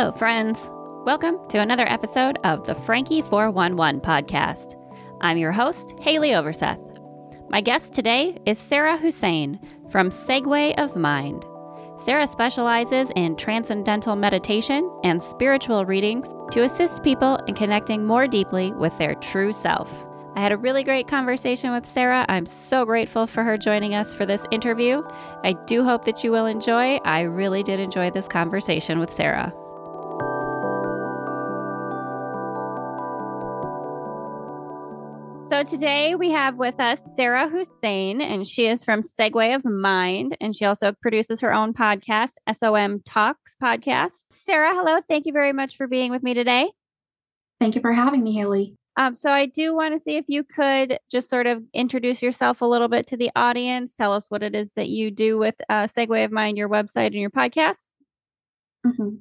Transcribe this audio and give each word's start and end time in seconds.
Hello, 0.00 0.12
friends. 0.12 0.70
Welcome 1.04 1.36
to 1.50 1.58
another 1.58 1.86
episode 1.86 2.38
of 2.42 2.64
the 2.64 2.72
Franki 2.72 3.22
411 3.22 4.00
podcast. 4.00 4.74
I'm 5.20 5.36
your 5.36 5.52
host, 5.52 5.94
Haleigh 6.00 6.34
Overseth. 6.34 6.80
My 7.50 7.60
guest 7.60 7.92
today 7.92 8.38
is 8.46 8.58
Sarah 8.58 8.96
Hussain 8.96 9.60
from 9.90 10.08
Segue 10.08 10.72
of 10.78 10.96
Mind. 10.96 11.44
Sarah 11.98 12.26
specializes 12.26 13.12
in 13.14 13.36
transcendental 13.36 14.16
meditation 14.16 14.90
and 15.04 15.22
spiritual 15.22 15.84
readings 15.84 16.32
to 16.52 16.62
assist 16.62 17.04
people 17.04 17.36
in 17.46 17.54
connecting 17.54 18.06
more 18.06 18.26
deeply 18.26 18.72
with 18.72 18.96
their 18.96 19.16
true 19.16 19.52
self. 19.52 19.92
I 20.34 20.40
had 20.40 20.52
a 20.52 20.56
really 20.56 20.82
great 20.82 21.08
conversation 21.08 21.72
with 21.72 21.86
Sarah. 21.86 22.24
I'm 22.30 22.46
so 22.46 22.86
grateful 22.86 23.26
for 23.26 23.44
her 23.44 23.58
joining 23.58 23.94
us 23.94 24.14
for 24.14 24.24
this 24.24 24.46
interview. 24.50 25.02
I 25.44 25.52
do 25.66 25.84
hope 25.84 26.06
that 26.06 26.24
you 26.24 26.32
will 26.32 26.46
enjoy. 26.46 26.96
I 27.04 27.20
really 27.20 27.62
did 27.62 27.80
enjoy 27.80 28.10
this 28.10 28.28
conversation 28.28 28.98
with 28.98 29.12
Sarah. 29.12 29.52
So 35.60 35.64
today 35.76 36.14
we 36.14 36.30
have 36.30 36.56
with 36.56 36.80
us 36.80 37.00
Sarah 37.16 37.46
Hussain, 37.46 38.22
and 38.22 38.48
she 38.48 38.66
is 38.66 38.82
from 38.82 39.02
Segue 39.02 39.54
of 39.54 39.62
Mind, 39.66 40.34
and 40.40 40.56
she 40.56 40.64
also 40.64 40.92
produces 41.02 41.42
her 41.42 41.52
own 41.52 41.74
podcast, 41.74 42.30
SOM 42.50 43.02
Talks 43.04 43.56
podcast. 43.62 44.12
Sarah, 44.30 44.72
hello. 44.72 45.02
Thank 45.06 45.26
you 45.26 45.34
very 45.34 45.52
much 45.52 45.76
for 45.76 45.86
being 45.86 46.12
with 46.12 46.22
me 46.22 46.32
today. 46.32 46.70
Thank 47.60 47.74
you 47.74 47.82
for 47.82 47.92
having 47.92 48.24
me, 48.24 48.38
Haleigh. 48.38 48.74
Um, 48.96 49.14
so 49.14 49.32
I 49.32 49.44
do 49.44 49.76
want 49.76 49.92
to 49.92 50.00
see 50.02 50.16
if 50.16 50.24
you 50.28 50.44
could 50.44 50.98
just 51.10 51.28
sort 51.28 51.46
of 51.46 51.62
introduce 51.74 52.22
yourself 52.22 52.62
a 52.62 52.66
little 52.66 52.88
bit 52.88 53.06
to 53.08 53.18
the 53.18 53.30
audience. 53.36 53.94
Tell 53.94 54.14
us 54.14 54.30
what 54.30 54.42
it 54.42 54.54
is 54.54 54.70
that 54.76 54.88
you 54.88 55.10
do 55.10 55.36
with 55.36 55.56
uh, 55.68 55.82
Segue 55.82 56.24
of 56.24 56.32
Mind, 56.32 56.56
your 56.56 56.70
website 56.70 57.08
and 57.08 57.16
your 57.16 57.28
podcast. 57.28 57.92
Mm-hmm. 58.86 59.16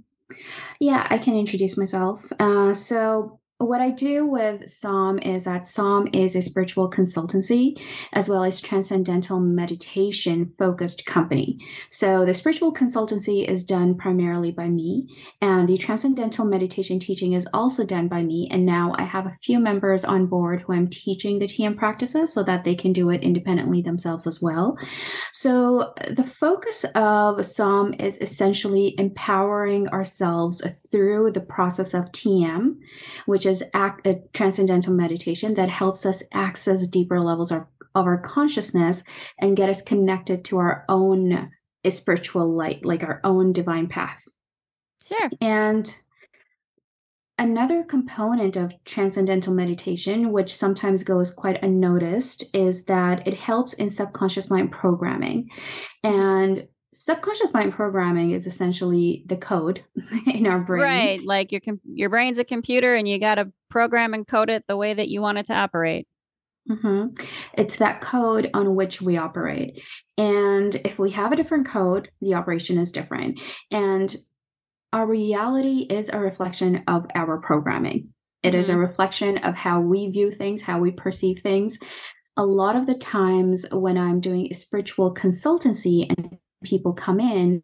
Yeah, 0.80 1.06
I 1.10 1.18
can 1.18 1.36
introduce 1.36 1.76
myself. 1.76 2.32
Uh, 2.40 2.74
so 2.74 3.42
what 3.60 3.82
I 3.82 3.90
do 3.90 4.26
with 4.26 4.70
SOM 4.70 5.20
is 5.20 5.44
that 5.44 5.68
SOM 5.68 6.08
is 6.14 6.34
a 6.34 6.42
spiritual 6.42 6.90
consultancy 6.90 7.78
as 8.14 8.30
well 8.30 8.46
as 8.46 8.62
transcendental 8.62 9.42
meditation 9.42 10.54
focused 10.58 11.06
company. 11.06 11.60
So 11.90 12.26
the 12.26 12.34
spiritual 12.34 12.74
consultancy 12.74 13.46
is 13.46 13.66
done 13.66 13.96
primarily 13.96 14.52
by 14.52 14.70
me, 14.70 15.10
and 15.42 15.68
the 15.68 15.76
transcendental 15.76 16.46
meditation 16.46 17.00
teaching 17.00 17.34
is 17.34 17.50
also 17.54 17.86
done 17.86 18.08
by 18.08 18.24
me. 18.24 18.48
And 18.50 18.66
now 18.66 18.96
I 18.98 19.04
have 19.04 19.26
a 19.26 19.38
few 19.44 19.60
members 19.60 20.06
on 20.06 20.28
board 20.28 20.62
who 20.62 20.72
I'm 20.72 20.88
teaching 20.88 21.40
the 21.40 21.46
TM 21.46 21.78
practices 21.78 22.32
so 22.32 22.44
that 22.44 22.64
they 22.64 22.76
can 22.76 22.94
do 22.94 23.10
it 23.10 23.22
independently 23.22 23.82
themselves 23.82 24.26
as 24.26 24.42
well. 24.42 24.78
So 25.34 25.94
the 26.10 26.24
focus 26.24 26.86
of 26.96 27.46
SOM 27.46 27.94
is 28.00 28.18
essentially 28.22 28.96
empowering 28.98 29.90
ourselves 29.90 30.64
through 30.90 31.32
the 31.32 31.42
process 31.42 31.94
of 31.94 32.06
TM, 32.14 32.78
which 33.26 33.49
is 33.50 33.64
act, 33.74 34.08
a 34.08 34.22
transcendental 34.34 34.94
meditation 34.94 35.56
that 35.56 35.70
helps 35.70 36.06
us 36.06 36.24
access 36.32 36.88
deeper 36.88 37.20
levels 37.20 37.52
of, 37.52 37.66
of 37.96 38.06
our 38.06 38.18
consciousness 38.18 39.04
and 39.40 39.58
get 39.58 39.70
us 39.70 39.82
connected 39.82 40.46
to 40.46 40.58
our 40.60 40.86
own 40.88 41.52
spiritual 41.88 42.50
light, 42.56 42.86
like 42.86 43.04
our 43.04 43.20
own 43.24 43.52
divine 43.52 43.88
path. 43.88 44.24
Sure. 45.02 45.30
And 45.42 45.94
another 47.38 47.84
component 47.84 48.58
of 48.58 48.74
transcendental 48.86 49.54
meditation, 49.54 50.32
which 50.32 50.54
sometimes 50.54 51.04
goes 51.04 51.32
quite 51.32 51.64
unnoticed, 51.64 52.46
is 52.54 52.86
that 52.86 53.28
it 53.28 53.34
helps 53.34 53.74
in 53.74 53.90
subconscious 53.90 54.50
mind 54.50 54.72
programming. 54.72 55.50
And 56.04 56.68
subconscious 56.94 57.54
mind 57.54 57.74
programming 57.74 58.32
is 58.32 58.48
essentially 58.48 59.24
the 59.28 59.38
code 59.38 59.84
in 60.28 60.48
our 60.48 60.60
brain 60.60 60.82
right 60.82 61.24
like 61.24 61.52
your 61.52 61.62
your 61.86 62.10
brain's 62.10 62.40
a 62.40 62.44
computer 62.44 62.96
and 62.96 63.08
you 63.08 63.20
got 63.20 63.36
to 63.36 63.52
program 63.70 64.14
and 64.14 64.28
code 64.28 64.50
it 64.50 64.64
the 64.68 64.78
way 64.78 64.94
that 64.94 65.10
you 65.10 65.22
want 65.22 65.38
it 65.38 65.46
to 65.46 65.54
operate 65.54 66.08
mm-hmm. 66.70 67.08
it's 67.54 67.76
that 67.76 68.02
code 68.02 68.50
on 68.54 68.76
which 68.76 69.02
we 69.02 69.18
operate 69.18 69.82
and 70.18 70.76
if 70.84 70.98
we 70.98 71.12
have 71.12 71.32
a 71.32 71.36
different 71.36 71.68
code 71.68 72.10
the 72.22 72.34
operation 72.34 72.80
is 72.80 72.92
different 72.92 73.40
and 73.72 74.16
our 74.92 75.06
reality 75.06 75.86
is 75.92 76.10
a 76.10 76.18
reflection 76.18 76.84
of 76.88 77.06
our 77.14 77.38
programming 77.38 78.12
It 78.42 78.50
mm-hmm. 78.50 78.60
is 78.60 78.70
a 78.70 78.72
mm-hmm. 78.72 78.82
reflection 78.82 79.38
of 79.40 79.54
how 79.54 79.80
we 79.80 80.10
view 80.10 80.32
things 80.32 80.64
how 80.64 80.80
we 80.80 80.90
perceive 80.90 81.42
things 81.42 81.78
a 82.36 82.46
lot 82.46 82.76
of 82.76 82.88
the 82.88 82.96
times 82.96 83.68
when 83.72 83.96
i'm 83.96 84.20
doing 84.20 84.52
spiritual 84.56 85.14
consultancy 85.14 86.08
and 86.10 86.40
people 86.64 86.94
come 86.94 87.20
in, 87.20 87.62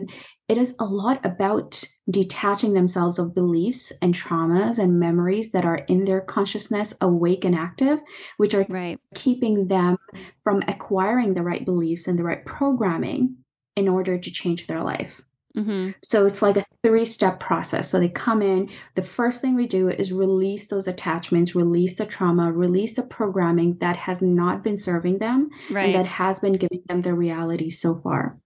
it 0.47 0.57
is 0.57 0.75
a 0.79 0.85
lot 0.85 1.25
about 1.25 1.83
detaching 2.09 2.73
themselves 2.73 3.17
of 3.17 3.33
beliefs 3.33 3.91
and 4.01 4.13
traumas 4.13 4.79
and 4.79 4.99
memories 4.99 5.51
that 5.51 5.65
are 5.65 5.77
in 5.87 6.05
their 6.05 6.21
consciousness 6.21 6.93
awake 7.01 7.43
and 7.43 7.55
active, 7.55 7.99
which 8.37 8.53
are 8.53 8.65
right. 8.69 8.99
keeping 9.15 9.67
them 9.67 9.97
from 10.43 10.61
acquiring 10.67 11.33
the 11.33 11.43
right 11.43 11.65
beliefs 11.65 12.07
and 12.07 12.19
the 12.19 12.23
right 12.23 12.45
programming 12.45 13.37
in 13.75 13.87
order 13.87 14.17
to 14.17 14.31
change 14.31 14.67
their 14.67 14.83
life. 14.83 15.21
Mm-hmm. 15.55 15.91
So 16.03 16.25
it's 16.25 16.41
like 16.41 16.57
a 16.57 16.65
three 16.83 17.05
step 17.05 17.39
process. 17.39 17.89
So 17.89 17.99
they 17.99 18.09
come 18.09 18.41
in. 18.41 18.69
The 18.95 19.01
first 19.01 19.41
thing 19.41 19.55
we 19.55 19.67
do 19.67 19.89
is 19.89 20.11
release 20.11 20.67
those 20.67 20.87
attachments, 20.87 21.55
release 21.55 21.95
the 21.95 22.05
trauma, 22.05 22.51
release 22.51 22.95
the 22.95 23.03
programming 23.03 23.77
that 23.79 23.97
has 23.97 24.21
not 24.21 24.63
been 24.63 24.77
serving 24.77 25.19
them 25.19 25.49
right. 25.71 25.85
and 25.85 25.95
that 25.95 26.05
has 26.05 26.39
been 26.39 26.53
giving 26.53 26.81
them 26.87 27.01
their 27.01 27.15
reality 27.15 27.69
so 27.69 27.95
far. 27.95 28.37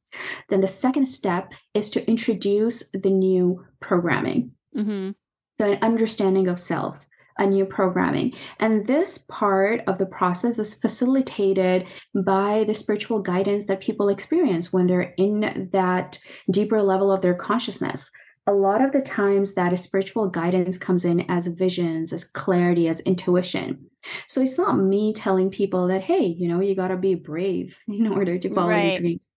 Then 0.50 0.62
the 0.62 0.68
second 0.68 1.06
step 1.06 1.54
is 1.74 1.90
to 1.92 2.08
introduce 2.08 2.84
the 2.94 3.10
new 3.10 3.66
programming. 3.80 4.52
Mm-hmm. 4.76 5.12
So, 5.60 5.72
an 5.72 5.80
understanding 5.82 6.48
of 6.48 6.60
self, 6.60 7.06
a 7.40 7.48
new 7.48 7.66
programming. 7.66 8.34
And 8.60 8.86
this 8.86 9.18
part 9.18 9.82
of 9.88 9.98
the 9.98 10.06
process 10.06 10.60
is 10.60 10.76
facilitated 10.76 11.88
by 12.14 12.66
the 12.66 12.74
spiritual 12.74 13.20
guidance 13.20 13.66
that 13.66 13.80
people 13.80 14.10
experience 14.10 14.72
when 14.72 14.88
they're 14.88 15.14
in 15.18 15.70
that 15.72 16.20
deeper 16.52 16.84
level 16.84 17.12
of 17.12 17.22
their 17.22 17.34
consciousness. 17.34 18.12
A 18.46 18.54
lot 18.54 18.84
of 18.84 18.92
the 18.92 19.02
times, 19.02 19.54
that 19.54 19.78
spiritual 19.78 20.28
guidance 20.28 20.78
comes 20.78 21.06
in 21.06 21.30
as 21.30 21.48
visions, 21.48 22.12
as 22.12 22.24
clarity, 22.24 22.88
as 22.88 23.00
intuition. 23.02 23.86
So 24.28 24.42
it's 24.42 24.58
not 24.58 24.80
me 24.80 25.14
telling 25.14 25.50
people 25.50 25.88
that, 25.88 26.02
hey, 26.02 26.26
you 26.26 26.48
know, 26.48 26.60
you 26.60 26.76
got 26.76 26.88
to 26.88 26.98
be 26.98 27.16
brave 27.16 27.78
in 27.88 28.08
order 28.08 28.38
to 28.38 28.54
follow 28.54 28.70
right. 28.70 28.92
your 28.94 29.00
dreams 29.00 29.29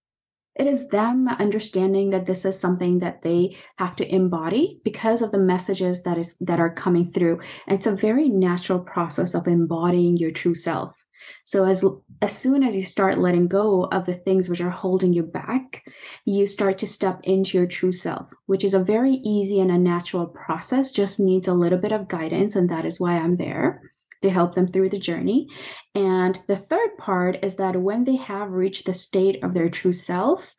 it 0.54 0.66
is 0.66 0.88
them 0.88 1.28
understanding 1.28 2.10
that 2.10 2.26
this 2.26 2.44
is 2.44 2.58
something 2.58 2.98
that 2.98 3.22
they 3.22 3.56
have 3.78 3.96
to 3.96 4.14
embody 4.14 4.80
because 4.84 5.22
of 5.22 5.32
the 5.32 5.38
messages 5.38 6.02
that 6.02 6.18
is 6.18 6.36
that 6.40 6.60
are 6.60 6.72
coming 6.72 7.10
through. 7.10 7.40
And 7.66 7.78
it's 7.78 7.86
a 7.86 7.96
very 7.96 8.28
natural 8.28 8.80
process 8.80 9.34
of 9.34 9.48
embodying 9.48 10.16
your 10.16 10.30
true 10.30 10.54
self. 10.54 11.02
So 11.44 11.64
as 11.64 11.84
as 12.20 12.36
soon 12.36 12.62
as 12.62 12.76
you 12.76 12.82
start 12.82 13.18
letting 13.18 13.48
go 13.48 13.84
of 13.84 14.06
the 14.06 14.14
things 14.14 14.48
which 14.48 14.60
are 14.60 14.70
holding 14.70 15.12
you 15.12 15.22
back 15.22 15.84
you 16.24 16.46
start 16.46 16.78
to 16.78 16.86
step 16.86 17.20
into 17.24 17.58
your 17.58 17.66
true 17.66 17.92
self 17.92 18.32
which 18.46 18.64
is 18.64 18.74
a 18.74 18.82
very 18.82 19.14
easy 19.24 19.60
and 19.60 19.70
a 19.70 19.78
natural 19.78 20.26
process 20.26 20.92
just 20.92 21.20
needs 21.20 21.48
a 21.48 21.54
little 21.54 21.78
bit 21.78 21.92
of 21.92 22.08
guidance 22.08 22.56
and 22.56 22.68
that 22.70 22.84
is 22.84 23.00
why 23.00 23.16
i'm 23.16 23.36
there 23.36 23.82
to 24.22 24.30
help 24.30 24.54
them 24.54 24.66
through 24.66 24.88
the 24.88 24.98
journey. 24.98 25.48
And 25.94 26.40
the 26.46 26.56
third 26.56 26.96
part 26.98 27.38
is 27.42 27.56
that 27.56 27.80
when 27.80 28.04
they 28.04 28.16
have 28.16 28.50
reached 28.50 28.86
the 28.86 28.94
state 28.94 29.42
of 29.44 29.52
their 29.52 29.68
true 29.68 29.92
self, 29.92 30.54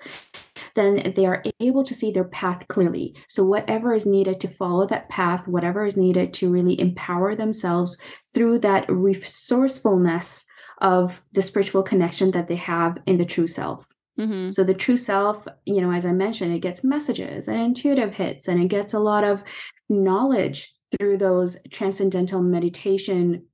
then 0.75 1.13
they 1.15 1.25
are 1.25 1.43
able 1.59 1.83
to 1.83 1.93
see 1.93 2.11
their 2.11 2.23
path 2.25 2.67
clearly. 2.67 3.15
So, 3.27 3.45
whatever 3.45 3.93
is 3.93 4.05
needed 4.05 4.39
to 4.41 4.47
follow 4.47 4.87
that 4.87 5.09
path, 5.09 5.47
whatever 5.47 5.85
is 5.85 5.97
needed 5.97 6.33
to 6.35 6.51
really 6.51 6.79
empower 6.79 7.35
themselves 7.35 7.97
through 8.33 8.59
that 8.59 8.89
resourcefulness 8.89 10.45
of 10.81 11.23
the 11.31 11.41
spiritual 11.41 11.83
connection 11.83 12.31
that 12.31 12.47
they 12.47 12.55
have 12.55 12.97
in 13.05 13.17
the 13.17 13.25
true 13.25 13.47
self. 13.47 13.87
Mm-hmm. 14.19 14.49
So 14.49 14.63
the 14.63 14.73
true 14.73 14.97
self, 14.97 15.47
you 15.65 15.81
know, 15.81 15.91
as 15.91 16.05
I 16.05 16.11
mentioned, 16.11 16.53
it 16.53 16.59
gets 16.59 16.83
messages 16.83 17.47
and 17.47 17.59
intuitive 17.59 18.13
hits 18.13 18.47
and 18.47 18.61
it 18.61 18.67
gets 18.67 18.93
a 18.93 18.99
lot 18.99 19.23
of 19.23 19.43
knowledge 19.89 20.73
through 20.97 21.17
those 21.17 21.57
transcendental 21.71 22.41
meditation 22.41 23.45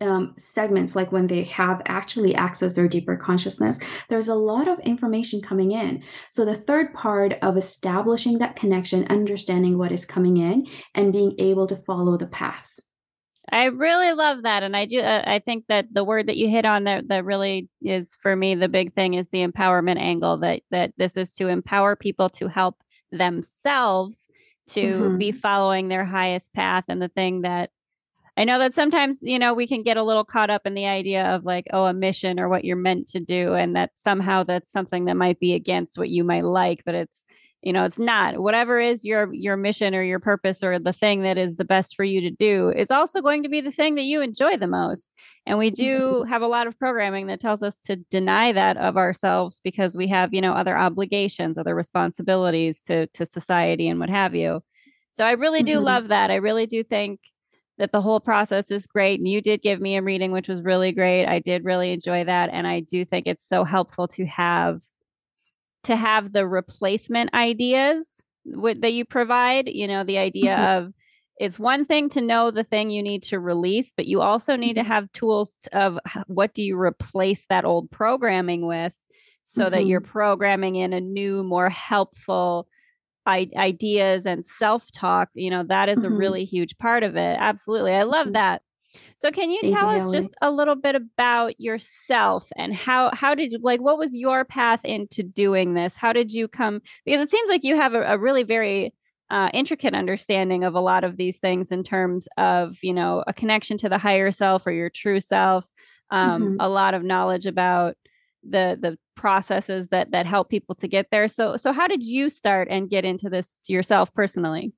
um, 0.00 0.34
segments, 0.36 0.96
like 0.96 1.12
when 1.12 1.26
they 1.26 1.44
have 1.44 1.80
actually 1.86 2.34
accessed 2.34 2.74
their 2.74 2.88
deeper 2.88 3.16
consciousness, 3.16 3.78
there's 4.08 4.28
a 4.28 4.34
lot 4.34 4.68
of 4.68 4.78
information 4.80 5.40
coming 5.40 5.72
in. 5.72 6.02
So, 6.30 6.44
the 6.44 6.54
third 6.54 6.92
part 6.92 7.34
of 7.42 7.56
establishing 7.56 8.38
that 8.38 8.56
connection, 8.56 9.06
understanding 9.08 9.78
what 9.78 9.92
is 9.92 10.04
coming 10.04 10.36
in, 10.36 10.66
and 10.94 11.12
being 11.12 11.34
able 11.38 11.66
to 11.68 11.76
follow 11.76 12.16
the 12.16 12.26
path. 12.26 12.78
I 13.50 13.66
really 13.66 14.12
love 14.12 14.42
that, 14.42 14.64
and 14.64 14.76
I 14.76 14.86
do. 14.86 15.00
Uh, 15.00 15.22
I 15.24 15.38
think 15.38 15.66
that 15.68 15.86
the 15.92 16.04
word 16.04 16.26
that 16.26 16.36
you 16.36 16.48
hit 16.48 16.64
on 16.64 16.84
that 16.84 17.08
that 17.08 17.24
really 17.24 17.68
is 17.80 18.16
for 18.20 18.34
me 18.34 18.54
the 18.56 18.68
big 18.68 18.94
thing 18.94 19.14
is 19.14 19.28
the 19.28 19.46
empowerment 19.46 20.00
angle. 20.00 20.36
That 20.38 20.62
that 20.72 20.92
this 20.96 21.16
is 21.16 21.32
to 21.34 21.48
empower 21.48 21.94
people 21.94 22.28
to 22.30 22.48
help 22.48 22.82
themselves 23.12 24.26
to 24.68 24.80
mm-hmm. 24.80 25.18
be 25.18 25.30
following 25.30 25.88
their 25.88 26.04
highest 26.04 26.52
path 26.52 26.84
and 26.88 27.00
the 27.00 27.08
thing 27.08 27.42
that 27.42 27.70
I 28.36 28.44
know 28.44 28.58
that 28.58 28.74
sometimes, 28.74 29.22
you 29.22 29.38
know, 29.38 29.54
we 29.54 29.66
can 29.66 29.82
get 29.82 29.96
a 29.96 30.02
little 30.02 30.24
caught 30.24 30.50
up 30.50 30.66
in 30.66 30.74
the 30.74 30.86
idea 30.86 31.24
of 31.34 31.44
like, 31.44 31.66
oh, 31.72 31.86
a 31.86 31.94
mission 31.94 32.38
or 32.38 32.48
what 32.48 32.64
you're 32.64 32.76
meant 32.76 33.08
to 33.08 33.20
do. 33.20 33.54
And 33.54 33.74
that 33.76 33.92
somehow 33.94 34.42
that's 34.42 34.70
something 34.70 35.06
that 35.06 35.16
might 35.16 35.40
be 35.40 35.54
against 35.54 35.96
what 35.96 36.10
you 36.10 36.22
might 36.22 36.44
like. 36.44 36.82
But 36.84 36.94
it's 36.94 37.24
you 37.66 37.72
know 37.72 37.84
it's 37.84 37.98
not 37.98 38.38
whatever 38.38 38.78
is 38.78 39.04
your 39.04 39.32
your 39.34 39.56
mission 39.56 39.92
or 39.92 40.02
your 40.02 40.20
purpose 40.20 40.62
or 40.62 40.78
the 40.78 40.92
thing 40.92 41.22
that 41.22 41.36
is 41.36 41.56
the 41.56 41.64
best 41.64 41.96
for 41.96 42.04
you 42.04 42.20
to 42.20 42.30
do 42.30 42.70
is 42.70 42.92
also 42.92 43.20
going 43.20 43.42
to 43.42 43.48
be 43.48 43.60
the 43.60 43.72
thing 43.72 43.96
that 43.96 44.04
you 44.04 44.20
enjoy 44.20 44.56
the 44.56 44.68
most 44.68 45.14
and 45.46 45.58
we 45.58 45.70
do 45.70 45.98
mm-hmm. 45.98 46.28
have 46.28 46.42
a 46.42 46.46
lot 46.46 46.68
of 46.68 46.78
programming 46.78 47.26
that 47.26 47.40
tells 47.40 47.64
us 47.64 47.76
to 47.82 47.96
deny 47.96 48.52
that 48.52 48.76
of 48.76 48.96
ourselves 48.96 49.60
because 49.64 49.96
we 49.96 50.06
have 50.06 50.32
you 50.32 50.40
know 50.40 50.52
other 50.52 50.78
obligations 50.78 51.58
other 51.58 51.74
responsibilities 51.74 52.80
to 52.82 53.08
to 53.08 53.26
society 53.26 53.88
and 53.88 53.98
what 53.98 54.10
have 54.10 54.32
you 54.34 54.62
so 55.10 55.24
i 55.24 55.32
really 55.32 55.64
do 55.64 55.76
mm-hmm. 55.76 55.86
love 55.86 56.08
that 56.08 56.30
i 56.30 56.36
really 56.36 56.66
do 56.66 56.84
think 56.84 57.18
that 57.78 57.92
the 57.92 58.00
whole 58.00 58.20
process 58.20 58.70
is 58.70 58.86
great 58.86 59.20
and 59.20 59.28
you 59.28 59.40
did 59.40 59.62
give 59.62 59.80
me 59.80 59.96
a 59.96 60.02
reading 60.02 60.32
which 60.32 60.48
was 60.48 60.62
really 60.62 60.92
great 60.92 61.26
i 61.26 61.38
did 61.38 61.64
really 61.64 61.92
enjoy 61.92 62.24
that 62.24 62.50
and 62.52 62.66
i 62.66 62.80
do 62.80 63.04
think 63.04 63.26
it's 63.26 63.46
so 63.46 63.64
helpful 63.64 64.08
to 64.08 64.24
have 64.24 64.80
to 65.86 65.96
have 65.96 66.32
the 66.32 66.46
replacement 66.46 67.32
ideas 67.32 68.06
w- 68.52 68.80
that 68.80 68.92
you 68.92 69.04
provide. 69.04 69.68
You 69.68 69.88
know, 69.88 70.04
the 70.04 70.18
idea 70.18 70.56
mm-hmm. 70.56 70.86
of 70.86 70.92
it's 71.38 71.58
one 71.58 71.84
thing 71.84 72.08
to 72.10 72.20
know 72.20 72.50
the 72.50 72.64
thing 72.64 72.90
you 72.90 73.02
need 73.02 73.22
to 73.24 73.38
release, 73.38 73.92
but 73.96 74.06
you 74.06 74.20
also 74.20 74.56
need 74.56 74.74
to 74.74 74.80
mm-hmm. 74.80 74.90
have 74.90 75.12
tools 75.12 75.56
of 75.72 75.98
what 76.26 76.54
do 76.54 76.62
you 76.62 76.78
replace 76.78 77.44
that 77.48 77.64
old 77.64 77.90
programming 77.90 78.66
with 78.66 78.92
so 79.44 79.64
mm-hmm. 79.64 79.74
that 79.74 79.86
you're 79.86 80.00
mm-hmm. 80.00 80.10
programming 80.10 80.76
in 80.76 80.92
a 80.92 81.00
new, 81.00 81.44
more 81.44 81.70
helpful 81.70 82.68
I- 83.26 83.50
ideas 83.56 84.26
and 84.26 84.44
self 84.44 84.90
talk. 84.92 85.28
You 85.34 85.50
know, 85.50 85.64
that 85.64 85.88
is 85.88 85.98
mm-hmm. 85.98 86.12
a 86.12 86.16
really 86.16 86.44
huge 86.44 86.78
part 86.78 87.02
of 87.02 87.16
it. 87.16 87.36
Absolutely. 87.38 87.94
I 87.94 88.04
love 88.04 88.26
mm-hmm. 88.26 88.34
that. 88.34 88.62
So 89.16 89.30
can 89.30 89.50
you 89.50 89.60
Thank 89.62 89.76
tell 89.76 89.92
you, 89.92 90.02
us 90.02 90.10
just 90.12 90.34
a 90.40 90.50
little 90.50 90.74
bit 90.74 90.94
about 90.94 91.60
yourself 91.60 92.48
and 92.56 92.74
how 92.74 93.10
how 93.12 93.34
did 93.34 93.52
you 93.52 93.58
like 93.62 93.80
what 93.80 93.98
was 93.98 94.14
your 94.14 94.44
path 94.44 94.84
into 94.84 95.22
doing 95.22 95.74
this? 95.74 95.96
How 95.96 96.12
did 96.12 96.32
you 96.32 96.48
come 96.48 96.80
because 97.04 97.22
it 97.22 97.30
seems 97.30 97.48
like 97.48 97.64
you 97.64 97.76
have 97.76 97.94
a, 97.94 98.02
a 98.02 98.18
really 98.18 98.42
very 98.42 98.94
uh, 99.28 99.50
intricate 99.52 99.94
understanding 99.94 100.64
of 100.64 100.74
a 100.74 100.80
lot 100.80 101.02
of 101.02 101.16
these 101.16 101.38
things 101.38 101.72
in 101.72 101.82
terms 101.82 102.28
of 102.36 102.76
you 102.82 102.94
know 102.94 103.24
a 103.26 103.32
connection 103.32 103.76
to 103.78 103.88
the 103.88 103.98
higher 103.98 104.30
self 104.30 104.66
or 104.66 104.70
your 104.70 104.90
true 104.90 105.18
self 105.20 105.68
um, 106.10 106.42
mm-hmm. 106.42 106.56
a 106.60 106.68
lot 106.68 106.94
of 106.94 107.02
knowledge 107.02 107.46
about 107.46 107.96
the 108.48 108.78
the 108.80 108.96
processes 109.16 109.88
that 109.90 110.10
that 110.12 110.26
help 110.26 110.48
people 110.48 110.74
to 110.74 110.86
get 110.86 111.06
there 111.10 111.26
so 111.26 111.56
so 111.56 111.72
how 111.72 111.86
did 111.86 112.02
you 112.02 112.30
start 112.30 112.68
and 112.70 112.90
get 112.90 113.04
into 113.04 113.28
this 113.28 113.56
yourself 113.66 114.12
personally 114.14 114.72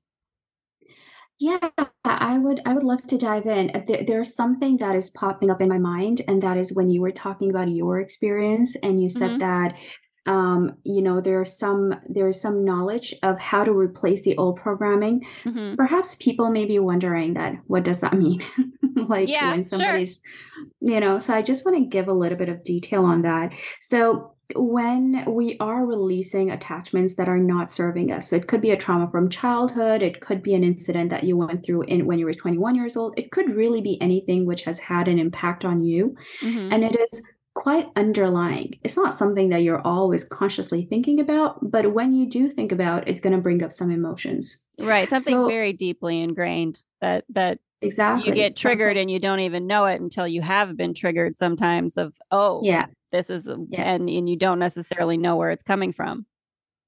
yeah, 1.39 1.69
I 2.03 2.37
would 2.37 2.61
I 2.65 2.73
would 2.73 2.83
love 2.83 3.07
to 3.07 3.17
dive 3.17 3.45
in. 3.45 3.71
Uh, 3.73 3.81
there, 3.87 4.03
there's 4.05 4.35
something 4.35 4.75
that 4.77 4.95
is 4.95 5.09
popping 5.09 5.49
up 5.49 5.61
in 5.61 5.69
my 5.69 5.77
mind, 5.77 6.21
and 6.27 6.43
that 6.43 6.57
is 6.57 6.73
when 6.73 6.89
you 6.89 6.99
were 6.99 7.11
talking 7.11 7.49
about 7.49 7.69
your 7.69 8.01
experience, 8.01 8.75
and 8.83 9.01
you 9.01 9.07
said 9.07 9.29
mm-hmm. 9.29 9.37
that 9.39 9.77
um, 10.25 10.75
you 10.83 11.01
know 11.01 11.21
there's 11.21 11.57
some 11.57 11.93
there's 12.09 12.41
some 12.41 12.65
knowledge 12.65 13.15
of 13.23 13.39
how 13.39 13.63
to 13.63 13.71
replace 13.71 14.23
the 14.23 14.35
old 14.35 14.57
programming. 14.57 15.25
Mm-hmm. 15.45 15.75
Perhaps 15.75 16.15
people 16.15 16.49
may 16.49 16.65
be 16.65 16.77
wondering 16.77 17.35
that 17.35 17.53
what 17.67 17.85
does 17.85 18.01
that 18.01 18.13
mean? 18.13 18.43
like 19.07 19.29
yeah, 19.29 19.51
when 19.51 19.63
somebody's 19.63 20.21
sure. 20.55 20.93
you 20.93 20.99
know. 20.99 21.17
So 21.17 21.33
I 21.33 21.41
just 21.41 21.65
want 21.65 21.77
to 21.77 21.85
give 21.85 22.07
a 22.07 22.13
little 22.13 22.37
bit 22.37 22.49
of 22.49 22.63
detail 22.63 23.05
on 23.05 23.21
that. 23.23 23.51
So 23.79 24.35
when 24.55 25.23
we 25.27 25.57
are 25.59 25.85
releasing 25.85 26.49
attachments 26.49 27.15
that 27.15 27.29
are 27.29 27.37
not 27.37 27.71
serving 27.71 28.11
us 28.11 28.29
so 28.29 28.35
it 28.35 28.47
could 28.47 28.61
be 28.61 28.71
a 28.71 28.77
trauma 28.77 29.09
from 29.11 29.29
childhood 29.29 30.01
it 30.01 30.21
could 30.21 30.41
be 30.41 30.55
an 30.55 30.63
incident 30.63 31.11
that 31.11 31.23
you 31.23 31.37
went 31.37 31.63
through 31.63 31.83
in 31.83 32.05
when 32.05 32.17
you 32.17 32.25
were 32.25 32.33
21 32.33 32.75
years 32.75 32.97
old 32.97 33.13
it 33.15 33.31
could 33.31 33.51
really 33.51 33.81
be 33.81 34.01
anything 34.01 34.45
which 34.45 34.63
has 34.63 34.79
had 34.79 35.07
an 35.07 35.19
impact 35.19 35.65
on 35.65 35.83
you 35.83 36.15
mm-hmm. 36.41 36.73
and 36.73 36.83
it 36.83 36.99
is 36.99 37.21
quite 37.53 37.87
underlying 37.95 38.73
it's 38.83 38.95
not 38.95 39.13
something 39.13 39.49
that 39.49 39.61
you're 39.61 39.85
always 39.85 40.23
consciously 40.23 40.87
thinking 40.89 41.19
about 41.19 41.59
but 41.61 41.93
when 41.93 42.13
you 42.13 42.27
do 42.27 42.49
think 42.49 42.71
about 42.71 43.07
it's 43.07 43.21
going 43.21 43.35
to 43.35 43.41
bring 43.41 43.61
up 43.61 43.71
some 43.71 43.91
emotions 43.91 44.63
right 44.79 45.09
something 45.09 45.35
so, 45.35 45.47
very 45.47 45.73
deeply 45.73 46.21
ingrained 46.21 46.81
that 47.01 47.23
that 47.29 47.59
exactly. 47.81 48.29
you 48.29 48.35
get 48.35 48.55
triggered 48.55 48.97
and 48.97 49.09
you 49.09 49.19
don't 49.19 49.39
even 49.41 49.67
know 49.67 49.85
it 49.85 50.01
until 50.01 50.27
you 50.27 50.41
have 50.41 50.75
been 50.75 50.93
triggered 50.93 51.37
sometimes 51.37 51.97
of 51.97 52.13
oh 52.31 52.61
yeah. 52.63 52.85
this 53.11 53.29
is 53.29 53.47
yeah. 53.69 53.81
and 53.81 54.09
and 54.09 54.29
you 54.29 54.37
don't 54.37 54.59
necessarily 54.59 55.17
know 55.17 55.35
where 55.35 55.51
it's 55.51 55.63
coming 55.63 55.93
from. 55.93 56.25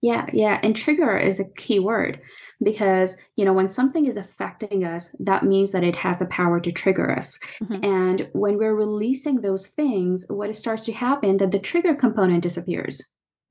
Yeah 0.01 0.25
yeah 0.33 0.59
and 0.63 0.75
trigger 0.75 1.15
is 1.17 1.39
a 1.39 1.45
key 1.57 1.79
word 1.79 2.19
because 2.63 3.17
you 3.35 3.45
know 3.45 3.53
when 3.53 3.67
something 3.67 4.05
is 4.05 4.17
affecting 4.17 4.83
us 4.83 5.15
that 5.19 5.43
means 5.43 5.71
that 5.71 5.83
it 5.83 5.95
has 5.95 6.17
the 6.17 6.25
power 6.25 6.59
to 6.59 6.71
trigger 6.71 7.11
us. 7.11 7.37
Mm-hmm. 7.61 7.83
and 7.85 8.29
when 8.33 8.57
we're 8.57 8.75
releasing 8.75 9.41
those 9.41 9.67
things 9.67 10.25
what 10.27 10.53
starts 10.55 10.85
to 10.85 10.93
happen 10.93 11.37
that 11.37 11.51
the 11.51 11.59
trigger 11.59 11.95
component 11.95 12.43
disappears. 12.43 13.01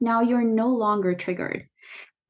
Now 0.02 0.22
you're 0.22 0.42
no 0.42 0.68
longer 0.68 1.14
triggered 1.14 1.68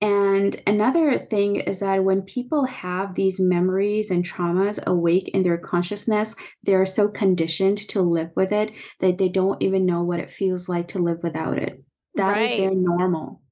and 0.00 0.60
another 0.66 1.18
thing 1.18 1.56
is 1.56 1.80
that 1.80 2.02
when 2.04 2.22
people 2.22 2.64
have 2.64 3.14
these 3.14 3.38
memories 3.38 4.10
and 4.10 4.24
traumas 4.24 4.82
awake 4.86 5.28
in 5.28 5.42
their 5.42 5.58
consciousness, 5.58 6.34
they're 6.62 6.86
so 6.86 7.08
conditioned 7.08 7.76
to 7.90 8.00
live 8.00 8.30
with 8.34 8.50
it 8.50 8.72
that 9.00 9.18
they 9.18 9.28
don't 9.28 9.62
even 9.62 9.84
know 9.84 10.02
what 10.02 10.20
it 10.20 10.30
feels 10.30 10.70
like 10.70 10.88
to 10.88 10.98
live 11.00 11.18
without 11.22 11.58
it. 11.58 11.84
That 12.14 12.30
right. 12.30 12.50
is 12.50 12.56
their 12.56 12.74
normal. 12.74 13.42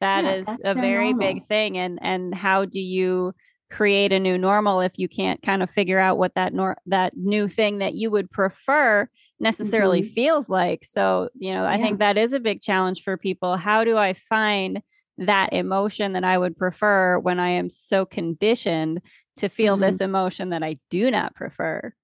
That 0.00 0.24
yeah, 0.24 0.34
is 0.34 0.46
a 0.66 0.74
very 0.74 1.14
normal. 1.14 1.26
big 1.26 1.46
thing. 1.46 1.78
And 1.78 1.98
and 2.02 2.34
how 2.34 2.66
do 2.66 2.80
you 2.80 3.32
create 3.70 4.12
a 4.12 4.20
new 4.20 4.36
normal 4.36 4.80
if 4.80 4.98
you 4.98 5.08
can't 5.08 5.42
kind 5.42 5.62
of 5.62 5.70
figure 5.70 5.98
out 5.98 6.18
what 6.18 6.34
that 6.34 6.52
nor 6.52 6.76
that 6.86 7.16
new 7.16 7.48
thing 7.48 7.78
that 7.78 7.94
you 7.94 8.10
would 8.10 8.30
prefer 8.30 9.08
necessarily 9.40 10.02
mm-hmm. 10.02 10.12
feels 10.12 10.50
like? 10.50 10.84
So, 10.84 11.30
you 11.34 11.54
know, 11.54 11.64
I 11.64 11.76
yeah. 11.76 11.84
think 11.84 12.00
that 12.00 12.18
is 12.18 12.34
a 12.34 12.40
big 12.40 12.60
challenge 12.60 13.02
for 13.02 13.16
people. 13.16 13.56
How 13.56 13.82
do 13.82 13.96
I 13.96 14.12
find 14.12 14.82
that 15.18 15.52
emotion 15.52 16.12
that 16.12 16.24
I 16.24 16.36
would 16.36 16.56
prefer 16.56 17.18
when 17.18 17.40
I 17.40 17.48
am 17.48 17.70
so 17.70 18.04
conditioned 18.04 19.00
to 19.36 19.48
feel 19.48 19.74
mm-hmm. 19.74 19.82
this 19.82 20.00
emotion 20.00 20.50
that 20.50 20.62
I 20.62 20.78
do 20.90 21.10
not 21.10 21.34
prefer. 21.34 21.94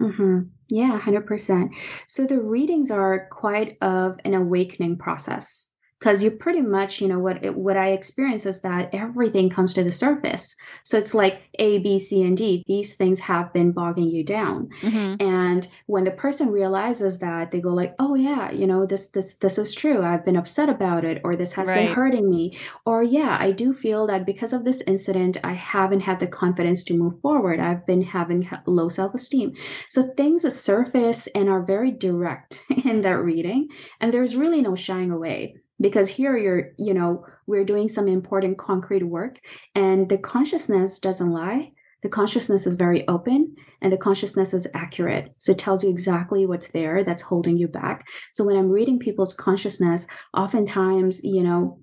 Mm-hmm. 0.00 0.40
Yeah, 0.68 1.00
100%. 1.00 1.70
So 2.06 2.26
the 2.26 2.40
readings 2.40 2.90
are 2.90 3.28
quite 3.30 3.76
of 3.80 4.18
an 4.24 4.34
awakening 4.34 4.98
process 4.98 5.65
because 5.98 6.22
you 6.22 6.30
pretty 6.30 6.60
much 6.60 7.00
you 7.00 7.08
know 7.08 7.18
what 7.18 7.42
what 7.54 7.76
i 7.76 7.88
experience 7.88 8.46
is 8.46 8.60
that 8.60 8.90
everything 8.92 9.48
comes 9.50 9.74
to 9.74 9.84
the 9.84 9.92
surface. 9.92 10.54
So 10.84 10.98
it's 10.98 11.14
like 11.14 11.42
a 11.58 11.78
b 11.78 11.98
c 11.98 12.22
and 12.22 12.36
d. 12.36 12.64
These 12.66 12.94
things 12.94 13.18
have 13.20 13.52
been 13.52 13.72
bogging 13.72 14.08
you 14.08 14.24
down. 14.24 14.68
Mm-hmm. 14.82 15.22
and 15.26 15.66
when 15.86 16.04
the 16.04 16.10
person 16.10 16.50
realizes 16.50 17.18
that 17.18 17.50
they 17.50 17.60
go 17.60 17.70
like 17.70 17.94
oh 17.98 18.14
yeah 18.14 18.50
you 18.50 18.66
know 18.66 18.86
this 18.86 19.08
this 19.08 19.34
this 19.40 19.58
is 19.58 19.74
true. 19.74 20.02
I've 20.02 20.24
been 20.24 20.36
upset 20.36 20.68
about 20.68 21.04
it 21.04 21.20
or 21.24 21.36
this 21.36 21.52
has 21.52 21.68
right. 21.68 21.86
been 21.86 21.94
hurting 21.94 22.28
me. 22.28 22.58
Or 22.84 23.02
yeah 23.02 23.36
i 23.40 23.50
do 23.52 23.72
feel 23.72 24.06
that 24.06 24.26
because 24.26 24.52
of 24.52 24.64
this 24.64 24.82
incident 24.86 25.38
i 25.44 25.52
haven't 25.52 26.00
had 26.00 26.20
the 26.20 26.26
confidence 26.26 26.84
to 26.84 26.94
move 26.94 27.18
forward. 27.20 27.60
I've 27.60 27.86
been 27.86 28.02
having 28.02 28.48
low 28.66 28.88
self-esteem. 28.88 29.54
So 29.88 30.12
things 30.16 30.44
surface 30.56 31.26
and 31.34 31.48
are 31.48 31.62
very 31.62 31.90
direct 31.90 32.64
in 32.84 33.00
that 33.02 33.18
reading 33.18 33.68
and 34.00 34.12
there's 34.12 34.36
really 34.36 34.60
no 34.60 34.74
shying 34.74 35.10
away 35.10 35.56
because 35.80 36.08
here 36.08 36.36
you're 36.36 36.70
you 36.78 36.94
know 36.94 37.24
we're 37.46 37.64
doing 37.64 37.88
some 37.88 38.08
important 38.08 38.58
concrete 38.58 39.04
work 39.04 39.38
and 39.74 40.08
the 40.08 40.18
consciousness 40.18 40.98
doesn't 40.98 41.30
lie. 41.30 41.72
The 42.02 42.08
consciousness 42.08 42.66
is 42.66 42.74
very 42.74 43.06
open 43.08 43.56
and 43.80 43.92
the 43.92 43.96
consciousness 43.96 44.54
is 44.54 44.68
accurate. 44.74 45.34
So 45.38 45.52
it 45.52 45.58
tells 45.58 45.82
you 45.82 45.90
exactly 45.90 46.46
what's 46.46 46.68
there 46.68 47.02
that's 47.02 47.22
holding 47.22 47.56
you 47.56 47.68
back. 47.68 48.06
So 48.32 48.44
when 48.44 48.56
i'm 48.56 48.70
reading 48.70 48.98
people's 48.98 49.34
consciousness 49.34 50.06
oftentimes 50.34 51.22
you 51.22 51.42
know 51.42 51.80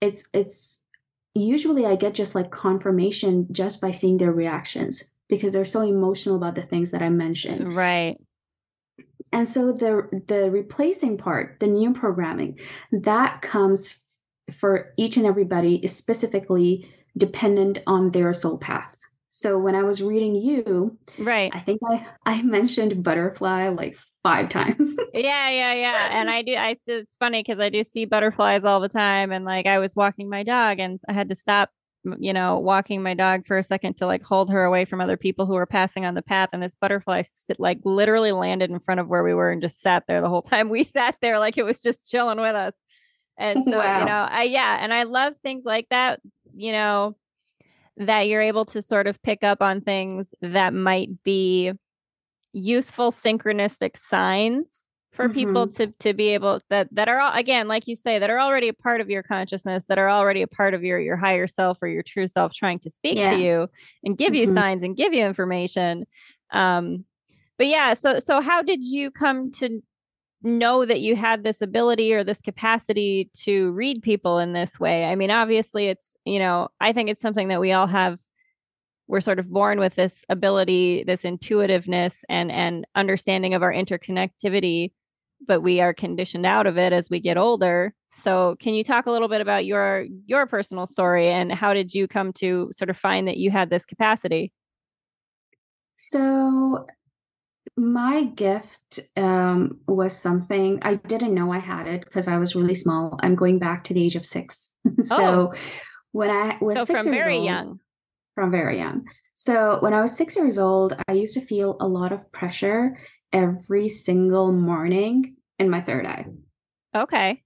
it's 0.00 0.24
it's 0.32 0.82
usually 1.34 1.86
i 1.86 1.96
get 1.96 2.14
just 2.14 2.34
like 2.34 2.50
confirmation 2.50 3.48
just 3.50 3.80
by 3.80 3.90
seeing 3.90 4.18
their 4.18 4.32
reactions 4.32 5.02
because 5.28 5.52
they're 5.52 5.64
so 5.64 5.80
emotional 5.80 6.36
about 6.36 6.54
the 6.54 6.62
things 6.62 6.90
that 6.90 7.02
i 7.02 7.08
mentioned. 7.08 7.74
Right 7.76 8.16
and 9.34 9.48
so 9.48 9.72
the 9.72 10.08
the 10.28 10.48
replacing 10.50 11.18
part, 11.18 11.58
the 11.58 11.66
new 11.66 11.92
programming, 11.92 12.58
that 12.92 13.42
comes 13.42 13.96
for 14.52 14.92
each 14.96 15.16
and 15.16 15.26
everybody 15.26 15.76
is 15.84 15.94
specifically 15.94 16.88
dependent 17.18 17.80
on 17.86 18.12
their 18.12 18.32
soul 18.32 18.58
path. 18.58 18.96
So 19.30 19.58
when 19.58 19.74
I 19.74 19.82
was 19.82 20.00
reading 20.00 20.36
you, 20.36 20.96
right, 21.18 21.50
I 21.52 21.58
think 21.58 21.80
I 21.90 22.06
I 22.24 22.42
mentioned 22.42 23.02
butterfly 23.02 23.68
like 23.70 23.98
five 24.22 24.48
times. 24.50 24.94
yeah, 25.12 25.50
yeah, 25.50 25.74
yeah. 25.74 26.08
And 26.12 26.30
I 26.30 26.42
do. 26.42 26.54
I 26.54 26.76
it's 26.86 27.16
funny 27.16 27.42
because 27.42 27.58
I 27.58 27.70
do 27.70 27.82
see 27.82 28.04
butterflies 28.04 28.64
all 28.64 28.78
the 28.78 28.88
time. 28.88 29.32
And 29.32 29.44
like 29.44 29.66
I 29.66 29.80
was 29.80 29.96
walking 29.96 30.30
my 30.30 30.44
dog, 30.44 30.78
and 30.78 31.00
I 31.08 31.12
had 31.12 31.28
to 31.30 31.34
stop 31.34 31.70
you 32.18 32.32
know, 32.32 32.58
walking 32.58 33.02
my 33.02 33.14
dog 33.14 33.46
for 33.46 33.58
a 33.58 33.62
second 33.62 33.94
to 33.98 34.06
like 34.06 34.22
hold 34.22 34.50
her 34.50 34.64
away 34.64 34.84
from 34.84 35.00
other 35.00 35.16
people 35.16 35.46
who 35.46 35.54
were 35.54 35.66
passing 35.66 36.04
on 36.04 36.14
the 36.14 36.22
path. 36.22 36.50
And 36.52 36.62
this 36.62 36.74
butterfly 36.74 37.22
sit, 37.22 37.58
like 37.58 37.80
literally 37.84 38.32
landed 38.32 38.70
in 38.70 38.78
front 38.78 39.00
of 39.00 39.08
where 39.08 39.22
we 39.22 39.34
were 39.34 39.50
and 39.50 39.62
just 39.62 39.80
sat 39.80 40.04
there 40.06 40.20
the 40.20 40.28
whole 40.28 40.42
time. 40.42 40.68
We 40.68 40.84
sat 40.84 41.16
there 41.20 41.38
like 41.38 41.58
it 41.58 41.64
was 41.64 41.80
just 41.80 42.10
chilling 42.10 42.40
with 42.40 42.54
us. 42.54 42.74
And 43.36 43.64
so, 43.68 43.78
wow. 43.78 44.00
you 44.00 44.04
know, 44.06 44.28
I, 44.30 44.42
yeah. 44.44 44.78
And 44.80 44.92
I 44.92 45.04
love 45.04 45.36
things 45.38 45.64
like 45.64 45.88
that, 45.90 46.20
you 46.54 46.72
know, 46.72 47.16
that 47.96 48.28
you're 48.28 48.42
able 48.42 48.64
to 48.66 48.82
sort 48.82 49.06
of 49.06 49.22
pick 49.22 49.44
up 49.44 49.62
on 49.62 49.80
things 49.80 50.34
that 50.42 50.74
might 50.74 51.22
be 51.22 51.72
useful 52.52 53.12
synchronistic 53.12 53.96
signs 53.96 54.83
for 55.14 55.26
mm-hmm. 55.26 55.34
people 55.34 55.68
to 55.68 55.86
to 56.00 56.12
be 56.12 56.28
able 56.28 56.60
that 56.70 56.88
that 56.92 57.08
are 57.08 57.20
all 57.20 57.32
again 57.32 57.68
like 57.68 57.86
you 57.86 57.96
say 57.96 58.18
that 58.18 58.30
are 58.30 58.40
already 58.40 58.68
a 58.68 58.74
part 58.74 59.00
of 59.00 59.08
your 59.08 59.22
consciousness 59.22 59.86
that 59.86 59.98
are 59.98 60.10
already 60.10 60.42
a 60.42 60.46
part 60.46 60.74
of 60.74 60.82
your 60.82 60.98
your 60.98 61.16
higher 61.16 61.46
self 61.46 61.78
or 61.80 61.88
your 61.88 62.02
true 62.02 62.28
self 62.28 62.52
trying 62.52 62.78
to 62.78 62.90
speak 62.90 63.16
yeah. 63.16 63.30
to 63.30 63.38
you 63.38 63.68
and 64.02 64.18
give 64.18 64.32
mm-hmm. 64.32 64.48
you 64.48 64.54
signs 64.54 64.82
and 64.82 64.96
give 64.96 65.14
you 65.14 65.24
information 65.24 66.04
um 66.52 67.04
but 67.56 67.66
yeah 67.66 67.94
so 67.94 68.18
so 68.18 68.40
how 68.40 68.60
did 68.60 68.84
you 68.84 69.10
come 69.10 69.50
to 69.50 69.80
know 70.42 70.84
that 70.84 71.00
you 71.00 71.16
had 71.16 71.42
this 71.42 71.62
ability 71.62 72.12
or 72.12 72.22
this 72.22 72.42
capacity 72.42 73.30
to 73.32 73.70
read 73.70 74.02
people 74.02 74.38
in 74.38 74.52
this 74.52 74.78
way 74.78 75.06
i 75.06 75.14
mean 75.14 75.30
obviously 75.30 75.86
it's 75.86 76.14
you 76.24 76.38
know 76.38 76.68
i 76.80 76.92
think 76.92 77.08
it's 77.08 77.22
something 77.22 77.48
that 77.48 77.60
we 77.60 77.72
all 77.72 77.86
have 77.86 78.18
we're 79.06 79.20
sort 79.20 79.38
of 79.38 79.50
born 79.50 79.78
with 79.78 79.94
this 79.94 80.22
ability 80.28 81.04
this 81.04 81.24
intuitiveness 81.24 82.24
and 82.28 82.50
and 82.50 82.86
understanding 82.94 83.54
of 83.54 83.62
our 83.62 83.72
interconnectivity 83.72 84.90
but 85.46 85.60
we 85.60 85.80
are 85.80 85.94
conditioned 85.94 86.46
out 86.46 86.66
of 86.66 86.78
it 86.78 86.92
as 86.92 87.10
we 87.10 87.20
get 87.20 87.36
older 87.36 87.94
so 88.16 88.56
can 88.60 88.74
you 88.74 88.84
talk 88.84 89.06
a 89.06 89.10
little 89.10 89.28
bit 89.28 89.40
about 89.40 89.64
your 89.64 90.06
your 90.26 90.46
personal 90.46 90.86
story 90.86 91.28
and 91.28 91.52
how 91.52 91.74
did 91.74 91.92
you 91.92 92.06
come 92.06 92.32
to 92.32 92.70
sort 92.72 92.90
of 92.90 92.96
find 92.96 93.26
that 93.28 93.36
you 93.36 93.50
had 93.50 93.70
this 93.70 93.84
capacity 93.84 94.52
so 95.96 96.86
my 97.76 98.24
gift 98.24 99.00
um, 99.16 99.80
was 99.88 100.16
something 100.16 100.78
I 100.82 100.96
didn't 100.96 101.34
know 101.34 101.52
I 101.52 101.58
had 101.58 101.86
it 101.86 102.04
because 102.04 102.28
I 102.28 102.38
was 102.38 102.54
really 102.54 102.74
small. 102.74 103.18
I'm 103.22 103.34
going 103.34 103.58
back 103.58 103.84
to 103.84 103.94
the 103.94 104.04
age 104.04 104.16
of 104.16 104.24
six. 104.24 104.72
so 105.02 105.16
oh. 105.16 105.54
when 106.12 106.30
I 106.30 106.56
was 106.60 106.76
so 106.76 106.84
six 106.84 107.02
from 107.02 107.12
years 107.12 107.24
very 107.24 107.38
old, 107.38 107.46
young, 107.46 107.80
from 108.34 108.50
very 108.50 108.78
young. 108.78 109.06
So 109.34 109.78
when 109.80 109.92
I 109.92 110.00
was 110.00 110.16
six 110.16 110.36
years 110.36 110.58
old, 110.58 110.96
I 111.08 111.12
used 111.12 111.34
to 111.34 111.40
feel 111.40 111.76
a 111.80 111.88
lot 111.88 112.12
of 112.12 112.30
pressure 112.30 112.96
every 113.34 113.88
single 113.90 114.52
morning 114.52 115.36
in 115.58 115.68
my 115.68 115.82
third 115.82 116.06
eye. 116.06 116.26
Okay. 116.94 117.42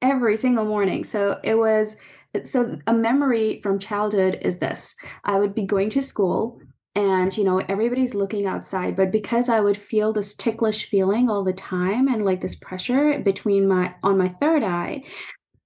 Every 0.00 0.38
single 0.38 0.64
morning. 0.64 1.04
So 1.04 1.38
it 1.42 1.56
was 1.56 1.96
so 2.44 2.78
a 2.86 2.94
memory 2.94 3.60
from 3.62 3.78
childhood 3.78 4.38
is 4.40 4.58
this. 4.58 4.94
I 5.24 5.38
would 5.38 5.54
be 5.54 5.66
going 5.66 5.90
to 5.90 6.02
school 6.02 6.58
and 6.96 7.36
you 7.36 7.44
know 7.44 7.58
everybody's 7.68 8.14
looking 8.14 8.46
outside 8.46 8.94
but 8.94 9.10
because 9.10 9.48
i 9.48 9.58
would 9.58 9.76
feel 9.76 10.12
this 10.12 10.34
ticklish 10.34 10.88
feeling 10.88 11.28
all 11.28 11.42
the 11.42 11.52
time 11.52 12.06
and 12.08 12.24
like 12.24 12.40
this 12.40 12.54
pressure 12.54 13.18
between 13.18 13.66
my 13.66 13.92
on 14.02 14.16
my 14.16 14.28
third 14.40 14.62
eye 14.62 15.02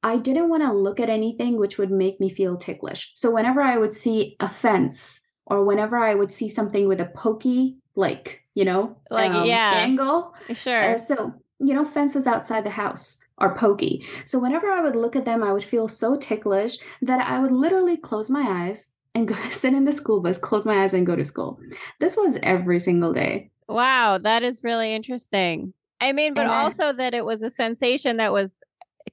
i 0.02 0.16
didn't 0.16 0.48
want 0.48 0.62
to 0.62 0.72
look 0.72 1.00
at 1.00 1.10
anything 1.10 1.58
which 1.58 1.76
would 1.76 1.90
make 1.90 2.18
me 2.18 2.30
feel 2.30 2.56
ticklish 2.56 3.12
so 3.14 3.30
whenever 3.30 3.60
i 3.60 3.76
would 3.76 3.94
see 3.94 4.36
a 4.40 4.48
fence 4.48 5.20
or 5.46 5.64
whenever 5.64 5.98
i 5.98 6.14
would 6.14 6.32
see 6.32 6.48
something 6.48 6.88
with 6.88 7.00
a 7.00 7.12
pokey 7.14 7.76
like 7.98 8.42
you 8.54 8.64
know 8.64 8.96
like 9.10 9.32
um, 9.32 9.46
yeah 9.46 9.72
angle 9.74 10.34
sure 10.54 10.94
uh, 10.94 10.96
so 10.96 11.34
you 11.58 11.74
know 11.74 11.84
fences 11.84 12.26
outside 12.26 12.64
the 12.64 12.70
house 12.70 13.18
are 13.38 13.54
pokey 13.56 14.04
so 14.24 14.38
whenever 14.38 14.70
i 14.70 14.80
would 14.80 14.96
look 14.96 15.16
at 15.16 15.24
them 15.24 15.42
i 15.42 15.52
would 15.52 15.64
feel 15.64 15.88
so 15.88 16.16
ticklish 16.16 16.78
that 17.02 17.20
i 17.20 17.40
would 17.40 17.50
literally 17.50 17.96
close 17.96 18.30
my 18.30 18.64
eyes 18.64 18.88
and 19.18 19.28
go 19.34 19.36
sit 19.50 19.74
in 19.74 19.84
the 19.84 19.92
school 19.92 20.20
bus, 20.20 20.38
close 20.38 20.64
my 20.64 20.82
eyes, 20.82 20.94
and 20.94 21.06
go 21.06 21.16
to 21.16 21.24
school. 21.24 21.58
This 22.00 22.16
was 22.16 22.38
every 22.42 22.78
single 22.78 23.12
day. 23.12 23.50
Wow, 23.68 24.18
that 24.18 24.42
is 24.42 24.64
really 24.64 24.94
interesting. 24.94 25.74
I 26.00 26.12
mean, 26.12 26.32
but 26.32 26.46
also 26.46 26.92
that 26.92 27.12
it 27.12 27.24
was 27.24 27.42
a 27.42 27.50
sensation 27.50 28.18
that 28.18 28.32
was 28.32 28.58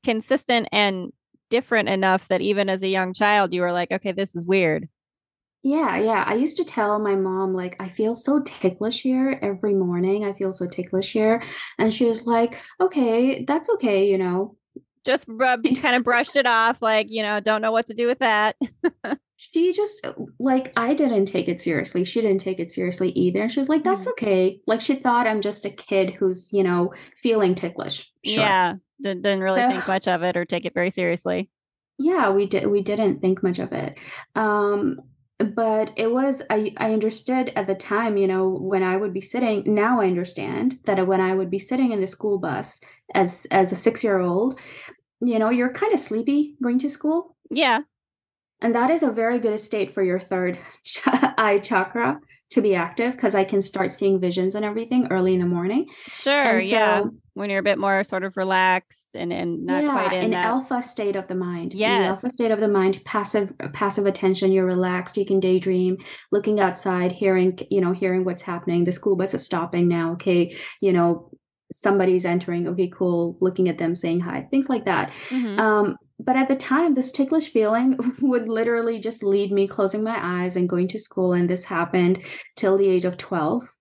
consistent 0.03 0.67
and 0.71 1.11
different 1.49 1.89
enough 1.89 2.27
that 2.27 2.41
even 2.41 2.69
as 2.69 2.83
a 2.83 2.87
young 2.87 3.13
child, 3.13 3.53
you 3.53 3.61
were 3.61 3.71
like, 3.71 3.91
okay, 3.91 4.11
this 4.11 4.35
is 4.35 4.45
weird. 4.45 4.87
Yeah, 5.65 5.97
yeah. 5.97 6.23
I 6.27 6.35
used 6.35 6.57
to 6.57 6.63
tell 6.63 6.99
my 6.99 7.15
mom, 7.15 7.55
like, 7.55 7.75
I 7.79 7.89
feel 7.89 8.13
so 8.13 8.39
ticklish 8.45 9.01
here 9.01 9.39
every 9.41 9.73
morning. 9.73 10.23
I 10.23 10.33
feel 10.33 10.51
so 10.51 10.67
ticklish 10.67 11.11
here. 11.11 11.41
And 11.79 11.91
she 11.91 12.05
was 12.05 12.27
like, 12.27 12.61
okay, 12.79 13.43
that's 13.45 13.67
okay, 13.71 14.07
you 14.07 14.19
know. 14.19 14.57
Just 15.05 15.25
kind 15.39 15.95
of 15.95 16.03
brushed 16.03 16.35
it 16.35 16.45
off, 16.45 16.83
like, 16.83 17.07
you 17.09 17.23
know, 17.23 17.39
don't 17.39 17.63
know 17.63 17.71
what 17.71 17.87
to 17.87 17.95
do 17.95 18.05
with 18.05 18.19
that. 18.19 18.57
she 19.37 19.73
just 19.73 20.05
like 20.39 20.71
I 20.77 20.93
didn't 20.93 21.25
take 21.25 21.47
it 21.47 21.59
seriously. 21.59 22.05
She 22.05 22.21
didn't 22.21 22.41
take 22.41 22.59
it 22.59 22.71
seriously 22.71 23.09
either. 23.09 23.49
She 23.49 23.59
was 23.59 23.67
like, 23.67 23.83
"That's 23.83 24.05
mm-hmm. 24.05 24.23
okay." 24.23 24.59
Like 24.67 24.81
she 24.81 24.95
thought 24.95 25.27
I'm 25.27 25.41
just 25.41 25.65
a 25.65 25.69
kid 25.71 26.11
who's 26.11 26.47
you 26.51 26.63
know 26.63 26.93
feeling 27.17 27.53
ticklish. 27.53 28.09
Sure. 28.23 28.43
Yeah, 28.43 28.75
didn't 29.01 29.41
really 29.41 29.61
so, 29.61 29.69
think 29.69 29.87
much 29.87 30.07
of 30.07 30.23
it 30.23 30.37
or 30.37 30.45
take 30.45 30.65
it 30.65 30.73
very 30.73 30.89
seriously. 30.89 31.49
Yeah, 31.97 32.29
we 32.29 32.45
did. 32.45 32.67
We 32.67 32.81
didn't 32.81 33.19
think 33.19 33.43
much 33.43 33.59
of 33.59 33.73
it. 33.73 33.97
Um, 34.35 34.99
but 35.37 35.91
it 35.97 36.11
was 36.11 36.41
I, 36.49 36.73
I 36.77 36.93
understood 36.93 37.51
at 37.55 37.67
the 37.67 37.75
time 37.75 38.15
you 38.15 38.25
know 38.25 38.49
when 38.49 38.83
i 38.83 38.95
would 38.95 39.13
be 39.13 39.19
sitting 39.19 39.63
now 39.65 39.99
i 39.99 40.07
understand 40.07 40.75
that 40.85 41.05
when 41.05 41.19
i 41.19 41.35
would 41.35 41.51
be 41.51 41.59
sitting 41.59 41.91
in 41.91 41.99
the 41.99 42.07
school 42.07 42.39
bus 42.39 42.79
as 43.13 43.45
as 43.51 43.71
a 43.73 43.75
six 43.75 44.01
year 44.01 44.19
old 44.19 44.57
you 45.21 45.39
know 45.39 45.49
you're 45.49 45.73
kind 45.73 45.93
of 45.93 45.99
sleepy 45.99 46.55
going 46.61 46.79
to 46.79 46.89
school. 46.89 47.35
Yeah. 47.49 47.81
And 48.61 48.73
that 48.73 48.89
is 48.89 49.03
a 49.03 49.11
very 49.11 49.39
good 49.39 49.59
state 49.59 49.93
for 49.93 50.03
your 50.03 50.19
third 50.19 50.57
ch- 50.83 51.01
eye 51.05 51.59
chakra 51.59 52.19
to 52.55 52.61
be 52.61 52.73
active 52.73 53.11
because 53.11 53.35
I 53.35 53.43
can 53.43 53.61
start 53.61 53.91
seeing 53.91 54.19
visions 54.19 54.55
and 54.55 54.65
everything 54.65 55.07
early 55.11 55.33
in 55.33 55.39
the 55.39 55.45
morning. 55.45 55.87
Sure. 56.07 56.59
So, 56.61 56.67
yeah. 56.67 57.03
When 57.35 57.49
you're 57.49 57.59
a 57.59 57.63
bit 57.63 57.77
more 57.77 58.03
sort 58.05 58.23
of 58.23 58.37
relaxed 58.37 59.09
and, 59.13 59.33
and 59.33 59.65
not 59.65 59.83
yeah, 59.83 59.91
quite 59.91 60.13
in, 60.13 60.23
in 60.25 60.31
that... 60.31 60.45
alpha 60.45 60.81
state 60.81 61.17
of 61.17 61.27
the 61.27 61.35
mind. 61.35 61.73
Yeah. 61.73 61.99
alpha 61.99 62.29
state 62.29 62.51
of 62.51 62.61
the 62.61 62.69
mind, 62.69 63.01
passive 63.03 63.51
passive 63.73 64.05
attention, 64.05 64.53
you're 64.53 64.65
relaxed, 64.65 65.17
you 65.17 65.25
can 65.25 65.41
daydream, 65.41 65.97
looking 66.31 66.61
outside, 66.61 67.11
hearing, 67.11 67.59
you 67.69 67.81
know, 67.81 67.91
hearing 67.91 68.23
what's 68.23 68.41
happening. 68.41 68.85
The 68.85 68.93
school 68.93 69.17
bus 69.17 69.33
is 69.33 69.43
stopping 69.43 69.89
now. 69.89 70.13
Okay, 70.13 70.55
you 70.79 70.93
know, 70.93 71.29
somebody's 71.71 72.25
entering 72.25 72.67
okay 72.67 72.89
cool 72.93 73.37
looking 73.41 73.69
at 73.69 73.77
them 73.77 73.95
saying 73.95 74.19
hi 74.19 74.47
things 74.51 74.69
like 74.69 74.85
that 74.85 75.11
mm-hmm. 75.29 75.59
um, 75.59 75.95
but 76.19 76.35
at 76.35 76.47
the 76.47 76.55
time 76.55 76.93
this 76.93 77.11
ticklish 77.11 77.51
feeling 77.51 77.97
would 78.21 78.47
literally 78.47 78.99
just 78.99 79.23
lead 79.23 79.51
me 79.51 79.67
closing 79.67 80.03
my 80.03 80.17
eyes 80.21 80.55
and 80.55 80.69
going 80.69 80.87
to 80.87 80.99
school 80.99 81.33
and 81.33 81.49
this 81.49 81.65
happened 81.65 82.23
till 82.55 82.77
the 82.77 82.87
age 82.87 83.05
of 83.05 83.17
12 83.17 83.73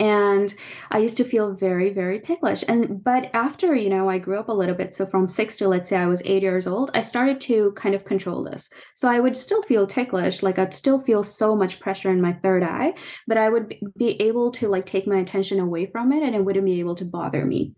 and 0.00 0.54
i 0.90 0.98
used 0.98 1.16
to 1.18 1.24
feel 1.24 1.54
very 1.54 1.90
very 1.90 2.18
ticklish. 2.18 2.64
And 2.66 3.04
but 3.04 3.30
after 3.34 3.74
you 3.74 3.88
know 3.88 4.08
i 4.08 4.18
grew 4.18 4.40
up 4.40 4.48
a 4.48 4.52
little 4.52 4.74
bit 4.74 4.94
so 4.94 5.06
from 5.06 5.28
6 5.28 5.56
to 5.56 5.68
let's 5.68 5.88
say 5.90 5.96
i 5.96 6.06
was 6.06 6.22
8 6.24 6.42
years 6.42 6.66
old 6.66 6.90
i 6.94 7.02
started 7.02 7.40
to 7.42 7.72
kind 7.72 7.94
of 7.94 8.04
control 8.04 8.42
this. 8.42 8.68
So 8.94 9.08
i 9.08 9.20
would 9.20 9.36
still 9.36 9.62
feel 9.62 9.86
ticklish 9.86 10.42
like 10.42 10.58
i'd 10.58 10.74
still 10.74 11.00
feel 11.00 11.22
so 11.22 11.54
much 11.54 11.78
pressure 11.78 12.10
in 12.10 12.20
my 12.20 12.32
third 12.32 12.62
eye 12.62 12.94
but 13.28 13.36
i 13.36 13.48
would 13.48 13.74
be 13.96 14.20
able 14.20 14.50
to 14.52 14.68
like 14.68 14.86
take 14.86 15.06
my 15.06 15.18
attention 15.18 15.60
away 15.60 15.86
from 15.86 16.12
it 16.12 16.22
and 16.22 16.34
it 16.34 16.44
wouldn't 16.44 16.64
be 16.64 16.80
able 16.80 16.94
to 16.96 17.04
bother 17.04 17.44
me. 17.44 17.74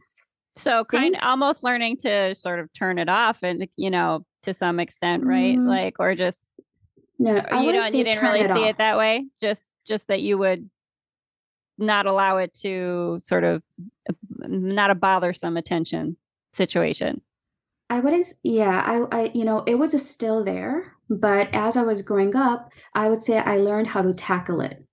So 0.57 0.85
kind 0.85 1.17
of 1.17 1.23
almost 1.23 1.63
learning 1.63 1.99
to 1.99 2.35
sort 2.35 2.61
of 2.61 2.73
turn 2.73 2.99
it 2.99 3.09
off 3.09 3.43
and 3.43 3.67
you 3.77 3.91
know 3.91 4.25
to 4.43 4.53
some 4.53 4.79
extent 4.81 5.25
right? 5.25 5.57
Mm, 5.57 5.67
like 5.67 5.97
or 5.99 6.15
just 6.15 6.39
no 7.19 7.35
you 7.35 7.73
don't 7.73 7.95
you 7.95 8.05
didn't 8.05 8.23
really 8.23 8.43
see 8.43 8.51
off. 8.51 8.71
it 8.71 8.77
that 8.77 8.99
way? 8.99 9.27
Just 9.41 9.71
just 9.87 10.09
that 10.09 10.21
you 10.21 10.37
would 10.39 10.69
not 11.79 12.07
allow 12.07 12.37
it 12.37 12.55
to 12.55 13.21
sort 13.23 13.45
of 13.45 13.63
not 14.39 14.91
a 14.91 14.95
bothersome 14.95 15.57
attention 15.57 16.17
situation 16.53 17.21
i 17.91 18.01
wouldn't 18.01 18.27
yeah 18.43 18.83
i 18.85 19.21
i 19.21 19.31
you 19.35 19.45
know 19.45 19.63
it 19.67 19.77
was 19.77 19.91
still 20.09 20.45
there 20.45 20.97
but 21.09 21.49
as 21.53 21.77
i 21.77 21.83
was 21.83 22.03
growing 22.03 22.37
up 22.37 22.71
i 22.95 23.09
would 23.09 23.23
say 23.23 23.39
i 23.39 23.57
learned 23.57 23.87
how 23.87 24.03
to 24.03 24.13
tackle 24.13 24.61
it 24.61 24.85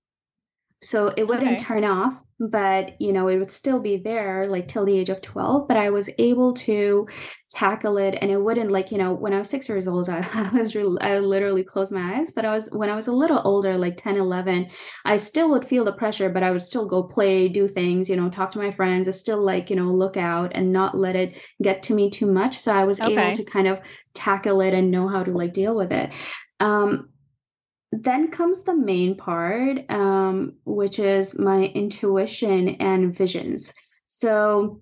so 0.82 1.08
it 1.16 1.24
wouldn't 1.28 1.48
okay. 1.48 1.56
turn 1.56 1.84
off 1.84 2.22
but 2.40 2.98
you 2.98 3.12
know 3.12 3.28
it 3.28 3.36
would 3.36 3.50
still 3.50 3.80
be 3.80 3.98
there 3.98 4.48
like 4.48 4.66
till 4.66 4.86
the 4.86 4.98
age 4.98 5.10
of 5.10 5.20
12 5.20 5.68
but 5.68 5.76
i 5.76 5.90
was 5.90 6.08
able 6.16 6.54
to 6.54 7.06
tackle 7.50 7.98
it 7.98 8.16
and 8.22 8.30
it 8.30 8.40
wouldn't 8.40 8.70
like 8.70 8.90
you 8.90 8.96
know 8.96 9.12
when 9.12 9.34
i 9.34 9.38
was 9.38 9.50
six 9.50 9.68
years 9.68 9.86
old 9.86 10.08
i, 10.08 10.26
I 10.32 10.48
was 10.56 10.74
re- 10.74 10.96
i 11.02 11.18
literally 11.18 11.62
closed 11.62 11.92
my 11.92 12.16
eyes 12.16 12.30
but 12.30 12.46
i 12.46 12.54
was 12.54 12.70
when 12.72 12.88
i 12.88 12.96
was 12.96 13.08
a 13.08 13.12
little 13.12 13.42
older 13.44 13.76
like 13.76 13.98
10 13.98 14.16
11 14.16 14.70
i 15.04 15.18
still 15.18 15.50
would 15.50 15.68
feel 15.68 15.84
the 15.84 15.92
pressure 15.92 16.30
but 16.30 16.42
i 16.42 16.50
would 16.50 16.62
still 16.62 16.86
go 16.86 17.02
play 17.02 17.46
do 17.46 17.68
things 17.68 18.08
you 18.08 18.16
know 18.16 18.30
talk 18.30 18.50
to 18.52 18.58
my 18.58 18.70
friends 18.70 19.06
I 19.06 19.10
still 19.10 19.44
like 19.44 19.68
you 19.68 19.76
know 19.76 19.92
look 19.92 20.16
out 20.16 20.52
and 20.54 20.72
not 20.72 20.96
let 20.96 21.16
it 21.16 21.36
get 21.62 21.82
to 21.84 21.94
me 21.94 22.08
too 22.08 22.32
much 22.32 22.58
so 22.58 22.72
i 22.72 22.84
was 22.84 23.02
okay. 23.02 23.12
able 23.12 23.36
to 23.36 23.44
kind 23.44 23.68
of 23.68 23.80
tackle 24.14 24.62
it 24.62 24.72
and 24.72 24.90
know 24.90 25.08
how 25.08 25.22
to 25.22 25.30
like 25.30 25.52
deal 25.52 25.74
with 25.74 25.92
it 25.92 26.10
um 26.60 27.10
then 27.92 28.30
comes 28.30 28.62
the 28.62 28.74
main 28.74 29.16
part, 29.16 29.78
um, 29.90 30.54
which 30.64 30.98
is 30.98 31.38
my 31.38 31.64
intuition 31.74 32.70
and 32.76 33.14
visions. 33.14 33.74
So, 34.06 34.80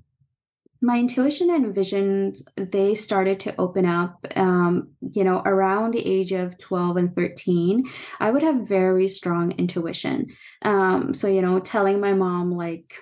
my 0.81 0.99
intuition 0.99 1.51
and 1.51 1.75
visions 1.75 2.45
they 2.57 2.95
started 2.95 3.41
to 3.41 3.55
open 3.59 3.85
up 3.85 4.25
um, 4.37 4.91
you 5.13 5.25
know 5.25 5.43
around 5.45 5.93
the 5.93 6.07
age 6.07 6.33
of 6.33 6.57
12 6.59 6.97
and 6.97 7.15
13 7.17 7.85
i 8.21 8.31
would 8.31 8.43
have 8.43 8.69
very 8.69 9.09
strong 9.09 9.51
intuition 9.53 10.27
um, 10.63 11.13
so 11.13 11.27
you 11.27 11.43
know 11.43 11.59
telling 11.59 12.01
my 12.01 12.13
mom 12.13 12.53
like 12.53 12.95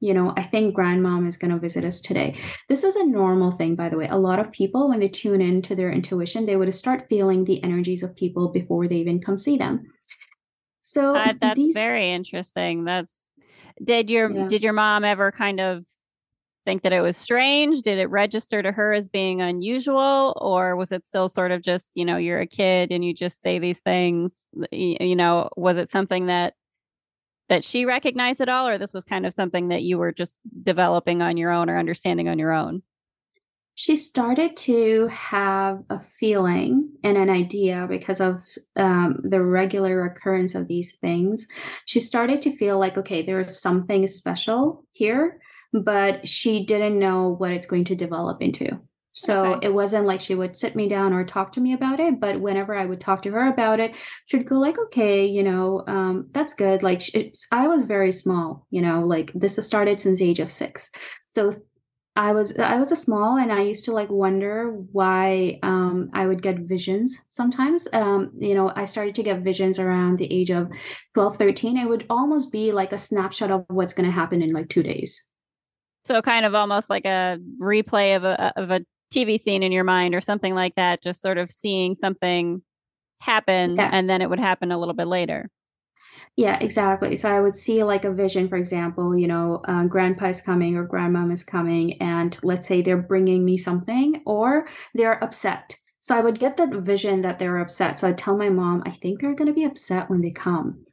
you 0.00 0.14
know, 0.14 0.32
I 0.36 0.42
think 0.42 0.76
grandmom 0.76 1.26
is 1.26 1.36
going 1.36 1.50
to 1.50 1.58
visit 1.58 1.84
us 1.84 2.00
today. 2.00 2.36
This 2.68 2.84
is 2.84 2.94
a 2.96 3.04
normal 3.04 3.50
thing, 3.50 3.74
by 3.74 3.88
the 3.88 3.96
way. 3.96 4.06
A 4.08 4.16
lot 4.16 4.38
of 4.38 4.52
people, 4.52 4.88
when 4.88 5.00
they 5.00 5.08
tune 5.08 5.40
in 5.40 5.60
to 5.62 5.74
their 5.74 5.90
intuition, 5.90 6.46
they 6.46 6.56
would 6.56 6.72
start 6.72 7.08
feeling 7.08 7.44
the 7.44 7.62
energies 7.64 8.02
of 8.02 8.14
people 8.14 8.48
before 8.48 8.86
they 8.86 8.96
even 8.96 9.20
come 9.20 9.38
see 9.38 9.56
them. 9.56 9.86
So 10.82 11.16
uh, 11.16 11.34
that's 11.40 11.56
these... 11.56 11.74
very 11.74 12.12
interesting. 12.12 12.84
That's 12.84 13.12
did 13.82 14.10
your 14.10 14.30
yeah. 14.30 14.48
did 14.48 14.62
your 14.62 14.72
mom 14.72 15.04
ever 15.04 15.30
kind 15.32 15.60
of 15.60 15.84
think 16.64 16.82
that 16.82 16.92
it 16.92 17.00
was 17.00 17.16
strange? 17.16 17.82
Did 17.82 17.98
it 17.98 18.10
register 18.10 18.62
to 18.62 18.72
her 18.72 18.92
as 18.92 19.08
being 19.08 19.40
unusual? 19.40 20.36
Or 20.40 20.76
was 20.76 20.92
it 20.92 21.06
still 21.06 21.28
sort 21.28 21.50
of 21.50 21.62
just, 21.62 21.90
you 21.94 22.04
know, 22.04 22.18
you're 22.18 22.40
a 22.40 22.46
kid 22.46 22.92
and 22.92 23.04
you 23.04 23.14
just 23.14 23.42
say 23.42 23.58
these 23.58 23.80
things? 23.80 24.32
You 24.70 25.16
know, 25.16 25.48
was 25.56 25.76
it 25.76 25.90
something 25.90 26.26
that 26.26 26.54
that 27.48 27.64
she 27.64 27.84
recognized 27.84 28.40
at 28.40 28.48
all, 28.48 28.68
or 28.68 28.78
this 28.78 28.92
was 28.92 29.04
kind 29.04 29.26
of 29.26 29.34
something 29.34 29.68
that 29.68 29.82
you 29.82 29.98
were 29.98 30.12
just 30.12 30.40
developing 30.62 31.22
on 31.22 31.36
your 31.36 31.50
own 31.50 31.70
or 31.70 31.78
understanding 31.78 32.28
on 32.28 32.38
your 32.38 32.52
own? 32.52 32.82
She 33.74 33.94
started 33.94 34.56
to 34.56 35.06
have 35.06 35.84
a 35.88 36.00
feeling 36.18 36.90
and 37.04 37.16
an 37.16 37.30
idea 37.30 37.86
because 37.88 38.20
of 38.20 38.42
um, 38.74 39.20
the 39.22 39.40
regular 39.40 40.04
occurrence 40.04 40.56
of 40.56 40.66
these 40.66 40.96
things. 41.00 41.46
She 41.86 42.00
started 42.00 42.42
to 42.42 42.56
feel 42.56 42.78
like, 42.78 42.98
okay, 42.98 43.24
there 43.24 43.38
is 43.38 43.60
something 43.60 44.06
special 44.08 44.84
here 44.92 45.38
but 45.72 46.26
she 46.26 46.64
didn't 46.64 46.98
know 46.98 47.28
what 47.28 47.52
it's 47.52 47.66
going 47.66 47.84
to 47.84 47.94
develop 47.94 48.40
into. 48.40 48.80
So 49.18 49.54
okay. 49.54 49.66
it 49.66 49.74
wasn't 49.74 50.06
like 50.06 50.20
she 50.20 50.36
would 50.36 50.56
sit 50.56 50.76
me 50.76 50.88
down 50.88 51.12
or 51.12 51.24
talk 51.24 51.50
to 51.52 51.60
me 51.60 51.72
about 51.72 51.98
it, 51.98 52.20
but 52.20 52.40
whenever 52.40 52.76
I 52.76 52.86
would 52.86 53.00
talk 53.00 53.22
to 53.22 53.32
her 53.32 53.48
about 53.48 53.80
it, 53.80 53.94
she'd 54.26 54.48
go 54.48 54.60
like, 54.60 54.78
"Okay, 54.78 55.26
you 55.26 55.42
know, 55.42 55.82
um, 55.88 56.28
that's 56.32 56.54
good." 56.54 56.84
Like 56.84 57.02
it's, 57.14 57.46
I 57.50 57.66
was 57.66 57.82
very 57.82 58.12
small, 58.12 58.66
you 58.70 58.80
know, 58.80 59.04
like 59.04 59.32
this 59.34 59.56
has 59.56 59.66
started 59.66 60.00
since 60.00 60.20
the 60.20 60.28
age 60.30 60.38
of 60.38 60.48
six, 60.48 60.90
so 61.26 61.52
I 62.14 62.32
was 62.32 62.56
I 62.60 62.76
was 62.76 62.92
a 62.92 62.96
small, 62.96 63.38
and 63.38 63.52
I 63.52 63.62
used 63.62 63.84
to 63.86 63.92
like 63.92 64.08
wonder 64.08 64.70
why 64.92 65.58
um, 65.64 66.10
I 66.14 66.26
would 66.26 66.40
get 66.40 66.60
visions 66.60 67.18
sometimes. 67.26 67.88
Um, 67.92 68.30
you 68.38 68.54
know, 68.54 68.72
I 68.76 68.84
started 68.84 69.16
to 69.16 69.24
get 69.24 69.40
visions 69.40 69.80
around 69.80 70.18
the 70.18 70.32
age 70.32 70.50
of 70.50 70.70
12, 71.14 71.36
13. 71.36 71.76
It 71.76 71.88
would 71.88 72.06
almost 72.08 72.52
be 72.52 72.70
like 72.70 72.92
a 72.92 72.98
snapshot 72.98 73.50
of 73.50 73.64
what's 73.66 73.94
going 73.94 74.06
to 74.06 74.12
happen 74.12 74.42
in 74.42 74.52
like 74.52 74.68
two 74.68 74.84
days. 74.84 75.24
So 76.06 76.22
kind 76.22 76.46
of 76.46 76.54
almost 76.54 76.88
like 76.88 77.04
a 77.04 77.38
replay 77.60 78.16
of 78.16 78.22
a 78.22 78.52
of 78.56 78.70
a 78.70 78.80
TV 79.12 79.40
scene 79.40 79.62
in 79.62 79.72
your 79.72 79.84
mind 79.84 80.14
or 80.14 80.20
something 80.20 80.54
like 80.54 80.74
that, 80.74 81.02
just 81.02 81.22
sort 81.22 81.38
of 81.38 81.50
seeing 81.50 81.94
something 81.94 82.62
happen 83.20 83.76
yeah. 83.76 83.90
and 83.92 84.08
then 84.08 84.22
it 84.22 84.30
would 84.30 84.38
happen 84.38 84.70
a 84.70 84.78
little 84.78 84.94
bit 84.94 85.06
later. 85.06 85.50
Yeah, 86.36 86.58
exactly. 86.60 87.16
So 87.16 87.30
I 87.30 87.40
would 87.40 87.56
see 87.56 87.82
like 87.82 88.04
a 88.04 88.12
vision, 88.12 88.48
for 88.48 88.56
example, 88.56 89.16
you 89.16 89.26
know, 89.26 89.60
uh, 89.66 89.84
grandpa 89.84 90.26
is 90.26 90.40
coming 90.40 90.76
or 90.76 90.86
grandmom 90.86 91.32
is 91.32 91.42
coming, 91.42 92.00
and 92.00 92.38
let's 92.42 92.66
say 92.66 92.80
they're 92.80 92.96
bringing 92.96 93.44
me 93.44 93.58
something 93.58 94.22
or 94.24 94.68
they're 94.94 95.22
upset. 95.22 95.76
So 96.00 96.16
I 96.16 96.20
would 96.20 96.38
get 96.38 96.56
that 96.56 96.72
vision 96.72 97.22
that 97.22 97.38
they're 97.38 97.58
upset. 97.58 97.98
So 97.98 98.08
I 98.08 98.12
tell 98.12 98.36
my 98.36 98.50
mom, 98.50 98.82
I 98.86 98.92
think 98.92 99.20
they're 99.20 99.34
going 99.34 99.48
to 99.48 99.52
be 99.52 99.64
upset 99.64 100.08
when 100.08 100.20
they 100.20 100.30
come. 100.30 100.84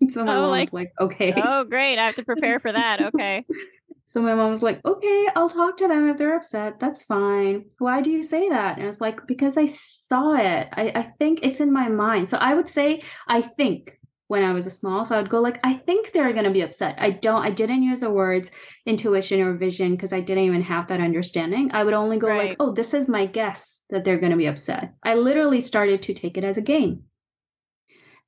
So 0.08 0.24
my 0.24 0.34
oh, 0.34 0.50
mom's 0.50 0.72
like, 0.72 0.72
like, 0.72 0.92
okay. 1.00 1.34
Oh, 1.36 1.62
great. 1.62 1.98
I 1.98 2.06
have 2.06 2.16
to 2.16 2.24
prepare 2.24 2.58
for 2.58 2.72
that. 2.72 3.00
Okay. 3.00 3.44
So 4.06 4.20
my 4.20 4.34
mom 4.34 4.50
was 4.50 4.62
like, 4.62 4.84
okay, 4.84 5.28
I'll 5.34 5.48
talk 5.48 5.78
to 5.78 5.88
them 5.88 6.08
if 6.08 6.18
they're 6.18 6.36
upset. 6.36 6.78
That's 6.78 7.02
fine. 7.02 7.64
Why 7.78 8.02
do 8.02 8.10
you 8.10 8.22
say 8.22 8.48
that? 8.50 8.76
And 8.76 8.84
I 8.84 8.86
was 8.86 9.00
like, 9.00 9.26
because 9.26 9.56
I 9.56 9.64
saw 9.64 10.34
it. 10.34 10.68
I, 10.72 10.92
I 10.94 11.02
think 11.18 11.40
it's 11.42 11.60
in 11.60 11.72
my 11.72 11.88
mind. 11.88 12.28
So 12.28 12.36
I 12.36 12.54
would 12.54 12.68
say, 12.68 13.02
I 13.26 13.40
think 13.40 13.98
when 14.28 14.44
I 14.44 14.52
was 14.52 14.66
a 14.66 14.70
small. 14.70 15.04
So 15.04 15.16
I 15.16 15.20
would 15.20 15.30
go 15.30 15.40
like, 15.40 15.58
I 15.64 15.74
think 15.74 16.12
they're 16.12 16.32
going 16.32 16.44
to 16.44 16.50
be 16.50 16.62
upset. 16.62 16.96
I 16.98 17.10
don't, 17.10 17.42
I 17.42 17.50
didn't 17.50 17.82
use 17.82 18.00
the 18.00 18.10
words 18.10 18.50
intuition 18.86 19.40
or 19.40 19.54
vision 19.54 19.92
because 19.92 20.12
I 20.12 20.20
didn't 20.20 20.44
even 20.44 20.62
have 20.62 20.88
that 20.88 21.00
understanding. 21.00 21.70
I 21.72 21.84
would 21.84 21.94
only 21.94 22.18
go 22.18 22.28
right. 22.28 22.50
like, 22.50 22.56
oh, 22.60 22.72
this 22.72 22.94
is 22.94 23.08
my 23.08 23.26
guess 23.26 23.80
that 23.90 24.04
they're 24.04 24.18
going 24.18 24.32
to 24.32 24.38
be 24.38 24.46
upset. 24.46 24.94
I 25.02 25.14
literally 25.14 25.60
started 25.60 26.02
to 26.02 26.14
take 26.14 26.36
it 26.36 26.44
as 26.44 26.58
a 26.58 26.62
game. 26.62 27.04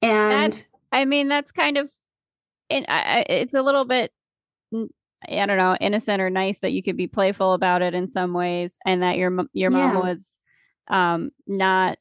And 0.02 0.52
that's, 0.52 0.64
I 0.92 1.04
mean, 1.06 1.28
that's 1.28 1.52
kind 1.52 1.78
of, 1.78 1.90
it, 2.68 2.84
it's 3.28 3.54
a 3.54 3.62
little 3.62 3.84
bit 3.84 4.12
I 5.28 5.46
don't 5.46 5.56
know, 5.56 5.76
innocent 5.80 6.20
or 6.20 6.30
nice 6.30 6.58
that 6.60 6.72
you 6.72 6.82
could 6.82 6.96
be 6.96 7.06
playful 7.06 7.52
about 7.52 7.82
it 7.82 7.94
in 7.94 8.08
some 8.08 8.32
ways, 8.32 8.74
and 8.84 9.02
that 9.02 9.16
your 9.16 9.32
your 9.52 9.70
mom 9.70 9.94
yeah. 9.94 10.12
was 10.12 10.24
um, 10.88 11.30
not 11.46 11.98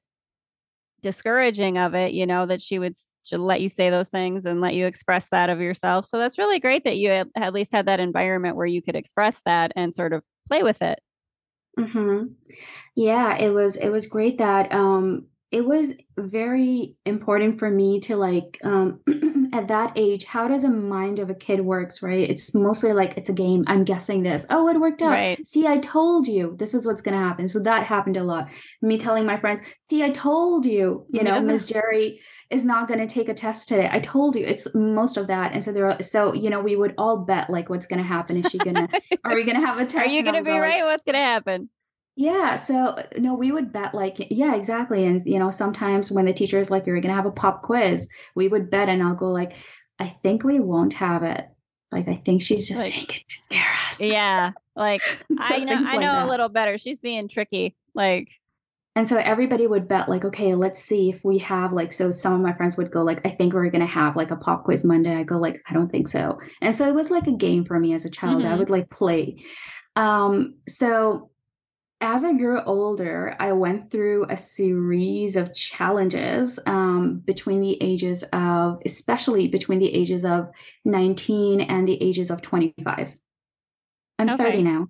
discouraging 1.02 1.78
of 1.78 1.94
it. 1.96 2.14
You 2.14 2.26
know 2.26 2.46
that 2.46 2.62
she 2.62 2.80
would 2.80 2.96
let 3.32 3.62
you 3.62 3.70
say 3.70 3.90
those 3.90 4.10
things 4.10 4.46
and 4.46 4.62
let 4.62 4.76
you 4.76 4.86
express 4.86 5.28
that 5.30 5.50
of 5.50 5.60
yourself. 5.60 6.06
So 6.06 6.18
that's 6.18 6.38
really 6.38 6.60
great 6.60 6.84
that 6.84 6.98
you 6.98 7.26
at 7.36 7.54
least 7.54 7.72
had 7.72 7.88
that 7.88 8.00
environment 8.00 8.56
where 8.56 8.66
you 8.66 8.82
could 8.82 8.96
express 8.96 9.42
that 9.46 9.72
and 9.76 9.96
sort 9.96 10.14
of 10.14 10.24
play 10.48 10.64
with 10.64 10.82
it. 10.82 11.00
Mm-hmm. 11.80 12.28
Yeah, 12.96 13.38
it 13.38 13.50
was 13.50 13.76
it 13.76 13.90
was 13.90 14.08
great 14.08 14.38
that 14.38 14.72
um 14.72 15.26
it 15.52 15.66
was 15.66 15.94
very 16.18 16.96
important 17.06 17.60
for 17.60 17.70
me 17.70 18.00
to 18.02 18.16
like 18.16 18.60
um 18.64 19.00
at 19.56 19.68
that 19.68 19.94
age 19.96 20.26
how 20.26 20.48
does 20.48 20.64
a 20.64 20.70
mind 20.70 21.20
of 21.20 21.30
a 21.30 21.34
kid 21.34 21.62
works 21.62 22.02
right? 22.02 22.30
It's 22.30 22.54
mostly 22.54 22.94
like 22.94 23.18
it's 23.18 23.30
a 23.30 23.34
game. 23.34 23.64
I'm 23.68 23.84
guessing 23.84 24.24
this. 24.24 24.46
Oh 24.50 24.68
it 24.68 24.80
worked 24.80 25.02
out. 25.02 25.12
Right. 25.12 25.46
see 25.46 25.66
i 25.68 25.80
told 25.80 26.28
you 26.28 26.56
this 26.60 26.74
is 26.74 26.86
what's 26.86 27.02
going 27.02 27.18
to 27.18 27.24
happen. 27.24 27.48
So 27.48 27.60
that 27.60 27.86
happened 27.86 28.18
a 28.18 28.24
lot. 28.24 28.50
Me 28.82 28.98
telling 28.98 29.26
my 29.26 29.40
friends 29.40 29.62
see 29.84 30.04
i 30.04 30.12
told 30.12 30.66
you 30.66 31.06
you 31.10 31.24
know 31.24 31.40
miss 31.40 31.66
jerry 31.74 32.20
is 32.52 32.64
not 32.64 32.88
going 32.88 33.00
to 33.00 33.08
take 33.08 33.28
a 33.28 33.34
test 33.34 33.68
today. 33.68 33.90
I 33.92 34.00
told 34.00 34.36
you. 34.36 34.46
It's 34.46 34.68
most 34.76 35.18
of 35.18 35.28
that. 35.28 35.54
And 35.54 35.64
so 35.64 35.72
there 35.72 35.90
are 35.90 36.02
so 36.02 36.34
you 36.34 36.50
know 36.50 36.62
we 36.62 36.76
would 36.76 36.94
all 36.98 37.18
bet 37.18 37.50
like 37.50 37.70
what's 37.70 37.88
going 37.88 38.02
to 38.02 38.08
happen? 38.08 38.38
Is 38.38 38.52
she 38.52 38.58
gonna 38.58 38.88
are 39.24 39.36
we 39.36 39.44
gonna 39.44 39.66
have 39.66 39.78
a 39.78 39.86
test? 39.86 39.98
are 39.98 40.06
you 40.08 40.24
gonna 40.24 40.44
be 40.44 40.58
right? 40.58 40.84
What's 40.84 41.04
gonna 41.04 41.18
happen 41.20 41.70
yeah. 42.16 42.56
So 42.56 43.04
no, 43.18 43.34
we 43.34 43.52
would 43.52 43.74
bet 43.74 43.94
like, 43.94 44.16
yeah, 44.32 44.56
exactly. 44.56 45.06
And 45.06 45.22
you 45.26 45.38
know, 45.38 45.52
sometimes 45.52 46.12
when 46.12 46.26
the 46.26 46.34
teacher 46.34 46.60
is 46.60 46.72
like, 46.72 46.86
you're 46.86 47.00
gonna 47.02 47.14
have 47.14 47.26
a 47.26 47.32
pop 47.32 47.64
quiz, 47.64 48.08
we 48.36 48.48
would 48.48 48.70
bet 48.70 48.90
and 48.90 49.04
I'll 49.04 49.16
go 49.16 49.32
like, 49.32 49.54
I 50.00 50.08
think 50.08 50.44
we 50.44 50.60
won't 50.60 50.94
have 50.94 51.24
it. 51.24 51.46
Like 51.92 52.08
I 52.08 52.16
think 52.16 52.42
she's 52.42 52.68
just 52.70 52.80
like, 52.80 52.94
saying 52.94 53.08
it 53.10 53.24
to 53.30 53.36
scare 53.36 53.78
us. 53.90 54.00
Yeah. 54.00 54.52
Like 54.76 55.02
so 55.30 55.38
I 55.40 55.60
know 55.60 55.76
I 55.76 55.98
know 55.98 56.26
a 56.26 56.30
little 56.30 56.50
better. 56.50 56.78
She's 56.78 57.00
being 57.00 57.28
tricky. 57.28 57.76
Like 57.94 58.30
and 58.98 59.06
so 59.06 59.18
everybody 59.18 59.68
would 59.68 59.90
bet 59.90 60.08
like, 60.08 60.24
okay, 60.24 60.56
let's 60.56 60.82
see 60.82 61.10
if 61.10 61.22
we 61.26 61.38
have 61.40 61.74
like 61.74 61.92
so 61.92 62.12
some 62.12 62.32
of 62.32 62.40
my 62.40 62.54
friends 62.54 62.78
would 62.78 62.92
go 62.92 63.04
like, 63.04 63.26
I 63.26 63.30
think 63.30 63.54
we're 63.54 63.70
gonna 63.70 63.86
have 63.86 64.16
like 64.16 64.32
a 64.32 64.38
pop 64.38 64.64
quiz 64.64 64.86
Monday. 64.86 65.14
I 65.14 65.24
go 65.24 65.38
like, 65.38 65.62
I 65.70 65.74
don't 65.74 65.92
think 65.92 66.08
so. 66.08 66.40
And 66.62 66.74
so 66.74 66.88
it 66.88 66.96
was 66.96 67.12
like 67.12 67.28
a 67.28 67.34
game 67.34 67.66
for 67.66 67.78
me 67.78 67.94
as 67.94 68.06
a 68.06 68.10
child. 68.10 68.42
Mm-hmm. 68.42 68.54
I 68.54 68.56
would 68.56 68.70
like 68.70 68.90
play. 68.90 69.44
Um, 69.98 70.56
so 70.68 71.30
as 72.06 72.24
I 72.24 72.34
grew 72.34 72.62
older, 72.62 73.36
I 73.40 73.52
went 73.54 73.90
through 73.90 74.28
a 74.30 74.38
series 74.38 75.36
of 75.36 75.56
challenges 75.56 76.60
um, 76.68 77.24
between 77.26 77.62
the 77.62 77.82
ages 77.82 78.24
of, 78.32 78.80
especially 78.86 79.48
between 79.48 79.80
the 79.80 79.92
ages 79.92 80.24
of 80.24 80.52
19 80.86 81.62
and 81.62 81.88
the 81.88 82.02
ages 82.02 82.30
of 82.30 82.44
25. 82.44 83.20
I'm 84.20 84.30
okay. 84.30 84.44
30 84.44 84.62
now. 84.62 84.88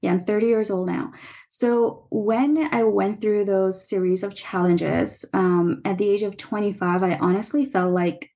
Yeah, 0.00 0.12
I'm 0.12 0.22
30 0.22 0.46
years 0.46 0.70
old 0.70 0.86
now. 0.86 1.10
So 1.48 2.06
when 2.10 2.72
I 2.72 2.84
went 2.84 3.20
through 3.20 3.44
those 3.44 3.88
series 3.88 4.22
of 4.22 4.32
challenges 4.32 5.24
um, 5.32 5.82
at 5.84 5.98
the 5.98 6.08
age 6.08 6.22
of 6.22 6.36
25, 6.36 7.02
I 7.02 7.16
honestly 7.16 7.66
felt 7.66 7.90
like 7.90 8.30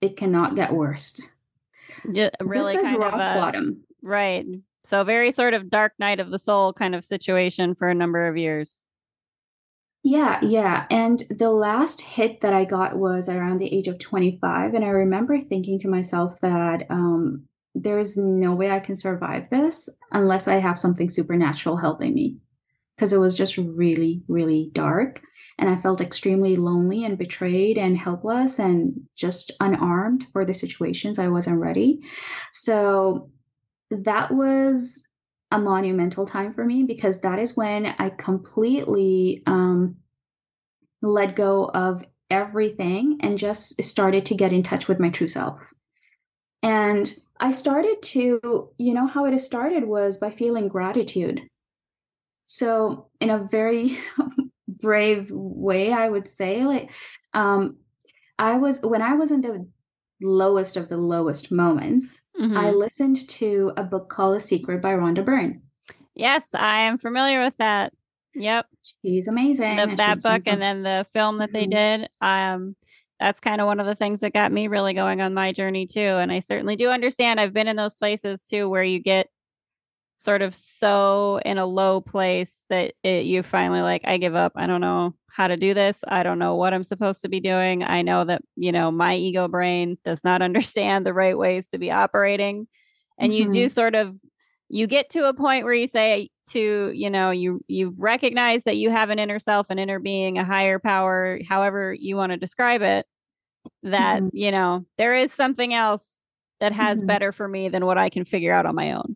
it 0.00 0.16
cannot 0.16 0.56
get 0.56 0.72
worse. 0.72 1.20
Yeah, 2.10 2.30
really 2.40 2.74
this 2.76 2.90
is 2.90 2.98
rock 2.98 3.14
a, 3.14 3.38
bottom. 3.38 3.84
Right. 4.02 4.44
So 4.88 5.04
very 5.04 5.32
sort 5.32 5.52
of 5.52 5.68
dark 5.68 5.92
night 5.98 6.18
of 6.18 6.30
the 6.30 6.38
soul 6.38 6.72
kind 6.72 6.94
of 6.94 7.04
situation 7.04 7.74
for 7.74 7.90
a 7.90 7.94
number 7.94 8.26
of 8.26 8.38
years. 8.38 8.78
Yeah, 10.02 10.38
yeah. 10.42 10.86
And 10.90 11.24
the 11.28 11.50
last 11.50 12.00
hit 12.00 12.40
that 12.40 12.54
I 12.54 12.64
got 12.64 12.96
was 12.96 13.28
around 13.28 13.58
the 13.58 13.70
age 13.70 13.86
of 13.86 13.98
25. 13.98 14.72
And 14.72 14.82
I 14.82 14.88
remember 14.88 15.42
thinking 15.42 15.78
to 15.80 15.88
myself 15.88 16.40
that 16.40 16.86
um, 16.88 17.44
there's 17.74 18.16
no 18.16 18.54
way 18.54 18.70
I 18.70 18.80
can 18.80 18.96
survive 18.96 19.50
this 19.50 19.90
unless 20.10 20.48
I 20.48 20.54
have 20.54 20.78
something 20.78 21.10
supernatural 21.10 21.76
helping 21.76 22.14
me. 22.14 22.38
Because 22.96 23.12
it 23.12 23.20
was 23.20 23.36
just 23.36 23.58
really, 23.58 24.22
really 24.26 24.70
dark. 24.72 25.20
And 25.58 25.68
I 25.68 25.76
felt 25.76 26.00
extremely 26.00 26.56
lonely 26.56 27.04
and 27.04 27.18
betrayed 27.18 27.76
and 27.76 27.98
helpless 27.98 28.58
and 28.58 29.02
just 29.18 29.52
unarmed 29.60 30.24
for 30.32 30.46
the 30.46 30.54
situations. 30.54 31.18
I 31.18 31.28
wasn't 31.28 31.60
ready. 31.60 32.00
So 32.52 33.30
that 33.90 34.30
was 34.30 35.06
a 35.50 35.58
monumental 35.58 36.26
time 36.26 36.52
for 36.52 36.64
me 36.64 36.84
because 36.84 37.20
that 37.20 37.38
is 37.38 37.56
when 37.56 37.86
I 37.86 38.10
completely 38.10 39.42
um, 39.46 39.96
let 41.00 41.36
go 41.36 41.70
of 41.72 42.04
everything 42.30 43.18
and 43.22 43.38
just 43.38 43.82
started 43.82 44.26
to 44.26 44.34
get 44.34 44.52
in 44.52 44.62
touch 44.62 44.88
with 44.88 45.00
my 45.00 45.08
true 45.08 45.28
self. 45.28 45.58
And 46.62 47.12
I 47.40 47.52
started 47.52 48.02
to, 48.02 48.70
you 48.78 48.94
know, 48.94 49.06
how 49.06 49.24
it 49.24 49.38
started 49.38 49.84
was 49.84 50.18
by 50.18 50.30
feeling 50.30 50.68
gratitude. 50.68 51.42
So, 52.46 53.08
in 53.20 53.30
a 53.30 53.46
very 53.50 53.98
brave 54.68 55.30
way, 55.30 55.92
I 55.92 56.08
would 56.08 56.28
say, 56.28 56.64
like, 56.64 56.90
um, 57.32 57.76
I 58.38 58.56
was, 58.56 58.80
when 58.80 59.02
I 59.02 59.14
was 59.14 59.30
in 59.30 59.40
the 59.40 59.68
lowest 60.20 60.76
of 60.76 60.88
the 60.88 60.96
lowest 60.96 61.50
moments, 61.50 62.22
mm-hmm. 62.40 62.56
I 62.56 62.70
listened 62.70 63.28
to 63.28 63.72
a 63.76 63.82
book 63.82 64.08
called 64.08 64.36
A 64.36 64.40
Secret 64.40 64.82
by 64.82 64.92
Rhonda 64.92 65.24
Byrne. 65.24 65.62
Yes, 66.14 66.42
I 66.54 66.80
am 66.82 66.98
familiar 66.98 67.42
with 67.42 67.56
that. 67.58 67.92
Yep. 68.34 68.66
She's 69.02 69.28
amazing. 69.28 69.76
The, 69.76 69.94
that 69.96 70.22
book 70.22 70.42
and 70.46 70.60
then 70.60 70.82
the 70.82 71.06
film 71.12 71.38
that 71.38 71.52
mm-hmm. 71.52 71.58
they 71.58 71.66
did. 71.66 72.08
Um, 72.20 72.76
that's 73.20 73.40
kind 73.40 73.60
of 73.60 73.66
one 73.66 73.80
of 73.80 73.86
the 73.86 73.94
things 73.94 74.20
that 74.20 74.32
got 74.32 74.52
me 74.52 74.68
really 74.68 74.94
going 74.94 75.20
on 75.20 75.34
my 75.34 75.52
journey 75.52 75.86
too. 75.86 76.00
And 76.00 76.30
I 76.30 76.40
certainly 76.40 76.76
do 76.76 76.90
understand. 76.90 77.40
I've 77.40 77.52
been 77.52 77.68
in 77.68 77.76
those 77.76 77.96
places 77.96 78.44
too 78.44 78.68
where 78.68 78.82
you 78.82 79.00
get 79.00 79.28
sort 80.18 80.42
of 80.42 80.52
so 80.52 81.40
in 81.44 81.58
a 81.58 81.64
low 81.64 82.00
place 82.00 82.64
that 82.68 82.92
it, 83.04 83.24
you 83.24 83.42
finally 83.42 83.80
like 83.80 84.02
i 84.04 84.18
give 84.18 84.34
up 84.34 84.52
i 84.56 84.66
don't 84.66 84.80
know 84.80 85.14
how 85.30 85.46
to 85.46 85.56
do 85.56 85.72
this 85.72 86.02
i 86.08 86.24
don't 86.24 86.40
know 86.40 86.56
what 86.56 86.74
i'm 86.74 86.82
supposed 86.82 87.22
to 87.22 87.28
be 87.28 87.38
doing 87.38 87.84
i 87.84 88.02
know 88.02 88.24
that 88.24 88.42
you 88.56 88.72
know 88.72 88.90
my 88.90 89.14
ego 89.14 89.46
brain 89.46 89.96
does 90.04 90.22
not 90.24 90.42
understand 90.48 91.06
the 91.06 91.14
right 91.14 91.38
ways 91.38 91.68
to 91.68 91.78
be 91.78 91.90
operating 91.90 92.66
and 93.16 93.32
mm-hmm. 93.32 93.46
you 93.46 93.52
do 93.52 93.64
mm-hmm. 93.64 93.68
sort 93.68 93.94
of 93.94 94.14
you 94.68 94.86
get 94.86 95.08
to 95.08 95.28
a 95.28 95.34
point 95.34 95.64
where 95.64 95.72
you 95.72 95.86
say 95.86 96.28
to 96.48 96.90
you 96.92 97.10
know 97.10 97.30
you 97.30 97.64
you 97.68 97.94
recognize 97.96 98.64
that 98.64 98.76
you 98.76 98.90
have 98.90 99.10
an 99.10 99.20
inner 99.20 99.38
self 99.38 99.70
an 99.70 99.78
inner 99.78 100.00
being 100.00 100.36
a 100.36 100.44
higher 100.44 100.80
power 100.80 101.38
however 101.48 101.94
you 101.94 102.16
want 102.16 102.32
to 102.32 102.36
describe 102.36 102.82
it 102.82 103.06
that 103.84 104.20
mm-hmm. 104.20 104.36
you 104.36 104.50
know 104.50 104.84
there 104.96 105.14
is 105.14 105.32
something 105.32 105.72
else 105.72 106.08
that 106.58 106.72
has 106.72 106.98
mm-hmm. 106.98 107.06
better 107.06 107.30
for 107.30 107.46
me 107.46 107.68
than 107.68 107.86
what 107.86 107.98
i 107.98 108.08
can 108.10 108.24
figure 108.24 108.52
out 108.52 108.66
on 108.66 108.74
my 108.74 108.92
own 108.92 109.14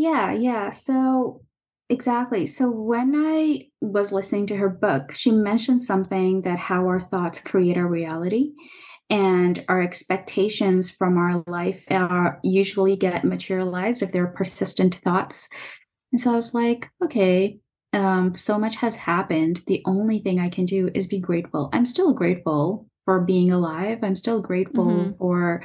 yeah, 0.00 0.32
yeah. 0.32 0.70
So 0.70 1.42
exactly. 1.90 2.46
So 2.46 2.70
when 2.70 3.14
I 3.14 3.68
was 3.82 4.12
listening 4.12 4.46
to 4.46 4.56
her 4.56 4.70
book, 4.70 5.12
she 5.14 5.30
mentioned 5.30 5.82
something 5.82 6.40
that 6.42 6.58
how 6.58 6.86
our 6.86 7.00
thoughts 7.00 7.40
create 7.40 7.76
our 7.76 7.86
reality 7.86 8.52
and 9.10 9.62
our 9.68 9.82
expectations 9.82 10.90
from 10.90 11.18
our 11.18 11.44
life 11.46 11.84
are 11.90 12.40
usually 12.42 12.96
get 12.96 13.26
materialized 13.26 14.00
if 14.00 14.10
they're 14.10 14.28
persistent 14.28 14.94
thoughts. 14.94 15.50
And 16.12 16.20
so 16.20 16.32
I 16.32 16.34
was 16.34 16.54
like, 16.54 16.88
okay, 17.04 17.58
um, 17.92 18.34
so 18.34 18.58
much 18.58 18.76
has 18.76 18.96
happened. 18.96 19.60
The 19.66 19.82
only 19.84 20.20
thing 20.20 20.40
I 20.40 20.48
can 20.48 20.64
do 20.64 20.90
is 20.94 21.06
be 21.06 21.18
grateful. 21.18 21.68
I'm 21.74 21.84
still 21.84 22.14
grateful 22.14 22.86
for 23.04 23.20
being 23.20 23.52
alive. 23.52 23.98
I'm 24.02 24.16
still 24.16 24.40
grateful 24.40 24.86
mm-hmm. 24.86 25.12
for 25.12 25.62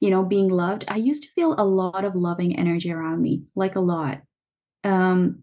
you 0.00 0.10
know, 0.10 0.22
being 0.22 0.48
loved, 0.48 0.84
I 0.88 0.96
used 0.96 1.22
to 1.22 1.30
feel 1.30 1.54
a 1.56 1.64
lot 1.64 2.04
of 2.04 2.14
loving 2.14 2.58
energy 2.58 2.92
around 2.92 3.22
me, 3.22 3.44
like 3.54 3.76
a 3.76 3.80
lot. 3.80 4.22
Um, 4.84 5.42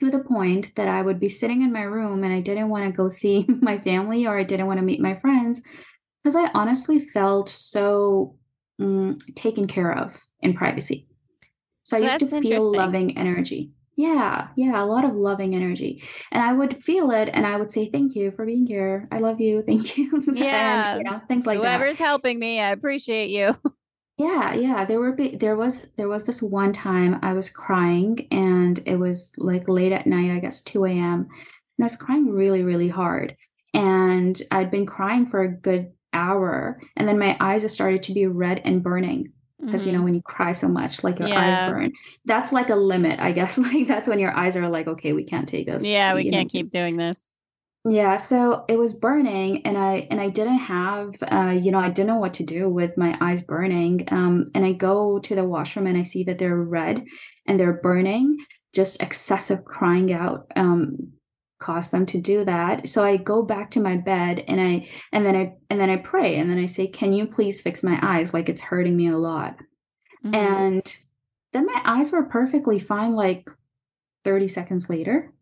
to 0.00 0.10
the 0.10 0.20
point 0.20 0.74
that 0.76 0.88
I 0.88 1.02
would 1.02 1.20
be 1.20 1.28
sitting 1.28 1.62
in 1.62 1.72
my 1.72 1.82
room 1.82 2.24
and 2.24 2.32
I 2.32 2.40
didn't 2.40 2.70
want 2.70 2.86
to 2.86 2.96
go 2.96 3.08
see 3.08 3.46
my 3.60 3.78
family 3.78 4.26
or 4.26 4.38
I 4.38 4.42
didn't 4.42 4.66
want 4.66 4.78
to 4.78 4.84
meet 4.84 5.00
my 5.00 5.14
friends 5.14 5.60
because 6.22 6.36
I 6.36 6.50
honestly 6.54 6.98
felt 6.98 7.48
so 7.48 8.36
um, 8.80 9.18
taken 9.34 9.66
care 9.66 9.96
of 9.96 10.20
in 10.40 10.54
privacy. 10.54 11.06
So 11.84 11.96
I 11.96 12.00
used 12.00 12.18
to 12.18 12.40
feel 12.40 12.72
loving 12.72 13.16
energy. 13.16 13.70
Yeah, 13.96 14.48
yeah, 14.56 14.82
a 14.82 14.84
lot 14.84 15.04
of 15.06 15.14
loving 15.14 15.54
energy. 15.54 16.02
And 16.30 16.42
I 16.42 16.52
would 16.52 16.82
feel 16.82 17.10
it 17.10 17.30
and 17.32 17.46
I 17.46 17.56
would 17.56 17.72
say, 17.72 17.88
Thank 17.90 18.14
you 18.14 18.30
for 18.30 18.44
being 18.44 18.66
here. 18.66 19.08
I 19.10 19.18
love 19.18 19.40
you. 19.40 19.62
Thank 19.66 19.96
you. 19.96 20.10
Yeah. 20.32 20.96
and, 20.96 20.98
you 20.98 21.10
know, 21.10 21.20
things 21.28 21.46
like 21.46 21.58
Whoever's 21.58 21.96
that. 21.98 22.04
helping 22.04 22.38
me, 22.38 22.60
I 22.60 22.70
appreciate 22.70 23.30
you. 23.30 23.56
Yeah, 24.18 24.54
yeah. 24.54 24.86
There 24.86 24.98
were 24.98 25.14
there 25.34 25.56
was 25.56 25.88
there 25.98 26.08
was 26.08 26.24
this 26.24 26.40
one 26.40 26.72
time 26.72 27.18
I 27.22 27.34
was 27.34 27.50
crying 27.50 28.26
and 28.30 28.80
it 28.86 28.96
was 28.96 29.30
like 29.36 29.68
late 29.68 29.92
at 29.92 30.06
night, 30.06 30.30
I 30.30 30.38
guess 30.38 30.62
2 30.62 30.86
a.m. 30.86 31.28
And 31.28 31.28
I 31.80 31.84
was 31.84 31.96
crying 31.96 32.30
really, 32.30 32.62
really 32.62 32.88
hard. 32.88 33.36
And 33.74 34.40
I'd 34.50 34.70
been 34.70 34.86
crying 34.86 35.26
for 35.26 35.42
a 35.42 35.52
good 35.54 35.92
hour. 36.14 36.80
And 36.96 37.06
then 37.06 37.18
my 37.18 37.36
eyes 37.40 37.70
started 37.70 38.02
to 38.04 38.14
be 38.14 38.26
red 38.26 38.62
and 38.64 38.82
burning 38.82 39.32
because 39.60 39.82
mm-hmm. 39.82 39.88
you 39.88 39.92
know 39.92 39.98
mm-hmm. 39.98 40.04
when 40.04 40.14
you 40.14 40.22
cry 40.22 40.52
so 40.52 40.68
much 40.68 41.02
like 41.02 41.18
your 41.18 41.28
yeah. 41.28 41.64
eyes 41.64 41.70
burn 41.70 41.92
that's 42.24 42.52
like 42.52 42.70
a 42.70 42.74
limit 42.76 43.18
i 43.20 43.32
guess 43.32 43.56
like 43.58 43.86
that's 43.86 44.08
when 44.08 44.18
your 44.18 44.36
eyes 44.36 44.56
are 44.56 44.68
like 44.68 44.86
okay 44.86 45.12
we 45.12 45.24
can't 45.24 45.48
take 45.48 45.66
this 45.66 45.84
yeah 45.84 46.14
we 46.14 46.30
can't 46.30 46.52
know. 46.52 46.58
keep 46.58 46.70
doing 46.70 46.96
this 46.96 47.26
yeah 47.88 48.16
so 48.16 48.64
it 48.68 48.78
was 48.78 48.92
burning 48.92 49.64
and 49.64 49.78
i 49.78 50.06
and 50.10 50.20
i 50.20 50.28
didn't 50.28 50.58
have 50.58 51.14
uh 51.30 51.50
you 51.50 51.70
know 51.70 51.78
i 51.78 51.88
didn't 51.88 52.08
know 52.08 52.18
what 52.18 52.34
to 52.34 52.42
do 52.42 52.68
with 52.68 52.96
my 52.98 53.16
eyes 53.20 53.40
burning 53.40 54.06
um 54.10 54.46
and 54.54 54.64
i 54.64 54.72
go 54.72 55.18
to 55.20 55.34
the 55.34 55.44
washroom 55.44 55.86
and 55.86 55.96
i 55.96 56.02
see 56.02 56.24
that 56.24 56.38
they're 56.38 56.56
red 56.56 57.04
and 57.46 57.58
they're 57.58 57.80
burning 57.80 58.36
just 58.74 59.00
excessive 59.00 59.64
crying 59.64 60.12
out 60.12 60.50
um 60.56 61.12
cause 61.58 61.90
them 61.90 62.06
to 62.06 62.20
do 62.20 62.44
that. 62.44 62.88
So 62.88 63.04
i 63.04 63.16
go 63.16 63.42
back 63.42 63.70
to 63.72 63.80
my 63.80 63.96
bed 63.96 64.44
and 64.46 64.60
i 64.60 64.88
and 65.12 65.24
then 65.24 65.36
i 65.36 65.54
and 65.70 65.80
then 65.80 65.90
i 65.90 65.96
pray 65.96 66.36
and 66.38 66.50
then 66.50 66.58
i 66.58 66.66
say 66.66 66.86
can 66.86 67.12
you 67.12 67.26
please 67.26 67.60
fix 67.60 67.82
my 67.82 67.98
eyes? 68.02 68.34
Like 68.34 68.48
it's 68.48 68.60
hurting 68.60 68.96
me 68.96 69.08
a 69.08 69.18
lot. 69.18 69.56
Mm-hmm. 70.24 70.34
and 70.34 70.96
then 71.52 71.66
my 71.66 71.80
eyes 71.84 72.10
were 72.10 72.24
perfectly 72.24 72.78
fine 72.78 73.14
like 73.14 73.48
30 74.24 74.48
seconds 74.48 74.90
later. 74.90 75.32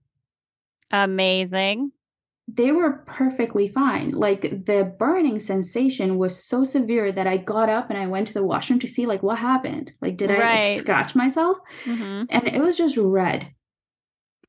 Amazing. 0.90 1.92
They 2.46 2.70
were 2.70 3.04
perfectly 3.06 3.68
fine. 3.68 4.10
Like 4.10 4.66
the 4.66 4.94
burning 4.98 5.38
sensation 5.38 6.18
was 6.18 6.44
so 6.44 6.62
severe 6.62 7.10
that 7.10 7.26
i 7.26 7.36
got 7.38 7.68
up 7.68 7.88
and 7.88 7.98
i 7.98 8.06
went 8.06 8.26
to 8.28 8.34
the 8.34 8.44
washroom 8.44 8.78
to 8.80 8.88
see 8.88 9.06
like 9.06 9.22
what 9.22 9.38
happened. 9.38 9.92
Like 10.00 10.16
did 10.16 10.30
right. 10.30 10.40
i 10.40 10.72
like, 10.72 10.78
scratch 10.78 11.14
myself? 11.14 11.58
Mm-hmm. 11.84 12.24
and 12.28 12.46
it 12.48 12.60
was 12.60 12.76
just 12.76 12.96
red 12.96 13.48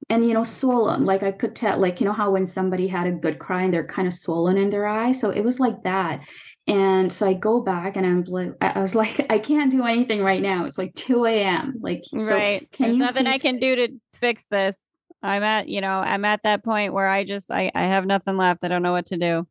and 0.10 0.28
you 0.28 0.34
know 0.34 0.44
swollen 0.44 1.04
like 1.04 1.24
i 1.24 1.32
could 1.32 1.56
tell 1.56 1.80
like 1.80 2.00
you 2.00 2.06
know 2.06 2.14
how 2.14 2.30
when 2.32 2.46
somebody 2.46 2.88
had 2.88 3.08
a 3.08 3.12
good 3.12 3.40
cry 3.40 3.64
and 3.64 3.74
they're 3.74 3.88
kind 3.88 4.08
of 4.08 4.14
swollen 4.14 4.58
in 4.58 4.70
their 4.70 4.86
eye? 4.86 5.12
So 5.12 5.30
it 5.30 5.42
was 5.42 5.60
like 5.60 5.84
that. 5.84 6.22
And 6.68 7.12
so 7.12 7.28
i 7.28 7.34
go 7.34 7.62
back 7.62 7.96
and 7.96 8.06
i'm 8.06 8.24
like 8.24 8.54
i 8.62 8.80
was 8.80 8.96
like 9.02 9.26
i 9.32 9.40
can't 9.40 9.72
do 9.72 9.84
anything 9.84 10.24
right 10.24 10.42
now. 10.42 10.66
It's 10.66 10.78
like 10.78 10.94
2 10.96 11.26
a.m 11.26 11.76
like 11.82 12.04
so 12.20 12.36
right. 12.36 12.70
can 12.72 12.88
There's 12.88 12.98
nothing 12.98 13.28
i 13.28 13.38
can 13.38 13.60
do 13.60 13.76
to 13.76 13.90
fix 14.14 14.46
this. 14.50 14.78
I'm 15.24 15.44
at 15.44 15.68
you 15.68 15.82
know 15.82 16.00
i'm 16.00 16.26
at 16.26 16.44
that 16.44 16.64
point 16.64 16.94
where 16.94 17.08
i 17.08 17.24
just 17.24 17.50
i, 17.50 17.72
I 17.74 17.84
have 17.84 18.06
nothing 18.06 18.38
left. 18.38 18.64
I 18.64 18.68
don't 18.68 18.84
know 18.84 18.92
what 18.92 19.08
to 19.08 19.18
do 19.18 19.48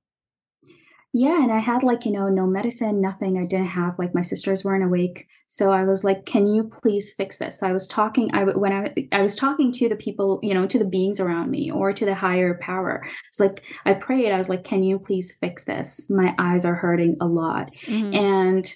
yeah, 1.17 1.41
and 1.41 1.53
I 1.53 1.61
had 1.61 1.85
like, 1.85 2.05
you 2.05 2.11
know, 2.11 2.29
no 2.29 2.45
medicine, 2.45 3.01
nothing. 3.01 3.39
I 3.39 3.47
didn't 3.47 3.69
have 3.69 4.01
like 4.01 4.17
my 4.17 4.21
sisters 4.21 4.65
weren't 4.65 4.83
awake. 4.83 5.29
So 5.47 5.71
I 5.71 5.85
was 5.85 6.03
like, 6.03 6.27
"Can 6.27 6.49
you 6.49 6.65
please 6.65 7.13
fix 7.13 7.39
this?" 7.39 7.61
So 7.61 7.69
I 7.69 7.73
was 7.73 7.87
talking 7.87 8.35
I 8.35 8.43
when 8.43 8.73
I 8.73 8.93
I 9.13 9.23
was 9.23 9.37
talking 9.37 9.71
to 9.75 9.89
the 9.89 9.95
people, 9.95 10.41
you 10.43 10.53
know, 10.53 10.67
to 10.67 10.77
the 10.77 10.85
beings 10.85 11.21
around 11.21 11.53
me 11.53 11.71
or 11.71 11.93
to 11.93 12.05
the 12.05 12.17
higher 12.17 12.59
power. 12.61 13.07
It's 13.29 13.39
like 13.39 13.63
I 13.87 13.95
prayed. 13.95 14.33
I 14.33 14.39
was 14.39 14.49
like, 14.49 14.65
"Can 14.65 14.83
you 14.83 14.99
please 14.99 15.33
fix 15.41 15.63
this? 15.63 16.11
My 16.11 16.35
eyes 16.37 16.65
are 16.65 16.75
hurting 16.75 17.17
a 17.21 17.27
lot." 17.27 17.73
Mm-hmm. 17.87 18.13
And 18.13 18.75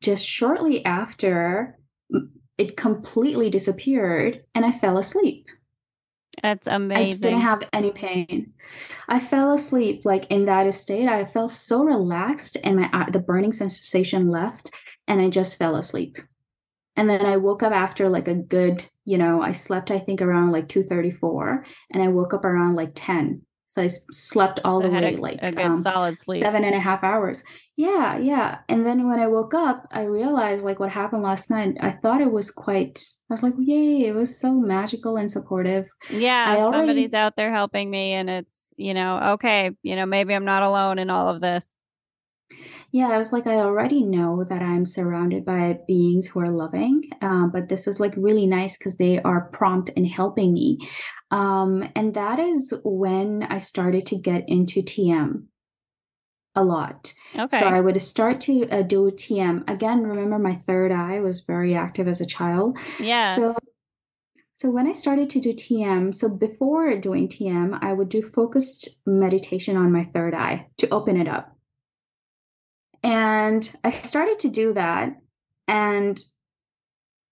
just 0.00 0.26
shortly 0.26 0.84
after 0.84 1.78
it 2.58 2.76
completely 2.76 3.50
disappeared 3.50 4.42
and 4.56 4.66
I 4.66 4.72
fell 4.72 4.98
asleep. 4.98 5.46
That's 6.42 6.66
amazing. 6.66 7.24
I 7.24 7.30
didn't 7.30 7.40
have 7.40 7.62
any 7.72 7.90
pain. 7.90 8.52
I 9.08 9.18
fell 9.18 9.52
asleep 9.52 10.02
like 10.04 10.26
in 10.30 10.44
that 10.46 10.72
state. 10.74 11.08
I 11.08 11.24
felt 11.24 11.50
so 11.50 11.82
relaxed, 11.82 12.56
and 12.62 12.76
my 12.76 13.06
the 13.10 13.18
burning 13.18 13.52
sensation 13.52 14.30
left, 14.30 14.70
and 15.08 15.20
I 15.20 15.28
just 15.28 15.56
fell 15.56 15.76
asleep. 15.76 16.18
And 16.96 17.08
then 17.08 17.24
I 17.24 17.36
woke 17.36 17.62
up 17.62 17.72
after 17.72 18.08
like 18.08 18.28
a 18.28 18.34
good, 18.34 18.84
you 19.04 19.18
know, 19.18 19.42
I 19.42 19.52
slept 19.52 19.90
I 19.90 19.98
think 19.98 20.20
around 20.22 20.52
like 20.52 20.68
two 20.68 20.82
thirty 20.82 21.10
four, 21.10 21.64
and 21.90 22.02
I 22.02 22.08
woke 22.08 22.34
up 22.34 22.44
around 22.44 22.76
like 22.76 22.92
ten. 22.94 23.42
So 23.66 23.82
I 23.82 23.88
slept 24.10 24.58
all 24.64 24.80
the 24.80 24.88
way 24.88 25.14
a, 25.14 25.16
like 25.16 25.38
a 25.42 25.52
good 25.52 25.64
um, 25.64 25.82
solid 25.84 26.18
sleep, 26.18 26.42
seven 26.42 26.64
and 26.64 26.74
a 26.74 26.80
half 26.80 27.04
hours. 27.04 27.44
Yeah, 27.80 28.18
yeah. 28.18 28.58
And 28.68 28.84
then 28.84 29.08
when 29.08 29.18
I 29.20 29.26
woke 29.26 29.54
up, 29.54 29.86
I 29.90 30.02
realized 30.02 30.66
like 30.66 30.78
what 30.78 30.90
happened 30.90 31.22
last 31.22 31.48
night. 31.48 31.78
I 31.80 31.92
thought 31.92 32.20
it 32.20 32.30
was 32.30 32.50
quite. 32.50 33.02
I 33.30 33.32
was 33.32 33.42
like, 33.42 33.54
yay! 33.56 34.04
It 34.04 34.14
was 34.14 34.38
so 34.38 34.52
magical 34.52 35.16
and 35.16 35.30
supportive. 35.30 35.88
Yeah, 36.10 36.56
already, 36.58 36.76
somebody's 36.76 37.14
out 37.14 37.36
there 37.36 37.50
helping 37.50 37.90
me, 37.90 38.12
and 38.12 38.28
it's 38.28 38.54
you 38.76 38.92
know 38.92 39.18
okay. 39.34 39.70
You 39.82 39.96
know, 39.96 40.04
maybe 40.04 40.34
I'm 40.34 40.44
not 40.44 40.62
alone 40.62 40.98
in 40.98 41.08
all 41.08 41.30
of 41.34 41.40
this. 41.40 41.66
Yeah, 42.92 43.08
I 43.08 43.16
was 43.16 43.32
like, 43.32 43.46
I 43.46 43.54
already 43.54 44.02
know 44.02 44.44
that 44.44 44.60
I'm 44.60 44.84
surrounded 44.84 45.46
by 45.46 45.78
beings 45.88 46.26
who 46.26 46.40
are 46.40 46.50
loving, 46.50 47.08
um, 47.22 47.50
but 47.50 47.70
this 47.70 47.88
is 47.88 47.98
like 47.98 48.12
really 48.14 48.46
nice 48.46 48.76
because 48.76 48.96
they 48.96 49.22
are 49.22 49.48
prompt 49.52 49.88
in 49.90 50.04
helping 50.04 50.52
me. 50.52 50.76
Um, 51.30 51.88
and 51.96 52.12
that 52.12 52.38
is 52.38 52.74
when 52.84 53.44
I 53.44 53.56
started 53.56 54.04
to 54.06 54.18
get 54.18 54.44
into 54.48 54.82
TM 54.82 55.44
a 56.54 56.64
lot. 56.64 57.12
Okay. 57.36 57.60
So 57.60 57.66
I 57.66 57.80
would 57.80 58.00
start 58.02 58.40
to 58.42 58.68
uh, 58.70 58.82
do 58.82 59.10
TM. 59.10 59.68
Again, 59.68 60.02
remember 60.02 60.38
my 60.38 60.60
third 60.66 60.92
eye 60.92 61.20
was 61.20 61.40
very 61.40 61.74
active 61.74 62.08
as 62.08 62.20
a 62.20 62.26
child. 62.26 62.78
Yeah. 62.98 63.36
So 63.36 63.56
so 64.60 64.70
when 64.70 64.86
I 64.86 64.92
started 64.92 65.30
to 65.30 65.40
do 65.40 65.54
TM, 65.54 66.14
so 66.14 66.28
before 66.28 66.94
doing 66.96 67.28
TM, 67.28 67.78
I 67.80 67.94
would 67.94 68.10
do 68.10 68.20
focused 68.20 68.90
meditation 69.06 69.74
on 69.74 69.90
my 69.90 70.04
third 70.04 70.34
eye 70.34 70.66
to 70.76 70.88
open 70.90 71.18
it 71.18 71.26
up. 71.26 71.56
And 73.02 73.74
I 73.82 73.88
started 73.88 74.38
to 74.40 74.50
do 74.50 74.74
that 74.74 75.16
and 75.66 76.22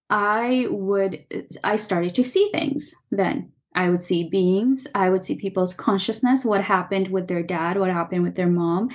I 0.09 0.65
would 0.71 1.25
I 1.63 1.75
started 1.75 2.15
to 2.15 2.23
see 2.23 2.49
things 2.51 2.95
then. 3.11 3.51
I 3.75 3.89
would 3.89 4.03
see 4.03 4.29
beings, 4.29 4.87
I 4.95 5.09
would 5.09 5.23
see 5.23 5.35
people's 5.35 5.73
consciousness, 5.73 6.43
what 6.43 6.61
happened 6.63 7.09
with 7.09 7.27
their 7.27 7.43
dad, 7.43 7.77
what 7.77 7.91
happened 7.91 8.23
with 8.23 8.35
their 8.35 8.47
mom. 8.47 8.89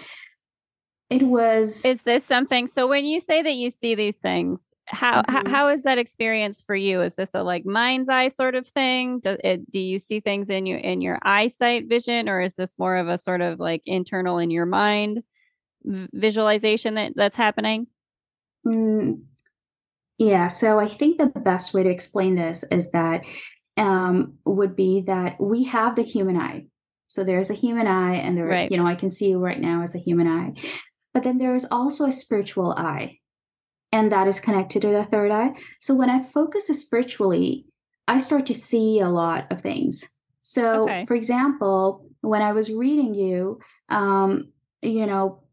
It 1.11 1.23
was 1.23 1.85
Is 1.85 2.03
this 2.03 2.25
something 2.25 2.67
so 2.67 2.89
when 2.89 3.05
you 3.05 3.21
say 3.21 3.43
that 3.43 3.55
you 3.55 3.71
see 3.71 3.95
these 3.95 4.17
things, 4.17 4.75
how 4.87 5.23
mm-hmm. 5.23 5.49
how 5.49 5.69
is 5.69 5.83
that 5.85 5.99
experience 5.99 6.63
for 6.63 6.75
you? 6.75 7.03
Is 7.03 7.15
this 7.15 7.35
a 7.35 7.43
like 7.43 7.65
mind's 7.65 8.09
eye 8.09 8.29
sort 8.29 8.55
of 8.55 8.67
thing? 8.67 9.21
Do 9.21 9.37
it 9.45 9.71
do 9.71 9.79
you 9.79 9.99
see 9.99 10.21
things 10.21 10.51
in 10.51 10.67
your 10.67 10.79
in 10.79 11.03
your 11.03 11.19
eyesight 11.23 11.89
vision 11.89 12.29
or 12.29 12.41
is 12.41 12.55
this 12.55 12.75
more 12.79 12.97
of 12.97 13.09
a 13.09 13.19
sort 13.19 13.43
of 13.43 13.61
like 13.61 13.83
internal 13.87 14.39
in 14.39 14.51
your 14.51 14.67
mind? 14.67 15.23
visualization 15.85 16.95
that 16.95 17.13
that's 17.15 17.37
happening? 17.37 17.87
Mm, 18.67 19.23
Yeah, 20.19 20.49
so 20.49 20.79
I 20.79 20.89
think 20.89 21.19
the 21.19 21.27
best 21.27 21.75
way 21.75 21.83
to 21.83 21.91
explain 21.91 22.37
this 22.37 22.65
is 22.71 22.91
that 22.93 23.23
um, 23.77 24.35
would 24.45 24.77
be 24.77 25.03
that 25.07 25.41
we 25.41 25.65
have 25.65 25.97
the 25.97 26.03
human 26.03 26.37
eye. 26.37 26.67
So 27.07 27.23
there's 27.23 27.51
a 27.51 27.55
human 27.55 27.87
eye, 27.87 28.17
and 28.17 28.37
there, 28.37 28.47
right. 28.47 28.71
you 28.71 28.77
know, 28.77 28.87
I 28.87 28.95
can 28.95 29.11
see 29.11 29.29
you 29.29 29.39
right 29.39 29.61
now 29.61 29.83
as 29.83 29.95
a 29.95 29.99
human 29.99 30.27
eye. 30.27 30.55
But 31.13 31.23
then 31.23 31.39
there 31.39 31.55
is 31.55 31.67
also 31.71 32.07
a 32.07 32.13
spiritual 32.13 32.73
eye, 32.73 33.19
and 33.93 34.11
that 34.11 34.27
is 34.27 34.41
connected 34.41 34.83
to 34.83 34.89
the 34.89 35.05
third 35.05 35.31
eye. 35.31 35.53
So 35.81 35.95
when 35.95 36.11
I 36.11 36.23
focus 36.25 36.67
spiritually, 36.67 37.67
I 38.09 38.19
start 38.19 38.47
to 38.47 38.55
see 38.55 39.01
a 39.01 39.09
lot 39.09 39.47
of 39.53 39.61
things. 39.61 40.09
So, 40.41 40.85
okay. 40.85 41.05
for 41.07 41.15
example, 41.15 42.07
when 42.21 42.43
I 42.43 42.53
was 42.53 42.73
reading 42.73 43.15
you, 43.15 43.61
um, 43.89 44.53
you 44.83 45.07
know, 45.07 45.44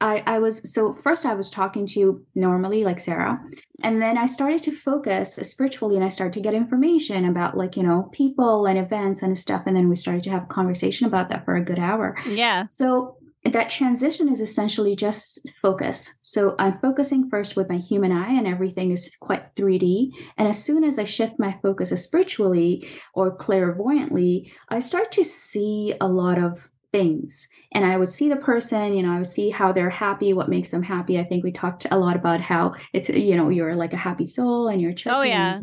I, 0.00 0.22
I 0.26 0.38
was 0.38 0.72
so 0.72 0.92
first 0.92 1.24
I 1.24 1.34
was 1.34 1.48
talking 1.48 1.86
to 1.86 2.00
you 2.00 2.26
normally 2.34 2.84
like 2.84 3.00
Sarah 3.00 3.40
and 3.82 4.00
then 4.02 4.18
I 4.18 4.26
started 4.26 4.62
to 4.64 4.70
focus 4.70 5.36
spiritually 5.36 5.96
and 5.96 6.04
I 6.04 6.10
started 6.10 6.34
to 6.34 6.40
get 6.40 6.52
information 6.52 7.24
about 7.24 7.56
like 7.56 7.76
you 7.76 7.82
know 7.82 8.10
people 8.12 8.66
and 8.66 8.78
events 8.78 9.22
and 9.22 9.36
stuff 9.38 9.62
and 9.66 9.74
then 9.74 9.88
we 9.88 9.96
started 9.96 10.22
to 10.24 10.30
have 10.30 10.44
a 10.44 10.46
conversation 10.46 11.06
about 11.06 11.30
that 11.30 11.44
for 11.44 11.56
a 11.56 11.64
good 11.64 11.78
hour. 11.78 12.16
Yeah. 12.28 12.66
So 12.70 13.16
that 13.44 13.70
transition 13.70 14.28
is 14.28 14.40
essentially 14.40 14.96
just 14.96 15.50
focus. 15.62 16.12
So 16.22 16.56
I'm 16.58 16.78
focusing 16.80 17.30
first 17.30 17.54
with 17.56 17.68
my 17.68 17.78
human 17.78 18.12
eye 18.12 18.32
and 18.32 18.46
everything 18.46 18.90
is 18.90 19.10
quite 19.20 19.54
3D 19.54 20.10
and 20.36 20.46
as 20.46 20.62
soon 20.62 20.84
as 20.84 20.98
I 20.98 21.04
shift 21.04 21.34
my 21.38 21.58
focus 21.62 21.90
spiritually 22.02 22.86
or 23.14 23.34
clairvoyantly 23.34 24.52
I 24.68 24.80
start 24.80 25.10
to 25.12 25.24
see 25.24 25.94
a 26.00 26.06
lot 26.08 26.38
of 26.38 26.68
things. 26.96 27.48
And 27.72 27.84
i 27.84 27.96
would 27.96 28.10
see 28.10 28.28
the 28.28 28.36
person 28.36 28.94
you 28.94 29.02
know 29.02 29.12
i 29.12 29.18
would 29.18 29.26
see 29.26 29.50
how 29.50 29.72
they're 29.72 29.90
happy 29.90 30.32
what 30.32 30.48
makes 30.48 30.70
them 30.70 30.82
happy. 30.82 31.18
I 31.18 31.24
think 31.24 31.44
we 31.44 31.52
talked 31.52 31.86
a 31.90 31.98
lot 31.98 32.16
about 32.16 32.40
how 32.40 32.74
it's 32.92 33.08
you 33.08 33.36
know 33.36 33.48
you're 33.48 33.74
like 33.74 33.92
a 33.92 34.04
happy 34.08 34.24
soul 34.24 34.68
and 34.68 34.80
you're 34.80 34.94
oh 35.06 35.22
yeah. 35.22 35.60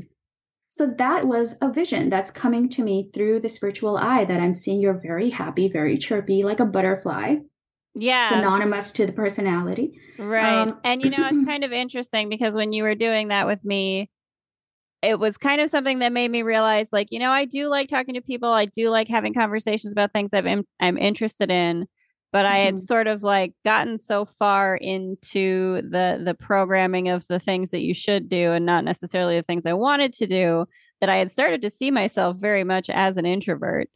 So 0.70 0.88
that 0.98 1.28
was 1.28 1.56
a 1.62 1.72
vision 1.72 2.10
that's 2.10 2.32
coming 2.32 2.68
to 2.70 2.84
me 2.84 3.12
through 3.14 3.42
the 3.42 3.50
spiritual 3.50 3.96
eye 3.96 4.26
that 4.26 4.40
i'm 4.40 4.56
seeing 4.56 4.80
you're 4.80 5.00
very 5.12 5.30
happy 5.30 5.70
very 5.70 5.98
chirpy 5.98 6.42
like 6.42 6.60
a 6.60 6.66
butterfly 6.66 7.36
yeah. 7.96 8.30
synonymous 8.30 8.92
to 8.94 9.06
the 9.06 9.12
personality. 9.12 10.00
Right. 10.18 10.62
Um, 10.62 10.80
and 10.84 11.04
you 11.04 11.10
know 11.10 11.28
it's 11.28 11.46
kind 11.52 11.64
of 11.64 11.72
interesting 11.72 12.30
because 12.30 12.56
when 12.56 12.74
you 12.74 12.84
were 12.84 12.96
doing 12.96 13.30
that 13.30 13.48
with 13.48 13.64
me 13.64 14.10
it 15.04 15.20
was 15.20 15.38
kind 15.38 15.60
of 15.62 15.70
something 15.70 16.00
that 16.00 16.14
made 16.14 16.32
me 16.32 16.42
realize 16.42 16.88
like 16.92 17.10
you 17.12 17.20
know 17.20 17.32
i 17.32 17.46
do 17.46 17.68
like 17.68 17.90
talking 17.90 18.14
to 18.14 18.22
people 18.22 18.50
i 18.50 18.66
do 18.66 18.90
like 18.90 19.08
having 19.08 19.34
conversations 19.34 19.92
about 19.92 20.14
things 20.14 20.32
i'm, 20.34 20.64
I'm 20.80 20.98
interested 20.98 21.52
in 21.52 21.86
but 22.32 22.46
mm-hmm. 22.46 22.56
i 22.56 22.60
had 22.60 22.76
mm-hmm. 22.76 22.84
sort 22.84 23.08
of 23.08 23.22
like 23.22 23.54
gotten 23.64 23.98
so 23.98 24.26
far 24.26 24.76
into 24.76 25.82
the 25.82 26.22
the 26.24 26.34
programming 26.34 27.10
of 27.10 27.28
the 27.28 27.40
things 27.40 27.72
that 27.72 27.82
you 27.82 27.94
should 27.94 28.30
do 28.30 28.54
and 28.54 28.66
not 28.66 28.86
necessarily 28.86 29.36
the 29.36 29.44
things 29.44 29.66
i 29.66 29.74
wanted 29.74 30.14
to 30.14 30.26
do 30.26 30.66
that 31.02 31.10
i 31.10 31.18
had 31.18 31.32
started 31.32 31.62
to 31.62 31.70
see 31.70 31.92
myself 31.92 32.38
very 32.38 32.64
much 32.64 32.90
as 32.90 33.18
an 33.18 33.26
introvert 33.26 33.90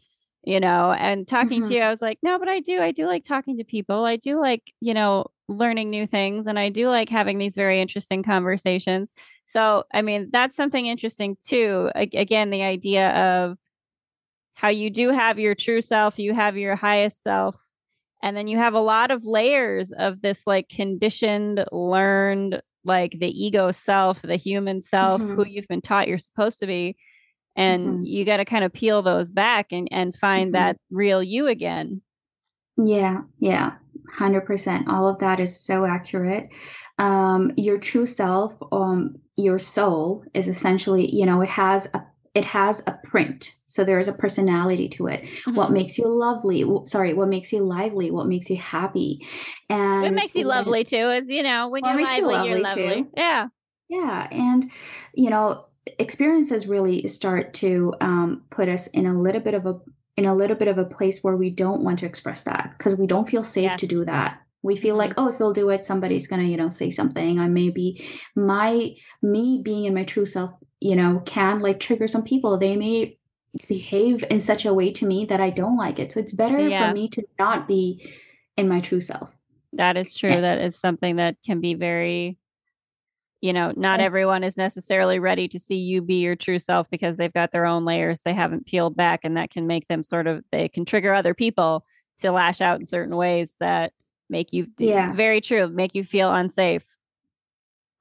you 0.43 0.59
know 0.59 0.91
and 0.93 1.27
talking 1.27 1.61
mm-hmm. 1.61 1.69
to 1.69 1.75
you 1.75 1.81
i 1.81 1.89
was 1.89 2.01
like 2.01 2.19
no 2.21 2.37
but 2.37 2.49
i 2.49 2.59
do 2.59 2.81
i 2.81 2.91
do 2.91 3.05
like 3.05 3.23
talking 3.23 3.57
to 3.57 3.63
people 3.63 4.05
i 4.05 4.15
do 4.15 4.39
like 4.39 4.73
you 4.81 4.93
know 4.93 5.25
learning 5.49 5.89
new 5.89 6.05
things 6.05 6.45
and 6.47 6.59
i 6.59 6.67
do 6.67 6.89
like 6.89 7.09
having 7.09 7.37
these 7.37 7.55
very 7.55 7.81
interesting 7.81 8.21
conversations 8.21 9.13
so, 9.47 9.85
I 9.93 10.01
mean, 10.01 10.29
that's 10.31 10.55
something 10.55 10.85
interesting 10.85 11.37
too. 11.41 11.89
A- 11.95 12.09
again, 12.13 12.49
the 12.49 12.63
idea 12.63 13.09
of 13.11 13.57
how 14.53 14.67
you 14.67 14.89
do 14.89 15.11
have 15.11 15.39
your 15.39 15.55
true 15.55 15.81
self, 15.81 16.19
you 16.19 16.33
have 16.33 16.57
your 16.57 16.75
highest 16.75 17.23
self, 17.23 17.55
and 18.21 18.35
then 18.35 18.47
you 18.47 18.57
have 18.57 18.73
a 18.73 18.79
lot 18.79 19.09
of 19.09 19.25
layers 19.25 19.93
of 19.93 20.21
this 20.21 20.43
like 20.45 20.67
conditioned, 20.67 21.63
learned, 21.71 22.61
like 22.83 23.17
the 23.19 23.29
ego 23.29 23.71
self, 23.71 24.21
the 24.21 24.35
human 24.35 24.81
self, 24.81 25.21
mm-hmm. 25.21 25.35
who 25.35 25.45
you've 25.45 25.67
been 25.67 25.81
taught 25.81 26.07
you're 26.07 26.17
supposed 26.17 26.59
to 26.59 26.67
be. 26.67 26.97
And 27.55 27.87
mm-hmm. 27.87 28.03
you 28.03 28.25
got 28.25 28.37
to 28.37 28.45
kind 28.45 28.65
of 28.65 28.73
peel 28.73 29.01
those 29.01 29.31
back 29.31 29.71
and, 29.71 29.87
and 29.91 30.15
find 30.15 30.47
mm-hmm. 30.47 30.63
that 30.63 30.77
real 30.91 31.23
you 31.23 31.47
again. 31.47 32.01
Yeah, 32.77 33.21
yeah, 33.39 33.73
100%. 34.19 34.87
All 34.87 35.07
of 35.07 35.19
that 35.19 35.39
is 35.39 35.59
so 35.59 35.85
accurate. 35.85 36.49
Um, 36.97 37.51
your 37.57 37.77
true 37.77 38.05
self, 38.05 38.55
um, 38.71 39.19
your 39.35 39.59
soul 39.59 40.23
is 40.33 40.47
essentially, 40.47 41.13
you 41.13 41.25
know, 41.25 41.41
it 41.41 41.49
has 41.49 41.87
a 41.93 42.03
it 42.37 42.45
has 42.45 42.83
a 42.85 42.91
print 43.03 43.55
so 43.65 43.83
there 43.83 43.97
is 43.97 44.07
a 44.07 44.13
personality 44.13 44.87
to 44.87 45.07
it 45.07 45.23
mm-hmm. 45.23 45.55
what 45.55 45.71
makes 45.71 45.97
you 45.97 46.07
lovely 46.07 46.63
sorry 46.85 47.11
what 47.15 47.27
makes 47.27 47.51
you 47.51 47.63
lively 47.63 48.11
what 48.11 48.27
makes 48.27 48.47
you 48.47 48.57
happy 48.57 49.25
and 49.71 50.03
what 50.03 50.13
makes 50.13 50.35
you 50.35 50.45
lovely 50.45 50.83
too 50.83 51.09
is 51.09 51.23
you 51.27 51.41
know 51.41 51.67
when 51.67 51.83
you're 51.83 51.99
lively, 51.99 52.17
you 52.17 52.27
lovely 52.27 52.49
you're 52.49 52.59
lovely 52.59 53.03
too. 53.03 53.09
yeah 53.17 53.47
yeah 53.89 54.27
and 54.29 54.65
you 55.15 55.31
know 55.31 55.65
experiences 55.97 56.67
really 56.67 57.07
start 57.07 57.53
to 57.55 57.93
um, 58.01 58.43
put 58.51 58.69
us 58.69 58.85
in 58.87 59.07
a 59.07 59.19
little 59.19 59.41
bit 59.41 59.55
of 59.55 59.65
a 59.65 59.79
in 60.15 60.25
a 60.25 60.35
little 60.35 60.55
bit 60.55 60.67
of 60.67 60.77
a 60.77 60.85
place 60.85 61.23
where 61.23 61.35
we 61.35 61.49
don't 61.49 61.81
want 61.81 61.97
to 61.99 62.05
express 62.05 62.43
that 62.43 62.73
because 62.77 62.95
we 62.95 63.07
don't 63.07 63.29
feel 63.29 63.43
safe 63.43 63.63
yes. 63.63 63.79
to 63.79 63.87
do 63.87 64.05
that 64.05 64.41
we 64.63 64.75
feel 64.75 64.95
like 64.95 65.11
mm-hmm. 65.11 65.21
oh 65.21 65.27
if 65.29 65.39
we'll 65.39 65.53
do 65.53 65.69
it 65.69 65.85
somebody's 65.85 66.27
gonna 66.27 66.43
you 66.43 66.57
know 66.57 66.69
say 66.69 66.89
something 66.89 67.39
i 67.39 67.47
maybe 67.47 68.05
my 68.35 68.91
me 69.21 69.61
being 69.63 69.85
in 69.85 69.93
my 69.93 70.03
true 70.03 70.25
self 70.25 70.51
you 70.79 70.95
know 70.95 71.21
can 71.25 71.59
like 71.59 71.79
trigger 71.79 72.07
some 72.07 72.23
people 72.23 72.57
they 72.57 72.75
may 72.75 73.17
behave 73.67 74.23
in 74.29 74.39
such 74.39 74.65
a 74.65 74.73
way 74.73 74.91
to 74.91 75.05
me 75.05 75.25
that 75.25 75.41
i 75.41 75.49
don't 75.49 75.77
like 75.77 75.99
it 75.99 76.11
so 76.11 76.19
it's 76.19 76.31
better 76.31 76.59
yeah. 76.59 76.87
for 76.87 76.93
me 76.93 77.07
to 77.07 77.23
not 77.39 77.67
be 77.67 78.13
in 78.55 78.67
my 78.67 78.79
true 78.79 79.01
self 79.01 79.31
that 79.73 79.97
is 79.97 80.15
true 80.15 80.29
yeah. 80.29 80.41
that 80.41 80.59
is 80.59 80.75
something 80.75 81.15
that 81.15 81.37
can 81.45 81.59
be 81.59 81.73
very 81.73 82.37
you 83.41 83.53
know 83.53 83.73
not 83.75 83.99
yeah. 83.99 84.05
everyone 84.05 84.43
is 84.43 84.57
necessarily 84.57 85.19
ready 85.19 85.47
to 85.47 85.59
see 85.59 85.77
you 85.77 86.01
be 86.01 86.21
your 86.21 86.35
true 86.35 86.59
self 86.59 86.89
because 86.89 87.17
they've 87.17 87.33
got 87.33 87.51
their 87.51 87.65
own 87.65 87.85
layers 87.85 88.21
they 88.21 88.33
haven't 88.33 88.65
peeled 88.65 88.95
back 88.95 89.21
and 89.23 89.37
that 89.37 89.49
can 89.49 89.67
make 89.67 89.87
them 89.87 90.03
sort 90.03 90.27
of 90.27 90.43
they 90.51 90.67
can 90.67 90.85
trigger 90.85 91.13
other 91.13 91.33
people 91.33 91.85
to 92.19 92.31
lash 92.31 92.61
out 92.61 92.79
in 92.79 92.85
certain 92.85 93.15
ways 93.15 93.55
that 93.59 93.93
make 94.29 94.53
you 94.53 94.67
yeah. 94.77 95.13
very 95.13 95.41
true 95.41 95.67
make 95.67 95.95
you 95.95 96.03
feel 96.03 96.33
unsafe. 96.33 96.83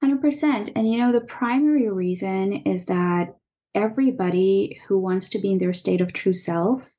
100% 0.05 0.73
and 0.77 0.91
you 0.91 0.99
know 0.99 1.13
the 1.13 1.23
primary 1.23 1.91
reason 1.91 2.53
is 2.53 2.87
that 2.87 3.37
everybody 3.75 4.81
who 4.87 4.99
wants 4.99 5.29
to 5.31 5.39
be 5.39 5.53
in 5.53 5.59
their 5.59 5.73
state 5.73 6.01
of 6.01 6.13
true 6.13 6.33
self 6.33 6.93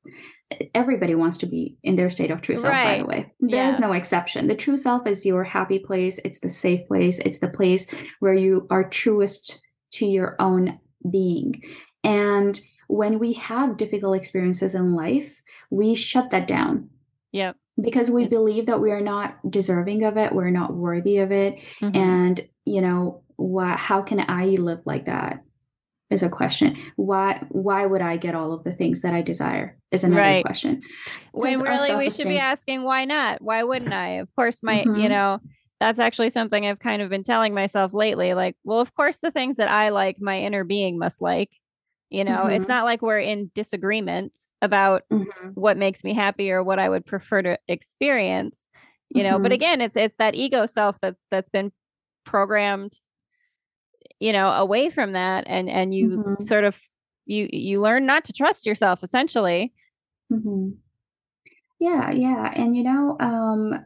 everybody 0.74 1.14
wants 1.14 1.38
to 1.38 1.46
be 1.46 1.76
in 1.82 1.96
their 1.96 2.10
state 2.10 2.30
of 2.30 2.40
true 2.40 2.56
self 2.56 2.72
right. 2.72 2.98
by 2.98 3.02
the 3.02 3.04
way. 3.04 3.32
There 3.40 3.64
yeah. 3.64 3.68
is 3.68 3.78
no 3.78 3.92
exception. 3.92 4.46
The 4.46 4.54
true 4.54 4.76
self 4.76 5.06
is 5.06 5.26
your 5.26 5.44
happy 5.44 5.78
place 5.78 6.18
it's 6.24 6.40
the 6.40 6.50
safe 6.50 6.86
place 6.88 7.18
it's 7.20 7.38
the 7.38 7.48
place 7.48 7.86
where 8.20 8.34
you 8.34 8.66
are 8.70 8.88
truest 8.88 9.60
to 9.92 10.06
your 10.06 10.36
own 10.38 10.78
being 11.10 11.62
and 12.04 12.60
when 12.88 13.18
we 13.18 13.34
have 13.34 13.76
difficult 13.76 14.16
experiences 14.16 14.74
in 14.74 14.94
life 14.94 15.42
we 15.70 15.94
shut 15.94 16.30
that 16.30 16.46
down. 16.46 16.88
Yep 17.32 17.56
because 17.80 18.10
we 18.10 18.22
yes. 18.22 18.30
believe 18.30 18.66
that 18.66 18.80
we 18.80 18.90
are 18.90 19.00
not 19.00 19.38
deserving 19.50 20.04
of 20.04 20.16
it 20.16 20.32
we're 20.32 20.50
not 20.50 20.74
worthy 20.74 21.18
of 21.18 21.32
it 21.32 21.58
mm-hmm. 21.80 21.96
and 21.96 22.46
you 22.64 22.80
know 22.80 23.22
why 23.36 23.76
how 23.76 24.02
can 24.02 24.24
i 24.28 24.46
live 24.46 24.80
like 24.84 25.06
that 25.06 25.42
is 26.10 26.22
a 26.22 26.28
question 26.28 26.76
why 26.96 27.42
why 27.50 27.86
would 27.86 28.00
i 28.00 28.16
get 28.16 28.34
all 28.34 28.52
of 28.52 28.64
the 28.64 28.72
things 28.72 29.02
that 29.02 29.14
i 29.14 29.22
desire 29.22 29.76
is 29.92 30.04
another 30.04 30.20
right. 30.20 30.44
question 30.44 30.82
when 31.32 31.60
really 31.60 31.94
we 31.96 32.10
should 32.10 32.26
be 32.28 32.38
asking 32.38 32.82
why 32.82 33.04
not 33.04 33.40
why 33.40 33.62
wouldn't 33.62 33.92
i 33.92 34.08
of 34.08 34.34
course 34.34 34.62
my 34.62 34.78
mm-hmm. 34.78 35.00
you 35.00 35.08
know 35.08 35.38
that's 35.80 35.98
actually 35.98 36.30
something 36.30 36.66
i've 36.66 36.78
kind 36.78 37.02
of 37.02 37.10
been 37.10 37.24
telling 37.24 37.54
myself 37.54 37.92
lately 37.92 38.34
like 38.34 38.56
well 38.64 38.80
of 38.80 38.94
course 38.94 39.18
the 39.22 39.30
things 39.30 39.56
that 39.56 39.70
i 39.70 39.90
like 39.90 40.16
my 40.20 40.40
inner 40.40 40.64
being 40.64 40.98
must 40.98 41.20
like 41.20 41.50
you 42.10 42.24
know, 42.24 42.38
mm-hmm. 42.38 42.50
it's 42.50 42.68
not 42.68 42.84
like 42.84 43.02
we're 43.02 43.20
in 43.20 43.50
disagreement 43.54 44.36
about 44.62 45.02
mm-hmm. 45.12 45.48
what 45.54 45.76
makes 45.76 46.02
me 46.02 46.14
happy 46.14 46.50
or 46.50 46.62
what 46.62 46.78
I 46.78 46.88
would 46.88 47.04
prefer 47.04 47.42
to 47.42 47.58
experience. 47.68 48.66
You 49.10 49.22
know, 49.22 49.34
mm-hmm. 49.34 49.42
but 49.42 49.52
again, 49.52 49.80
it's 49.80 49.96
it's 49.96 50.16
that 50.16 50.34
ego 50.34 50.66
self 50.66 50.98
that's 51.00 51.24
that's 51.30 51.50
been 51.50 51.72
programmed 52.24 52.92
you 54.20 54.32
know 54.32 54.50
away 54.50 54.90
from 54.90 55.12
that 55.12 55.44
and 55.46 55.68
and 55.68 55.94
you 55.94 56.08
mm-hmm. 56.10 56.42
sort 56.42 56.64
of 56.64 56.78
you 57.26 57.48
you 57.52 57.80
learn 57.80 58.06
not 58.06 58.24
to 58.24 58.32
trust 58.32 58.66
yourself 58.66 59.02
essentially 59.02 59.72
mm-hmm. 60.32 60.70
yeah 61.78 62.10
yeah 62.10 62.52
and 62.54 62.76
you 62.76 62.82
know 62.82 63.16
um 63.20 63.84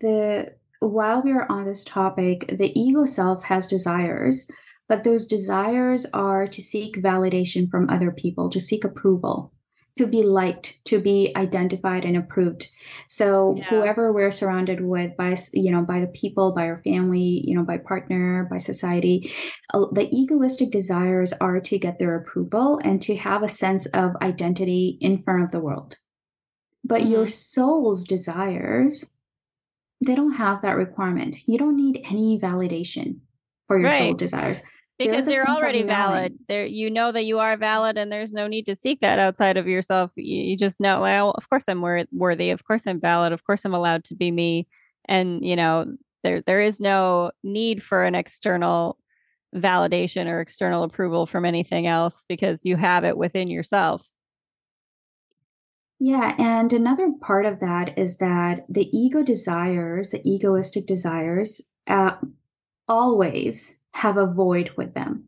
the 0.00 0.52
while 0.80 1.22
we 1.22 1.32
are 1.32 1.50
on 1.50 1.66
this 1.66 1.84
topic 1.84 2.46
the 2.58 2.78
ego 2.78 3.04
self 3.04 3.44
has 3.44 3.68
desires 3.68 4.46
but 4.90 5.04
those 5.04 5.24
desires 5.24 6.04
are 6.12 6.48
to 6.48 6.60
seek 6.60 6.96
validation 6.96 7.70
from 7.70 7.88
other 7.88 8.10
people, 8.10 8.50
to 8.50 8.58
seek 8.58 8.82
approval, 8.82 9.52
to 9.96 10.04
be 10.04 10.20
liked, 10.20 10.84
to 10.86 10.98
be 10.98 11.32
identified 11.36 12.04
and 12.04 12.16
approved. 12.16 12.68
So 13.06 13.54
yeah. 13.56 13.66
whoever 13.66 14.12
we're 14.12 14.32
surrounded 14.32 14.80
with 14.80 15.16
by 15.16 15.36
you 15.52 15.70
know 15.70 15.82
by 15.82 16.00
the 16.00 16.08
people, 16.08 16.50
by 16.50 16.64
our 16.64 16.78
family, 16.78 17.40
you 17.44 17.54
know 17.54 17.62
by 17.62 17.78
partner, 17.78 18.48
by 18.50 18.58
society, 18.58 19.32
uh, 19.72 19.86
the 19.92 20.08
egoistic 20.10 20.72
desires 20.72 21.32
are 21.40 21.60
to 21.60 21.78
get 21.78 22.00
their 22.00 22.16
approval 22.16 22.80
and 22.82 23.00
to 23.02 23.14
have 23.14 23.44
a 23.44 23.48
sense 23.48 23.86
of 23.94 24.16
identity 24.20 24.98
in 25.00 25.22
front 25.22 25.44
of 25.44 25.52
the 25.52 25.60
world. 25.60 25.98
But 26.82 27.02
mm-hmm. 27.02 27.12
your 27.12 27.26
soul's 27.28 28.04
desires 28.04 29.08
they 30.04 30.14
don't 30.14 30.32
have 30.32 30.62
that 30.62 30.76
requirement. 30.76 31.36
You 31.46 31.58
don't 31.58 31.76
need 31.76 32.02
any 32.10 32.40
validation 32.40 33.20
for 33.68 33.78
your 33.78 33.90
right. 33.90 33.98
soul 33.98 34.14
desires 34.14 34.62
because 35.00 35.26
you're 35.26 35.48
already 35.48 35.82
valid. 35.82 36.38
there 36.48 36.66
you 36.66 36.90
know 36.90 37.10
that 37.12 37.24
you 37.24 37.38
are 37.38 37.56
valid 37.56 37.98
and 37.98 38.12
there's 38.12 38.32
no 38.32 38.46
need 38.46 38.66
to 38.66 38.76
seek 38.76 39.00
that 39.00 39.18
outside 39.18 39.56
of 39.56 39.66
yourself. 39.66 40.12
You, 40.16 40.42
you 40.42 40.56
just 40.56 40.80
know 40.80 41.00
well 41.00 41.30
of 41.32 41.48
course 41.48 41.64
i'm 41.68 41.80
wor- 41.80 42.06
worthy. 42.12 42.50
Of 42.50 42.64
course 42.64 42.86
i'm 42.86 43.00
valid. 43.00 43.32
Of 43.32 43.44
course 43.44 43.64
i'm 43.64 43.74
allowed 43.74 44.04
to 44.04 44.14
be 44.14 44.30
me. 44.30 44.66
And 45.06 45.44
you 45.44 45.56
know 45.56 45.86
there 46.22 46.42
there 46.42 46.60
is 46.60 46.80
no 46.80 47.30
need 47.42 47.82
for 47.82 48.04
an 48.04 48.14
external 48.14 48.98
validation 49.54 50.26
or 50.26 50.40
external 50.40 50.84
approval 50.84 51.26
from 51.26 51.44
anything 51.44 51.86
else 51.86 52.24
because 52.28 52.64
you 52.64 52.76
have 52.76 53.04
it 53.04 53.16
within 53.16 53.48
yourself. 53.48 54.06
Yeah, 55.98 56.34
and 56.38 56.72
another 56.72 57.12
part 57.20 57.44
of 57.44 57.60
that 57.60 57.98
is 57.98 58.16
that 58.18 58.64
the 58.70 58.88
ego 58.96 59.22
desires, 59.22 60.10
the 60.10 60.26
egoistic 60.26 60.86
desires, 60.86 61.60
uh, 61.86 62.12
always 62.88 63.76
have 63.92 64.16
a 64.16 64.26
void 64.26 64.70
with 64.76 64.94
them. 64.94 65.24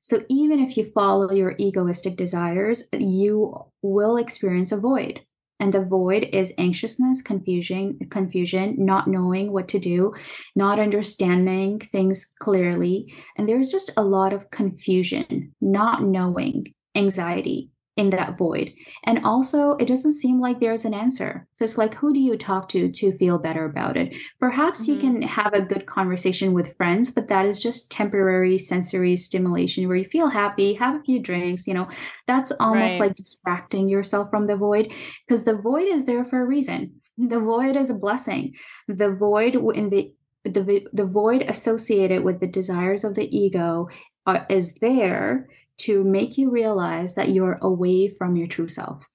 So 0.00 0.24
even 0.28 0.60
if 0.60 0.76
you 0.76 0.90
follow 0.94 1.32
your 1.32 1.54
egoistic 1.58 2.16
desires, 2.16 2.84
you 2.92 3.66
will 3.82 4.16
experience 4.16 4.72
a 4.72 4.76
void. 4.76 5.20
And 5.60 5.72
the 5.72 5.84
void 5.84 6.28
is 6.32 6.52
anxiousness, 6.56 7.20
confusion, 7.20 7.98
confusion, 8.10 8.76
not 8.78 9.08
knowing 9.08 9.50
what 9.52 9.66
to 9.68 9.80
do, 9.80 10.14
not 10.54 10.78
understanding 10.78 11.80
things 11.80 12.26
clearly. 12.38 13.12
And 13.36 13.48
there's 13.48 13.70
just 13.70 13.90
a 13.96 14.04
lot 14.04 14.32
of 14.32 14.50
confusion, 14.50 15.54
not 15.60 16.04
knowing, 16.04 16.74
anxiety, 16.94 17.70
in 17.98 18.10
that 18.10 18.38
void. 18.38 18.72
And 19.04 19.24
also, 19.24 19.72
it 19.72 19.88
doesn't 19.88 20.12
seem 20.12 20.40
like 20.40 20.60
there's 20.60 20.84
an 20.84 20.94
answer. 20.94 21.48
So 21.52 21.64
it's 21.64 21.76
like, 21.76 21.94
who 21.94 22.14
do 22.14 22.20
you 22.20 22.38
talk 22.38 22.68
to 22.70 22.90
to 22.92 23.18
feel 23.18 23.38
better 23.38 23.64
about 23.64 23.96
it? 23.96 24.14
Perhaps 24.38 24.82
mm-hmm. 24.82 24.92
you 24.92 24.98
can 25.00 25.22
have 25.22 25.52
a 25.52 25.60
good 25.60 25.84
conversation 25.86 26.52
with 26.52 26.76
friends, 26.76 27.10
but 27.10 27.26
that 27.28 27.44
is 27.44 27.60
just 27.60 27.90
temporary 27.90 28.56
sensory 28.56 29.16
stimulation 29.16 29.88
where 29.88 29.96
you 29.96 30.04
feel 30.04 30.28
happy, 30.28 30.74
have 30.74 30.94
a 30.94 31.02
few 31.02 31.20
drinks, 31.20 31.66
you 31.66 31.74
know, 31.74 31.88
that's 32.28 32.52
almost 32.60 33.00
right. 33.00 33.08
like 33.08 33.16
distracting 33.16 33.88
yourself 33.88 34.30
from 34.30 34.46
the 34.46 34.56
void 34.56 34.92
because 35.26 35.42
the 35.42 35.56
void 35.56 35.88
is 35.88 36.04
there 36.04 36.24
for 36.24 36.40
a 36.40 36.46
reason. 36.46 37.00
The 37.18 37.40
void 37.40 37.74
is 37.74 37.90
a 37.90 37.94
blessing. 37.94 38.54
The 38.86 39.10
void 39.10 39.56
in 39.56 39.90
the 39.90 40.12
the, 40.44 40.86
the 40.92 41.04
void 41.04 41.42
associated 41.42 42.22
with 42.22 42.38
the 42.38 42.46
desires 42.46 43.02
of 43.02 43.16
the 43.16 43.28
ego 43.36 43.88
uh, 44.24 44.44
is 44.48 44.74
there 44.80 45.48
to 45.78 46.02
make 46.04 46.36
you 46.38 46.50
realize 46.50 47.14
that 47.14 47.30
you're 47.30 47.58
away 47.62 48.08
from 48.08 48.36
your 48.36 48.46
true 48.46 48.68
self. 48.68 49.06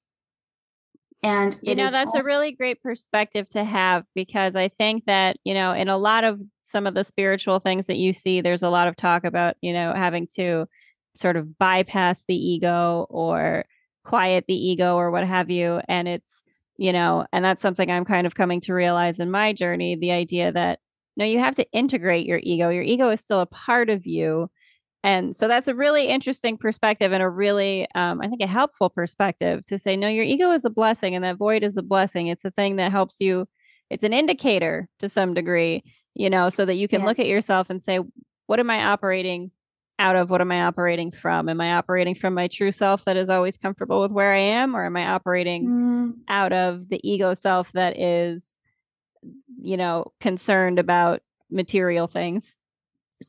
And 1.21 1.58
you 1.62 1.73
know, 1.76 1.89
that's 1.89 2.13
all- 2.15 2.21
a 2.21 2.23
really 2.23 2.52
great 2.52 2.82
perspective 2.82 3.47
to 3.49 3.63
have 3.63 4.06
because 4.13 4.56
I 4.56 4.67
think 4.67 5.06
that, 5.06 5.38
you 5.45 5.54
know, 5.54 5.71
in 5.71 5.88
a 5.88 5.97
lot 5.97 6.26
of 6.26 6.41
some 6.63 6.86
of 6.86 6.95
the 6.95 7.06
spiritual 7.06 7.60
things 7.60 7.88
that 7.88 7.97
you 7.97 8.12
see, 8.12 8.41
there's 8.41 8.63
a 8.63 8.69
lot 8.69 8.88
of 8.88 8.95
talk 8.95 9.23
about, 9.23 9.56
you 9.62 9.71
know, 9.71 9.93
having 9.93 10.28
to 10.36 10.67
sort 11.15 11.38
of 11.38 11.58
bypass 11.58 12.23
the 12.28 12.36
ego 12.36 13.06
or 13.10 13.65
quiet 14.04 14.45
the 14.47 14.56
ego 14.56 14.95
or 14.97 15.12
what 15.12 15.26
have 15.26 15.49
you. 15.49 15.80
And 15.88 16.08
it's, 16.10 16.43
you 16.78 16.91
know, 16.91 17.26
and 17.32 17.45
that's 17.45 17.62
something 17.62 17.89
I'm 17.89 18.04
kind 18.06 18.28
of 18.28 18.36
coming 18.36 18.60
to 18.62 18.73
realize 18.73 19.19
in 19.19 19.32
my 19.32 19.54
journey 19.54 19.95
the 19.95 20.12
idea 20.12 20.52
that, 20.52 20.80
you 21.15 21.23
no, 21.23 21.26
you 21.26 21.39
have 21.39 21.56
to 21.56 21.71
integrate 21.71 22.26
your 22.26 22.39
ego. 22.43 22.69
Your 22.69 22.84
ego 22.84 23.10
is 23.10 23.21
still 23.21 23.39
a 23.39 23.45
part 23.45 23.89
of 23.89 24.06
you 24.06 24.49
and 25.04 25.36
so 25.36 25.50
that's 25.50 25.68
a 25.68 25.76
really 25.76 26.08
interesting 26.08 26.58
perspective 26.58 27.12
and 27.12 27.22
a 27.22 27.30
really, 27.30 27.86
um, 27.94 28.22
I 28.22 28.30
think, 28.30 28.42
a 28.42 28.48
helpful 28.48 28.89
perspective 28.89 29.66
to 29.66 29.78
say, 29.78 29.98
no, 29.98 30.08
your 30.08 30.24
ego 30.24 30.52
is 30.52 30.63
a 30.63 30.70
blessing 30.70 31.13
and 31.13 31.26
that 31.26 31.36
void 31.36 31.62
is 31.62 31.76
a 31.76 31.84
blessing. 31.84 32.28
It's 32.28 32.46
a 32.46 32.52
thing 32.52 32.78
that 32.78 32.92
helps 32.92 33.20
you, 33.20 33.48
it's 33.89 34.06
an 34.06 34.13
indicator 34.13 34.88
to 35.00 35.10
some 35.10 35.34
degree, 35.34 35.84
you 36.16 36.30
know, 36.30 36.50
so 36.50 36.63
that 36.63 36.76
you 36.76 36.88
can 36.88 37.02
yeah. 37.02 37.08
look 37.08 37.20
at 37.20 37.28
yourself 37.28 37.70
and 37.70 37.84
say, 37.84 38.00
what 38.48 38.62
am 38.62 38.70
I 38.70 38.86
operating 38.86 39.52
out 40.00 40.16
of? 40.16 40.30
What 40.30 40.39
am 40.39 40.54
I 40.54 40.63
operating 40.63 41.12
from? 41.12 41.50
Am 41.50 41.60
I 41.60 41.74
operating 41.74 42.16
from 42.16 42.34
my 42.34 42.48
true 42.48 42.72
self 42.72 43.04
that 43.04 43.18
is 43.18 43.30
always 43.30 43.58
comfortable 43.58 44.02
with 44.02 44.12
where 44.12 44.32
I 44.32 44.39
am? 44.39 44.74
Or 44.74 44.86
am 44.86 44.96
I 44.96 45.06
operating 45.08 45.68
mm. 45.68 46.13
out 46.30 46.54
of 46.54 46.88
the 46.88 47.02
ego 47.04 47.34
self 47.34 47.74
that 47.74 48.00
is, 48.00 48.46
you 49.62 49.76
know, 49.76 50.13
concerned 50.22 50.80
about 50.80 51.22
material 51.52 52.08
things? 52.08 52.46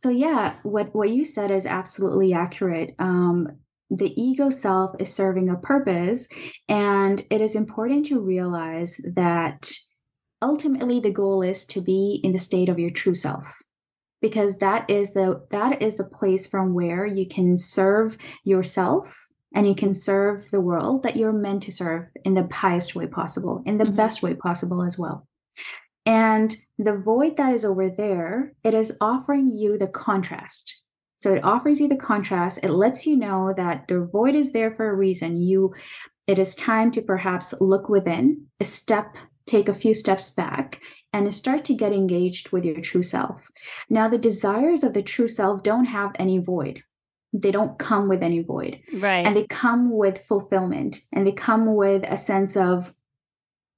So 0.00 0.08
yeah 0.08 0.54
what 0.62 0.94
what 0.94 1.10
you 1.10 1.24
said 1.24 1.50
is 1.50 1.66
absolutely 1.66 2.32
accurate 2.32 2.94
um, 2.98 3.48
the 3.90 4.12
ego 4.20 4.50
self 4.50 4.94
is 4.98 5.12
serving 5.12 5.48
a 5.48 5.56
purpose 5.56 6.28
and 6.68 7.24
it 7.30 7.40
is 7.40 7.54
important 7.54 8.06
to 8.06 8.20
realize 8.20 9.00
that 9.14 9.70
ultimately 10.42 11.00
the 11.00 11.10
goal 11.10 11.42
is 11.42 11.64
to 11.66 11.80
be 11.80 12.20
in 12.22 12.32
the 12.32 12.38
state 12.38 12.68
of 12.68 12.78
your 12.78 12.90
true 12.90 13.14
self 13.14 13.56
because 14.20 14.58
that 14.58 14.88
is 14.88 15.12
the 15.12 15.46
that 15.50 15.82
is 15.82 15.96
the 15.96 16.04
place 16.04 16.46
from 16.46 16.74
where 16.74 17.04
you 17.06 17.26
can 17.28 17.58
serve 17.58 18.16
yourself 18.44 19.26
and 19.54 19.68
you 19.68 19.74
can 19.74 19.94
serve 19.94 20.50
the 20.50 20.60
world 20.60 21.02
that 21.02 21.16
you're 21.16 21.32
meant 21.32 21.62
to 21.62 21.72
serve 21.72 22.06
in 22.24 22.34
the 22.34 22.48
highest 22.52 22.94
way 22.94 23.06
possible 23.06 23.62
in 23.66 23.78
the 23.78 23.84
mm-hmm. 23.84 23.96
best 23.96 24.22
way 24.22 24.34
possible 24.34 24.82
as 24.82 24.98
well 24.98 25.26
and 26.06 26.56
the 26.78 26.96
void 26.96 27.36
that 27.36 27.54
is 27.54 27.64
over 27.64 27.88
there, 27.88 28.52
it 28.62 28.74
is 28.74 28.96
offering 29.00 29.48
you 29.48 29.78
the 29.78 29.86
contrast. 29.86 30.82
So 31.14 31.32
it 31.32 31.44
offers 31.44 31.80
you 31.80 31.88
the 31.88 31.96
contrast. 31.96 32.60
It 32.62 32.70
lets 32.70 33.06
you 33.06 33.16
know 33.16 33.54
that 33.56 33.88
the 33.88 34.00
void 34.00 34.34
is 34.34 34.52
there 34.52 34.74
for 34.74 34.90
a 34.90 34.94
reason. 34.94 35.36
You 35.36 35.72
it 36.26 36.38
is 36.38 36.54
time 36.54 36.90
to 36.92 37.02
perhaps 37.02 37.54
look 37.60 37.88
within, 37.88 38.46
a 38.58 38.64
step, 38.64 39.16
take 39.46 39.68
a 39.68 39.74
few 39.74 39.92
steps 39.92 40.30
back, 40.30 40.80
and 41.12 41.32
start 41.32 41.64
to 41.66 41.74
get 41.74 41.92
engaged 41.92 42.50
with 42.50 42.64
your 42.64 42.80
true 42.80 43.02
self. 43.02 43.50
Now, 43.90 44.08
the 44.08 44.18
desires 44.18 44.82
of 44.82 44.94
the 44.94 45.02
true 45.02 45.28
self 45.28 45.62
don't 45.62 45.84
have 45.84 46.12
any 46.18 46.38
void. 46.38 46.82
They 47.32 47.50
don't 47.50 47.78
come 47.78 48.08
with 48.08 48.22
any 48.22 48.42
void. 48.42 48.80
Right. 48.94 49.26
And 49.26 49.36
they 49.36 49.46
come 49.46 49.90
with 49.90 50.24
fulfillment 50.26 50.98
and 51.12 51.26
they 51.26 51.32
come 51.32 51.74
with 51.74 52.04
a 52.06 52.16
sense 52.16 52.56
of 52.56 52.94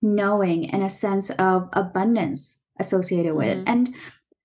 knowing 0.02 0.70
and 0.70 0.82
a 0.82 0.90
sense 0.90 1.30
of 1.30 1.68
abundance 1.72 2.58
associated 2.78 3.34
with 3.34 3.48
mm-hmm. 3.48 3.60
it. 3.60 3.68
And 3.68 3.94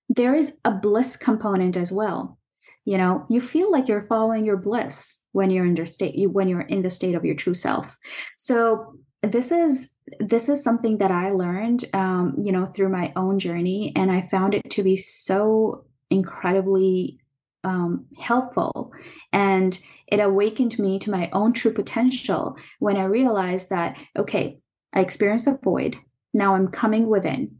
there 0.08 0.34
is 0.34 0.54
a 0.64 0.70
bliss 0.70 1.16
component 1.16 1.76
as 1.76 1.92
well. 1.92 2.38
You 2.84 2.98
know, 2.98 3.26
you 3.30 3.40
feel 3.40 3.70
like 3.70 3.86
you're 3.86 4.02
following 4.02 4.44
your 4.44 4.56
bliss 4.56 5.20
when 5.32 5.50
you're 5.50 5.64
in 5.64 5.76
your 5.76 5.86
state, 5.86 6.30
when 6.30 6.48
you're 6.48 6.62
in 6.62 6.82
the 6.82 6.90
state 6.90 7.14
of 7.14 7.24
your 7.24 7.36
true 7.36 7.54
self. 7.54 7.96
So 8.36 8.94
this 9.22 9.52
is 9.52 9.90
this 10.18 10.48
is 10.48 10.64
something 10.64 10.98
that 10.98 11.12
I 11.12 11.30
learned, 11.30 11.84
um, 11.94 12.34
you 12.42 12.50
know, 12.50 12.66
through 12.66 12.88
my 12.88 13.12
own 13.14 13.38
journey, 13.38 13.92
and 13.94 14.10
I 14.10 14.22
found 14.22 14.52
it 14.52 14.68
to 14.70 14.82
be 14.82 14.96
so 14.96 15.84
incredibly 16.10 17.20
um, 17.64 18.06
helpful. 18.18 18.92
And 19.32 19.78
it 20.08 20.18
awakened 20.18 20.78
me 20.78 20.98
to 20.98 21.10
my 21.10 21.30
own 21.32 21.52
true 21.52 21.72
potential 21.72 22.56
when 22.80 22.96
I 22.96 23.04
realized 23.04 23.70
that, 23.70 23.96
okay, 24.16 24.58
I 24.92 25.00
experienced 25.00 25.46
a 25.46 25.58
void. 25.62 25.96
Now 26.34 26.54
I'm 26.54 26.68
coming 26.68 27.08
within 27.08 27.58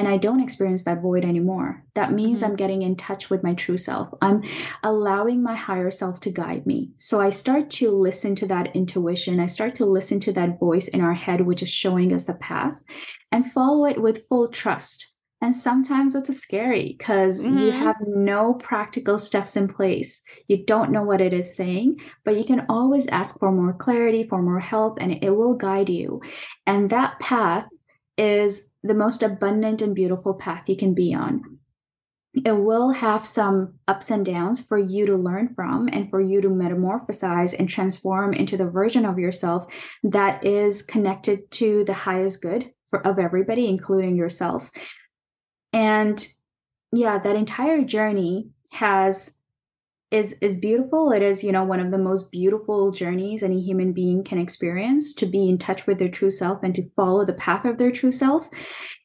and 0.00 0.08
I 0.08 0.16
don't 0.16 0.40
experience 0.40 0.84
that 0.84 1.02
void 1.02 1.26
anymore. 1.26 1.84
That 1.94 2.10
means 2.10 2.40
mm-hmm. 2.40 2.52
I'm 2.52 2.56
getting 2.56 2.80
in 2.80 2.96
touch 2.96 3.28
with 3.28 3.42
my 3.42 3.52
true 3.52 3.76
self. 3.76 4.08
I'm 4.22 4.42
allowing 4.82 5.42
my 5.42 5.54
higher 5.54 5.90
self 5.90 6.20
to 6.20 6.30
guide 6.30 6.66
me. 6.66 6.94
So 6.96 7.20
I 7.20 7.28
start 7.28 7.68
to 7.72 7.90
listen 7.90 8.34
to 8.36 8.46
that 8.46 8.74
intuition. 8.74 9.40
I 9.40 9.46
start 9.46 9.74
to 9.74 9.84
listen 9.84 10.18
to 10.20 10.32
that 10.32 10.58
voice 10.58 10.88
in 10.88 11.02
our 11.02 11.12
head, 11.12 11.42
which 11.42 11.62
is 11.62 11.68
showing 11.68 12.14
us 12.14 12.24
the 12.24 12.32
path, 12.32 12.80
and 13.30 13.52
follow 13.52 13.84
it 13.84 14.00
with 14.00 14.26
full 14.26 14.48
trust. 14.48 15.09
And 15.42 15.56
sometimes 15.56 16.14
it's 16.14 16.36
scary 16.38 16.96
because 16.98 17.44
mm-hmm. 17.44 17.58
you 17.58 17.70
have 17.70 17.96
no 18.06 18.54
practical 18.54 19.18
steps 19.18 19.56
in 19.56 19.68
place. 19.68 20.20
You 20.48 20.64
don't 20.66 20.90
know 20.90 21.02
what 21.02 21.22
it 21.22 21.32
is 21.32 21.56
saying, 21.56 22.00
but 22.24 22.36
you 22.36 22.44
can 22.44 22.66
always 22.68 23.06
ask 23.06 23.38
for 23.38 23.50
more 23.50 23.72
clarity, 23.72 24.22
for 24.22 24.42
more 24.42 24.60
help, 24.60 24.98
and 25.00 25.12
it 25.24 25.30
will 25.30 25.54
guide 25.54 25.88
you. 25.88 26.20
And 26.66 26.90
that 26.90 27.18
path 27.20 27.66
is 28.18 28.68
the 28.82 28.94
most 28.94 29.22
abundant 29.22 29.80
and 29.80 29.94
beautiful 29.94 30.34
path 30.34 30.68
you 30.68 30.76
can 30.76 30.92
be 30.92 31.14
on. 31.14 31.58
It 32.44 32.52
will 32.52 32.90
have 32.90 33.26
some 33.26 33.74
ups 33.88 34.10
and 34.10 34.24
downs 34.24 34.64
for 34.64 34.78
you 34.78 35.04
to 35.06 35.16
learn 35.16 35.48
from 35.48 35.88
and 35.92 36.08
for 36.08 36.20
you 36.20 36.40
to 36.42 36.48
metamorphosize 36.48 37.58
and 37.58 37.68
transform 37.68 38.34
into 38.34 38.56
the 38.56 38.70
version 38.70 39.04
of 39.04 39.18
yourself 39.18 39.66
that 40.04 40.44
is 40.44 40.82
connected 40.82 41.50
to 41.52 41.84
the 41.84 41.92
highest 41.92 42.40
good 42.40 42.70
for, 42.88 43.04
of 43.04 43.18
everybody, 43.18 43.68
including 43.68 44.16
yourself. 44.16 44.70
And 45.72 46.26
yeah, 46.92 47.18
that 47.18 47.36
entire 47.36 47.82
journey 47.84 48.50
has 48.72 49.32
is 50.10 50.34
is 50.40 50.56
beautiful. 50.56 51.12
It 51.12 51.22
is 51.22 51.44
you 51.44 51.52
know 51.52 51.64
one 51.64 51.80
of 51.80 51.90
the 51.90 51.98
most 51.98 52.30
beautiful 52.30 52.90
journeys 52.90 53.42
any 53.42 53.60
human 53.60 53.92
being 53.92 54.24
can 54.24 54.38
experience 54.38 55.14
to 55.14 55.26
be 55.26 55.48
in 55.48 55.58
touch 55.58 55.86
with 55.86 55.98
their 55.98 56.08
true 56.08 56.30
self 56.30 56.62
and 56.62 56.74
to 56.74 56.90
follow 56.96 57.24
the 57.24 57.32
path 57.32 57.64
of 57.64 57.78
their 57.78 57.92
true 57.92 58.12
self. 58.12 58.46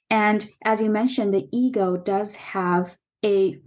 And 0.10 0.48
as 0.64 0.82
you 0.82 0.90
mentioned 0.90 1.34
the 1.34 1.48
ego 1.52 1.98
does 1.98 2.36
have 2.36 2.98
a 3.24 3.60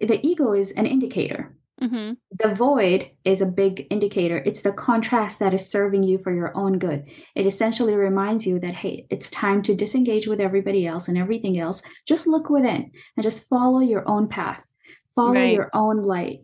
the 0.00 0.20
ego 0.22 0.52
is 0.52 0.72
an 0.72 0.86
indicator 0.86 1.56
Mm-hmm. 1.82 2.12
The 2.38 2.54
void 2.54 3.10
is 3.24 3.40
a 3.40 3.46
big 3.46 3.86
indicator. 3.90 4.38
It's 4.38 4.62
the 4.62 4.72
contrast 4.72 5.40
that 5.40 5.52
is 5.52 5.68
serving 5.68 6.04
you 6.04 6.18
for 6.18 6.32
your 6.32 6.56
own 6.56 6.78
good. 6.78 7.04
It 7.34 7.46
essentially 7.46 7.94
reminds 7.96 8.46
you 8.46 8.60
that, 8.60 8.74
hey, 8.74 9.06
it's 9.10 9.28
time 9.30 9.60
to 9.62 9.74
disengage 9.74 10.26
with 10.26 10.40
everybody 10.40 10.86
else 10.86 11.08
and 11.08 11.18
everything 11.18 11.58
else. 11.58 11.82
Just 12.06 12.26
look 12.26 12.48
within 12.48 12.90
and 13.16 13.24
just 13.24 13.48
follow 13.48 13.80
your 13.80 14.08
own 14.08 14.28
path, 14.28 14.64
follow 15.14 15.34
right. 15.34 15.52
your 15.52 15.70
own 15.74 16.02
light. 16.02 16.40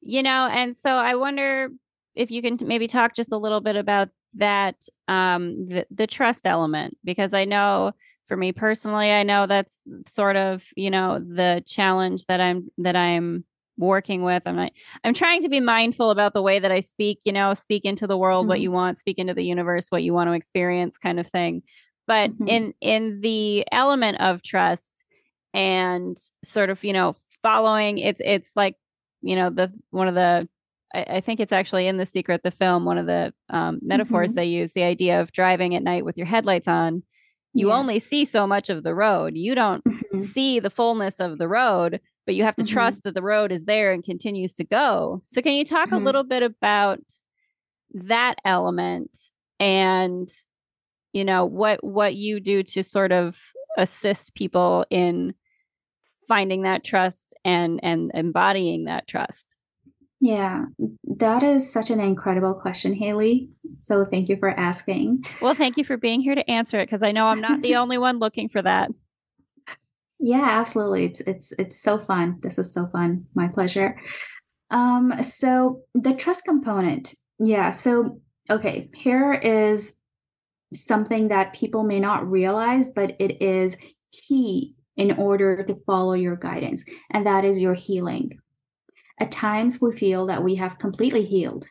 you 0.00 0.22
know, 0.22 0.48
and 0.50 0.76
so 0.76 0.96
I 0.96 1.14
wonder 1.14 1.68
if 2.14 2.30
you 2.30 2.42
can 2.42 2.58
maybe 2.62 2.88
talk 2.88 3.14
just 3.14 3.32
a 3.32 3.38
little 3.38 3.60
bit 3.60 3.76
about 3.76 4.08
that 4.34 4.76
um 5.08 5.68
the, 5.68 5.86
the 5.90 6.06
trust 6.06 6.46
element 6.46 6.96
because 7.04 7.34
I 7.34 7.44
know 7.44 7.92
for 8.26 8.36
me 8.36 8.50
personally 8.52 9.10
I 9.12 9.22
know 9.24 9.46
that's 9.46 9.78
sort 10.06 10.36
of, 10.36 10.64
you 10.76 10.90
know, 10.90 11.18
the 11.18 11.62
challenge 11.66 12.24
that 12.26 12.40
I'm 12.40 12.70
that 12.78 12.96
I'm 12.96 13.44
working 13.78 14.22
with 14.22 14.42
i'm 14.46 14.56
not, 14.56 14.72
i'm 15.04 15.14
trying 15.14 15.42
to 15.42 15.48
be 15.48 15.60
mindful 15.60 16.10
about 16.10 16.34
the 16.34 16.42
way 16.42 16.58
that 16.58 16.70
i 16.70 16.80
speak 16.80 17.18
you 17.24 17.32
know 17.32 17.54
speak 17.54 17.84
into 17.84 18.06
the 18.06 18.18
world 18.18 18.42
mm-hmm. 18.42 18.50
what 18.50 18.60
you 18.60 18.70
want 18.70 18.98
speak 18.98 19.18
into 19.18 19.34
the 19.34 19.44
universe 19.44 19.86
what 19.88 20.02
you 20.02 20.12
want 20.12 20.28
to 20.28 20.34
experience 20.34 20.98
kind 20.98 21.18
of 21.18 21.26
thing 21.26 21.62
but 22.06 22.30
mm-hmm. 22.30 22.48
in 22.48 22.74
in 22.80 23.20
the 23.20 23.64
element 23.72 24.20
of 24.20 24.42
trust 24.42 25.04
and 25.54 26.16
sort 26.44 26.70
of 26.70 26.82
you 26.84 26.92
know 26.92 27.14
following 27.42 27.98
it's 27.98 28.20
it's 28.24 28.50
like 28.56 28.76
you 29.20 29.36
know 29.36 29.50
the 29.50 29.72
one 29.90 30.08
of 30.08 30.14
the 30.14 30.48
I, 30.94 31.04
I 31.08 31.20
think 31.20 31.40
it's 31.40 31.52
actually 31.52 31.86
in 31.86 31.96
the 31.96 32.06
secret 32.06 32.42
the 32.42 32.50
film 32.50 32.84
one 32.84 32.98
of 32.98 33.06
the 33.06 33.32
um, 33.50 33.80
metaphors 33.82 34.30
mm-hmm. 34.30 34.36
they 34.36 34.46
use 34.46 34.72
the 34.72 34.84
idea 34.84 35.20
of 35.20 35.32
driving 35.32 35.74
at 35.74 35.82
night 35.82 36.04
with 36.04 36.16
your 36.16 36.26
headlights 36.26 36.68
on 36.68 37.02
you 37.54 37.68
yeah. 37.68 37.74
only 37.74 37.98
see 37.98 38.24
so 38.24 38.46
much 38.46 38.70
of 38.70 38.82
the 38.82 38.94
road 38.94 39.32
you 39.36 39.54
don't 39.54 39.84
mm-hmm. 39.84 40.24
see 40.24 40.60
the 40.60 40.70
fullness 40.70 41.20
of 41.20 41.38
the 41.38 41.48
road 41.48 42.00
but 42.32 42.36
you 42.36 42.44
have 42.44 42.56
to 42.56 42.62
mm-hmm. 42.62 42.72
trust 42.72 43.04
that 43.04 43.14
the 43.14 43.20
road 43.20 43.52
is 43.52 43.66
there 43.66 43.92
and 43.92 44.02
continues 44.02 44.54
to 44.54 44.64
go. 44.64 45.20
So 45.26 45.42
can 45.42 45.52
you 45.52 45.66
talk 45.66 45.88
a 45.88 45.96
mm-hmm. 45.96 46.06
little 46.06 46.24
bit 46.24 46.42
about 46.42 47.00
that 47.92 48.36
element 48.42 49.10
and 49.60 50.30
you 51.12 51.26
know 51.26 51.44
what 51.44 51.84
what 51.84 52.14
you 52.14 52.40
do 52.40 52.62
to 52.62 52.82
sort 52.82 53.12
of 53.12 53.38
assist 53.76 54.34
people 54.34 54.86
in 54.88 55.34
finding 56.26 56.62
that 56.62 56.82
trust 56.82 57.34
and 57.44 57.80
and 57.82 58.10
embodying 58.14 58.84
that 58.84 59.06
trust? 59.06 59.54
Yeah 60.18 60.64
that 61.18 61.42
is 61.42 61.70
such 61.70 61.90
an 61.90 62.00
incredible 62.00 62.54
question 62.54 62.94
Haleigh. 62.94 63.50
So 63.80 64.06
thank 64.06 64.30
you 64.30 64.38
for 64.38 64.48
asking. 64.48 65.26
Well 65.42 65.54
thank 65.54 65.76
you 65.76 65.84
for 65.84 65.98
being 65.98 66.22
here 66.22 66.34
to 66.34 66.50
answer 66.50 66.80
it 66.80 66.86
because 66.86 67.02
i 67.02 67.12
know 67.12 67.26
i'm 67.26 67.42
not 67.42 67.60
the 67.60 67.76
only 67.82 67.98
one 67.98 68.20
looking 68.20 68.48
for 68.48 68.62
that 68.62 68.90
yeah 70.22 70.60
absolutely 70.60 71.04
it's 71.04 71.20
it's 71.22 71.52
it's 71.58 71.80
so 71.80 71.98
fun 71.98 72.38
this 72.42 72.58
is 72.58 72.72
so 72.72 72.86
fun 72.86 73.26
my 73.34 73.48
pleasure 73.48 73.98
um 74.70 75.12
so 75.20 75.82
the 75.94 76.14
trust 76.14 76.44
component 76.44 77.14
yeah 77.38 77.70
so 77.70 78.20
okay 78.50 78.88
here 78.94 79.34
is 79.34 79.94
something 80.72 81.28
that 81.28 81.52
people 81.52 81.84
may 81.84 82.00
not 82.00 82.30
realize, 82.30 82.88
but 82.88 83.16
it 83.18 83.42
is 83.42 83.76
key 84.10 84.74
in 84.96 85.12
order 85.12 85.64
to 85.64 85.76
follow 85.86 86.14
your 86.14 86.36
guidance, 86.36 86.84
and 87.10 87.26
that 87.26 87.44
is 87.44 87.60
your 87.60 87.74
healing. 87.74 88.38
At 89.20 89.30
times, 89.30 89.80
we 89.80 89.96
feel 89.96 90.26
that 90.26 90.42
we 90.42 90.56
have 90.56 90.78
completely 90.78 91.24
healed, 91.24 91.66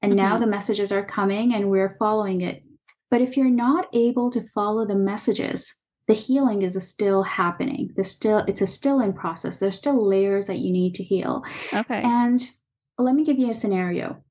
and 0.00 0.12
mm-hmm. 0.12 0.18
now 0.18 0.38
the 0.38 0.46
messages 0.46 0.92
are 0.92 1.04
coming 1.04 1.54
and 1.54 1.70
we're 1.70 1.96
following 1.98 2.40
it. 2.40 2.62
But 3.10 3.20
if 3.20 3.36
you're 3.36 3.50
not 3.50 3.88
able 3.92 4.30
to 4.30 4.46
follow 4.54 4.86
the 4.86 4.96
messages, 4.96 5.74
the 6.08 6.14
healing 6.14 6.62
is 6.62 6.76
still 6.86 7.22
happening. 7.22 7.92
There's 7.94 8.10
still 8.10 8.38
it's 8.48 8.60
a 8.60 8.66
still 8.66 9.00
in 9.00 9.12
process. 9.12 9.58
There's 9.58 9.76
still 9.76 10.06
layers 10.06 10.46
that 10.46 10.58
you 10.58 10.72
need 10.72 10.94
to 10.96 11.04
heal. 11.04 11.44
Okay. 11.72 12.02
And 12.02 12.42
let 12.98 13.14
me 13.14 13.24
give 13.24 13.38
you 13.38 13.50
a 13.50 13.54
scenario. 13.54 14.22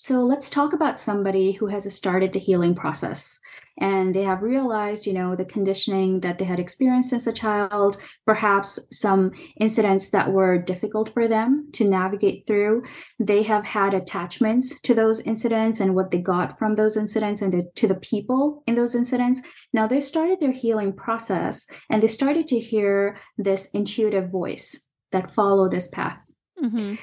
So 0.00 0.20
let's 0.20 0.48
talk 0.48 0.72
about 0.72 0.96
somebody 0.96 1.50
who 1.50 1.66
has 1.66 1.92
started 1.92 2.32
the 2.32 2.38
healing 2.38 2.76
process 2.76 3.40
and 3.80 4.14
they 4.14 4.22
have 4.22 4.42
realized, 4.42 5.06
you 5.06 5.12
know, 5.12 5.34
the 5.34 5.44
conditioning 5.44 6.20
that 6.20 6.38
they 6.38 6.44
had 6.44 6.60
experienced 6.60 7.12
as 7.12 7.26
a 7.26 7.32
child, 7.32 7.96
perhaps 8.24 8.78
some 8.92 9.32
incidents 9.58 10.10
that 10.10 10.30
were 10.30 10.56
difficult 10.56 11.12
for 11.12 11.26
them 11.26 11.68
to 11.72 11.84
navigate 11.84 12.46
through. 12.46 12.84
They 13.18 13.42
have 13.42 13.64
had 13.64 13.92
attachments 13.92 14.80
to 14.82 14.94
those 14.94 15.18
incidents 15.18 15.80
and 15.80 15.96
what 15.96 16.12
they 16.12 16.18
got 16.18 16.60
from 16.60 16.76
those 16.76 16.96
incidents 16.96 17.42
and 17.42 17.52
the, 17.52 17.68
to 17.74 17.88
the 17.88 17.96
people 17.96 18.62
in 18.68 18.76
those 18.76 18.94
incidents. 18.94 19.42
Now 19.72 19.88
they 19.88 20.00
started 20.00 20.38
their 20.38 20.52
healing 20.52 20.92
process 20.92 21.66
and 21.90 22.00
they 22.00 22.06
started 22.06 22.46
to 22.48 22.60
hear 22.60 23.16
this 23.36 23.66
intuitive 23.74 24.30
voice 24.30 24.80
that 25.10 25.34
follow 25.34 25.68
this 25.68 25.88
path. 25.88 26.24
Mm-hmm 26.62 26.94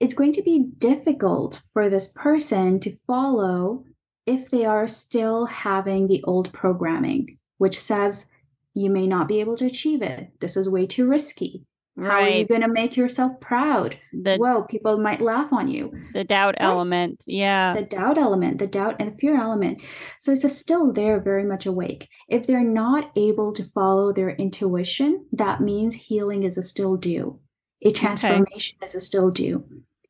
it's 0.00 0.14
going 0.14 0.32
to 0.32 0.42
be 0.42 0.70
difficult 0.78 1.62
for 1.72 1.88
this 1.88 2.08
person 2.08 2.80
to 2.80 2.96
follow 3.06 3.84
if 4.26 4.50
they 4.50 4.64
are 4.64 4.86
still 4.86 5.46
having 5.46 6.06
the 6.06 6.22
old 6.24 6.52
programming, 6.52 7.38
which 7.58 7.78
says 7.78 8.28
you 8.72 8.90
may 8.90 9.06
not 9.06 9.28
be 9.28 9.40
able 9.40 9.56
to 9.56 9.66
achieve 9.66 10.02
it. 10.02 10.30
This 10.40 10.56
is 10.56 10.68
way 10.68 10.86
too 10.86 11.08
risky. 11.08 11.64
Right. 11.96 12.10
How 12.10 12.18
are 12.18 12.28
you 12.28 12.46
going 12.46 12.62
to 12.62 12.68
make 12.68 12.96
yourself 12.96 13.40
proud? 13.40 13.96
The, 14.12 14.36
Whoa, 14.36 14.64
people 14.64 14.98
might 14.98 15.20
laugh 15.20 15.52
on 15.52 15.68
you. 15.68 15.92
The 16.12 16.24
doubt 16.24 16.56
right? 16.58 16.66
element. 16.66 17.22
Yeah. 17.24 17.74
The 17.74 17.82
doubt 17.82 18.18
element, 18.18 18.58
the 18.58 18.66
doubt 18.66 18.96
and 18.98 19.16
fear 19.20 19.40
element. 19.40 19.80
So 20.18 20.32
it's 20.32 20.56
still 20.56 20.92
there, 20.92 21.20
very 21.20 21.44
much 21.44 21.66
awake. 21.66 22.08
If 22.28 22.48
they're 22.48 22.64
not 22.64 23.12
able 23.14 23.52
to 23.52 23.62
follow 23.62 24.12
their 24.12 24.30
intuition, 24.30 25.26
that 25.32 25.60
means 25.60 25.94
healing 25.94 26.42
is 26.42 26.58
a 26.58 26.64
still 26.64 26.96
due. 26.96 27.38
A 27.84 27.92
transformation 27.92 28.78
okay. 28.82 28.96
is 28.96 29.04
still 29.04 29.30
due. 29.30 29.64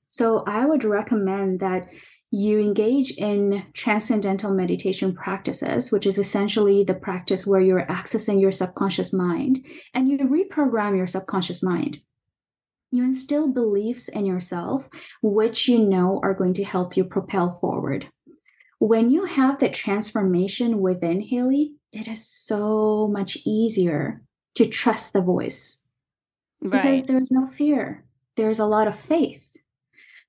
So 0.09 0.45
I 0.47 0.65
would 0.65 0.85
recommend 0.85 1.61
that 1.61 1.89
you 2.31 2.59
engage 2.59 3.13
in 3.13 3.65
transcendental 3.75 4.53
meditation 4.53 5.15
practices, 5.15 5.93
which 5.93 6.05
is 6.07 6.19
essentially 6.19 6.83
the 6.83 6.95
practice 6.95 7.47
where 7.47 7.61
you're 7.61 7.87
accessing 7.87 8.41
your 8.41 8.51
subconscious 8.51 9.13
mind 9.13 9.65
and 9.93 10.09
you 10.09 10.19
reprogram 10.19 10.97
your 10.97 11.07
subconscious 11.07 11.63
mind. 11.63 12.01
You 12.91 13.05
instill 13.05 13.49
beliefs 13.49 14.09
in 14.09 14.27
yourself, 14.27 14.89
which 15.23 15.69
you 15.69 15.79
know 15.79 16.21
are 16.23 16.35
going 16.35 16.55
to 16.55 16.65
help 16.65 16.97
you 16.97 17.05
propel 17.05 17.53
forward. 17.53 18.09
When 18.81 19.11
you 19.11 19.25
have 19.25 19.61
that 19.61 19.75
transformation 19.75 20.81
within 20.81 21.21
Haleigh, 21.21 21.75
it 21.93 22.09
is 22.09 22.27
so 22.27 23.09
much 23.13 23.39
easier 23.45 24.23
to 24.57 24.67
trust 24.67 25.13
the 25.13 25.23
voice 25.23 25.84
right. 26.63 26.83
because 26.83 27.07
there's 27.07 27.31
no 27.31 27.47
fear. 27.47 28.05
There's 28.37 28.59
a 28.59 28.67
lot 28.67 28.89
of 28.89 28.99
faith. 28.99 29.57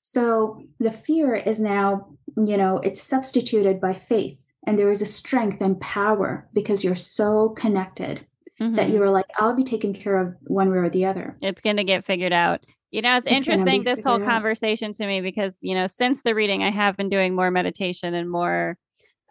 So 0.01 0.61
the 0.80 0.91
fear 0.91 1.36
is 1.36 1.59
now, 1.59 2.09
you 2.38 2.57
know, 2.57 2.78
it's 2.78 3.01
substituted 3.01 3.82
by 3.82 3.93
faith. 3.93 4.45
And 4.67 4.78
there 4.78 4.91
is 4.91 5.01
a 5.01 5.05
strength 5.05 5.61
and 5.61 5.80
power 5.80 6.47
because 6.53 6.84
you're 6.84 6.95
so 6.95 7.49
connected 7.49 8.26
mm-hmm. 8.61 8.76
that 8.76 8.89
you're 8.89 9.09
like, 9.09 9.26
I'll 9.38 9.55
be 9.55 9.63
taken 9.63 9.93
care 9.93 10.19
of 10.19 10.36
one 10.41 10.71
way 10.71 10.78
or 10.78 10.89
the 10.89 11.05
other. 11.05 11.38
It's 11.41 11.61
going 11.61 11.78
to 11.78 11.84
get 11.84 12.05
figured 12.05 12.34
out. 12.34 12.61
You 12.91 13.01
know, 13.01 13.17
it's, 13.17 13.28
it's 13.28 13.36
interesting 13.36 13.84
this 13.84 14.03
whole 14.03 14.21
out. 14.21 14.26
conversation 14.26 14.93
to 14.93 15.07
me 15.07 15.21
because, 15.21 15.53
you 15.61 15.76
know, 15.76 15.88
since 15.88 16.21
the 16.21 16.36
reading, 16.36 16.63
I 16.63 16.71
have 16.71 16.95
been 16.95 17.09
doing 17.09 17.36
more 17.36 17.51
meditation 17.51 18.13
and 18.13 18.30
more, 18.30 18.78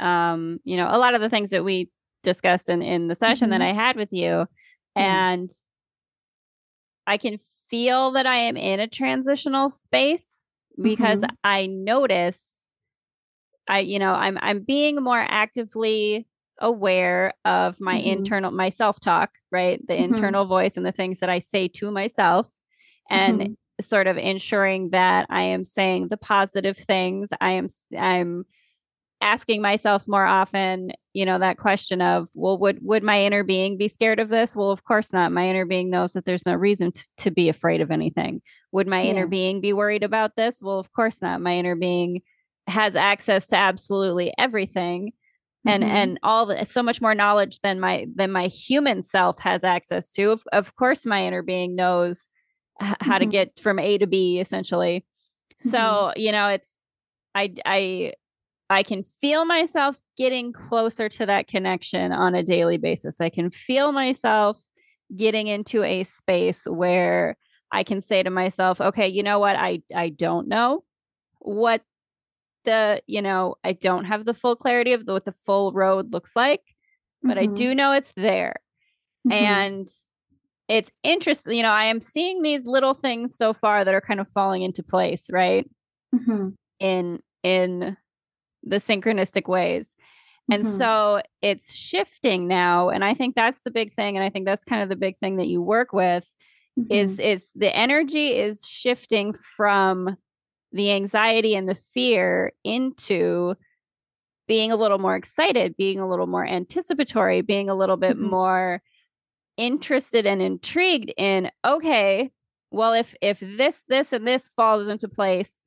um, 0.00 0.60
you 0.64 0.76
know, 0.76 0.88
a 0.90 0.98
lot 0.98 1.14
of 1.14 1.20
the 1.20 1.30
things 1.30 1.50
that 1.50 1.64
we 1.64 1.88
discussed 2.22 2.68
in, 2.68 2.82
in 2.82 3.08
the 3.08 3.14
session 3.14 3.50
mm-hmm. 3.50 3.60
that 3.60 3.62
I 3.62 3.72
had 3.72 3.96
with 3.96 4.12
you. 4.12 4.46
Mm-hmm. 4.96 5.00
And 5.00 5.50
I 7.06 7.16
can 7.16 7.38
feel 7.68 8.12
that 8.12 8.26
I 8.26 8.36
am 8.36 8.56
in 8.56 8.80
a 8.80 8.86
transitional 8.86 9.70
space 9.70 10.42
because 10.80 11.20
mm-hmm. 11.20 11.34
I 11.42 11.66
notice 11.66 12.42
I 13.68 13.80
you 13.80 13.98
know 13.98 14.12
I'm 14.12 14.38
I'm 14.40 14.60
being 14.60 14.96
more 14.96 15.24
actively 15.26 16.26
aware 16.60 17.32
of 17.44 17.80
my 17.80 17.96
mm-hmm. 17.96 18.10
internal 18.10 18.50
my 18.50 18.70
self-talk, 18.70 19.30
right? 19.50 19.84
The 19.86 19.94
mm-hmm. 19.94 20.14
internal 20.14 20.44
voice 20.44 20.76
and 20.76 20.86
the 20.86 20.92
things 20.92 21.20
that 21.20 21.30
I 21.30 21.38
say 21.38 21.68
to 21.68 21.90
myself 21.90 22.50
and 23.10 23.40
mm-hmm. 23.40 23.52
sort 23.80 24.06
of 24.06 24.18
ensuring 24.18 24.90
that 24.90 25.26
I 25.30 25.42
am 25.42 25.64
saying 25.64 26.08
the 26.08 26.16
positive 26.16 26.76
things. 26.76 27.30
I 27.40 27.52
am 27.52 27.68
I'm 27.96 28.44
asking 29.24 29.62
myself 29.62 30.06
more 30.06 30.26
often, 30.26 30.92
you 31.14 31.24
know, 31.24 31.38
that 31.38 31.56
question 31.56 32.00
of, 32.02 32.28
well, 32.34 32.58
would 32.58 32.78
would 32.82 33.02
my 33.02 33.20
inner 33.22 33.42
being 33.42 33.76
be 33.76 33.88
scared 33.88 34.20
of 34.20 34.28
this? 34.28 34.54
Well, 34.54 34.70
of 34.70 34.84
course 34.84 35.12
not. 35.12 35.32
My 35.32 35.48
inner 35.48 35.64
being 35.64 35.90
knows 35.90 36.12
that 36.12 36.26
there's 36.26 36.46
no 36.46 36.54
reason 36.54 36.92
to, 36.92 37.04
to 37.18 37.30
be 37.30 37.48
afraid 37.48 37.80
of 37.80 37.90
anything. 37.90 38.42
Would 38.70 38.86
my 38.86 39.00
yeah. 39.00 39.10
inner 39.10 39.26
being 39.26 39.60
be 39.60 39.72
worried 39.72 40.04
about 40.04 40.36
this? 40.36 40.60
Well, 40.62 40.78
of 40.78 40.92
course 40.92 41.22
not. 41.22 41.40
My 41.40 41.56
inner 41.56 41.74
being 41.74 42.20
has 42.66 42.94
access 42.94 43.46
to 43.48 43.56
absolutely 43.56 44.32
everything 44.38 45.12
and 45.66 45.82
mm-hmm. 45.82 45.92
and 45.92 46.18
all 46.22 46.46
the 46.46 46.64
so 46.64 46.82
much 46.82 47.00
more 47.00 47.14
knowledge 47.14 47.60
than 47.60 47.80
my 47.80 48.06
than 48.14 48.30
my 48.30 48.46
human 48.46 49.02
self 49.02 49.38
has 49.38 49.64
access 49.64 50.12
to 50.12 50.32
of, 50.32 50.42
of 50.52 50.76
course 50.76 51.06
my 51.06 51.24
inner 51.24 51.42
being 51.42 51.74
knows 51.74 52.28
h- 52.82 52.94
how 53.00 53.14
mm-hmm. 53.14 53.18
to 53.20 53.26
get 53.26 53.60
from 53.60 53.78
a 53.78 53.98
to 53.98 54.06
b 54.06 54.40
essentially 54.40 55.00
mm-hmm. 55.00 55.68
so 55.68 56.12
you 56.16 56.32
know 56.32 56.48
it's 56.48 56.70
i 57.34 57.52
i 57.64 58.12
I 58.70 58.82
can 58.82 59.02
feel 59.02 59.44
myself 59.44 59.98
getting 60.16 60.52
closer 60.52 61.08
to 61.08 61.26
that 61.26 61.48
connection 61.48 62.12
on 62.12 62.34
a 62.34 62.42
daily 62.42 62.78
basis. 62.78 63.20
I 63.20 63.28
can 63.28 63.50
feel 63.50 63.92
myself 63.92 64.58
getting 65.14 65.46
into 65.48 65.82
a 65.82 66.04
space 66.04 66.64
where 66.66 67.36
I 67.70 67.82
can 67.82 68.00
say 68.00 68.22
to 68.22 68.30
myself, 68.30 68.80
okay, 68.80 69.08
you 69.08 69.22
know 69.22 69.38
what? 69.38 69.56
I 69.56 69.82
I 69.94 70.08
don't 70.08 70.48
know 70.48 70.84
what 71.40 71.82
the, 72.64 73.02
you 73.06 73.20
know, 73.20 73.56
I 73.62 73.72
don't 73.72 74.06
have 74.06 74.24
the 74.24 74.34
full 74.34 74.56
clarity 74.56 74.92
of 74.92 75.04
the, 75.04 75.12
what 75.12 75.26
the 75.26 75.32
full 75.32 75.72
road 75.72 76.12
looks 76.12 76.32
like, 76.34 76.62
but 77.22 77.36
mm-hmm. 77.36 77.52
I 77.52 77.54
do 77.54 77.74
know 77.74 77.92
it's 77.92 78.12
there. 78.16 78.56
Mm-hmm. 79.28 79.32
And 79.32 79.88
it's 80.68 80.90
interesting. 81.02 81.56
You 81.56 81.62
know, 81.62 81.70
I 81.70 81.84
am 81.84 82.00
seeing 82.00 82.42
these 82.42 82.66
little 82.66 82.94
things 82.94 83.36
so 83.36 83.52
far 83.52 83.84
that 83.84 83.94
are 83.94 84.00
kind 84.00 84.20
of 84.20 84.28
falling 84.28 84.62
into 84.62 84.82
place, 84.82 85.28
right? 85.30 85.68
Mm-hmm. 86.14 86.50
In 86.80 87.20
in 87.42 87.96
the 88.64 88.76
synchronistic 88.76 89.48
ways. 89.48 89.96
And 90.50 90.64
Mhm. 90.64 90.66
so 90.66 91.22
it's 91.42 91.74
shifting 91.74 92.48
now. 92.48 92.90
And 92.90 93.04
I 93.04 93.14
think 93.14 93.34
that's 93.36 93.62
the 93.62 93.70
big 93.72 93.94
thing. 93.94 94.16
And 94.16 94.24
I 94.24 94.30
think 94.30 94.46
that's 94.46 94.64
kind 94.64 94.82
of 94.82 94.88
the 94.90 94.96
big 94.96 95.18
thing 95.18 95.36
that 95.36 95.48
you 95.48 95.62
work 95.62 95.92
with 95.92 96.26
is 96.90 97.18
is 97.20 97.48
the 97.54 97.74
energy 97.74 98.36
is 98.36 98.66
shifting 98.66 99.32
from 99.34 100.16
the 100.72 100.92
anxiety 100.92 101.54
and 101.56 101.68
the 101.68 101.74
fear 101.76 102.52
into 102.64 103.54
being 104.46 104.72
a 104.72 104.76
little 104.76 104.98
more 104.98 105.16
excited, 105.16 105.76
being 105.76 106.00
a 106.00 106.08
little 106.08 106.26
more 106.26 106.46
anticipatory, 106.46 107.40
being 107.42 107.70
a 107.70 107.74
little 107.74 107.96
bit 107.96 108.18
Mhm. 108.18 108.28
more 108.28 108.82
interested 109.58 110.26
and 110.26 110.42
intrigued 110.42 111.12
in 111.18 111.50
okay, 111.66 112.30
well 112.72 112.94
if 112.94 113.16
if 113.22 113.40
this 113.40 113.82
this 113.88 114.12
and 114.12 114.28
this 114.28 114.48
falls 114.50 114.88
into 114.88 115.08
place 115.08 115.63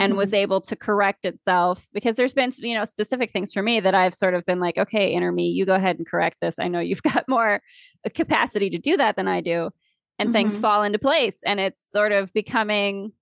and 0.00 0.16
was 0.16 0.32
able 0.32 0.60
to 0.60 0.76
correct 0.76 1.24
itself 1.24 1.86
because 1.92 2.16
there's 2.16 2.32
been 2.32 2.52
you 2.58 2.74
know 2.74 2.84
specific 2.84 3.30
things 3.30 3.52
for 3.52 3.62
me 3.62 3.80
that 3.80 3.94
I've 3.94 4.14
sort 4.14 4.34
of 4.34 4.44
been 4.46 4.60
like 4.60 4.78
okay 4.78 5.12
inner 5.12 5.32
me 5.32 5.48
you 5.48 5.64
go 5.66 5.74
ahead 5.74 5.96
and 5.98 6.06
correct 6.06 6.36
this 6.40 6.58
I 6.58 6.68
know 6.68 6.80
you've 6.80 7.02
got 7.14 7.28
more 7.28 7.60
capacity 8.14 8.70
to 8.70 8.78
do 8.78 8.96
that 8.96 9.16
than 9.16 9.28
I 9.28 9.40
do 9.40 9.70
and 10.18 10.32
things 10.32 10.56
Mhm. 10.56 10.60
fall 10.60 10.82
into 10.82 10.98
place 10.98 11.40
and 11.44 11.60
it's 11.60 11.90
sort 11.90 12.12
of 12.12 12.32
becoming 12.32 13.12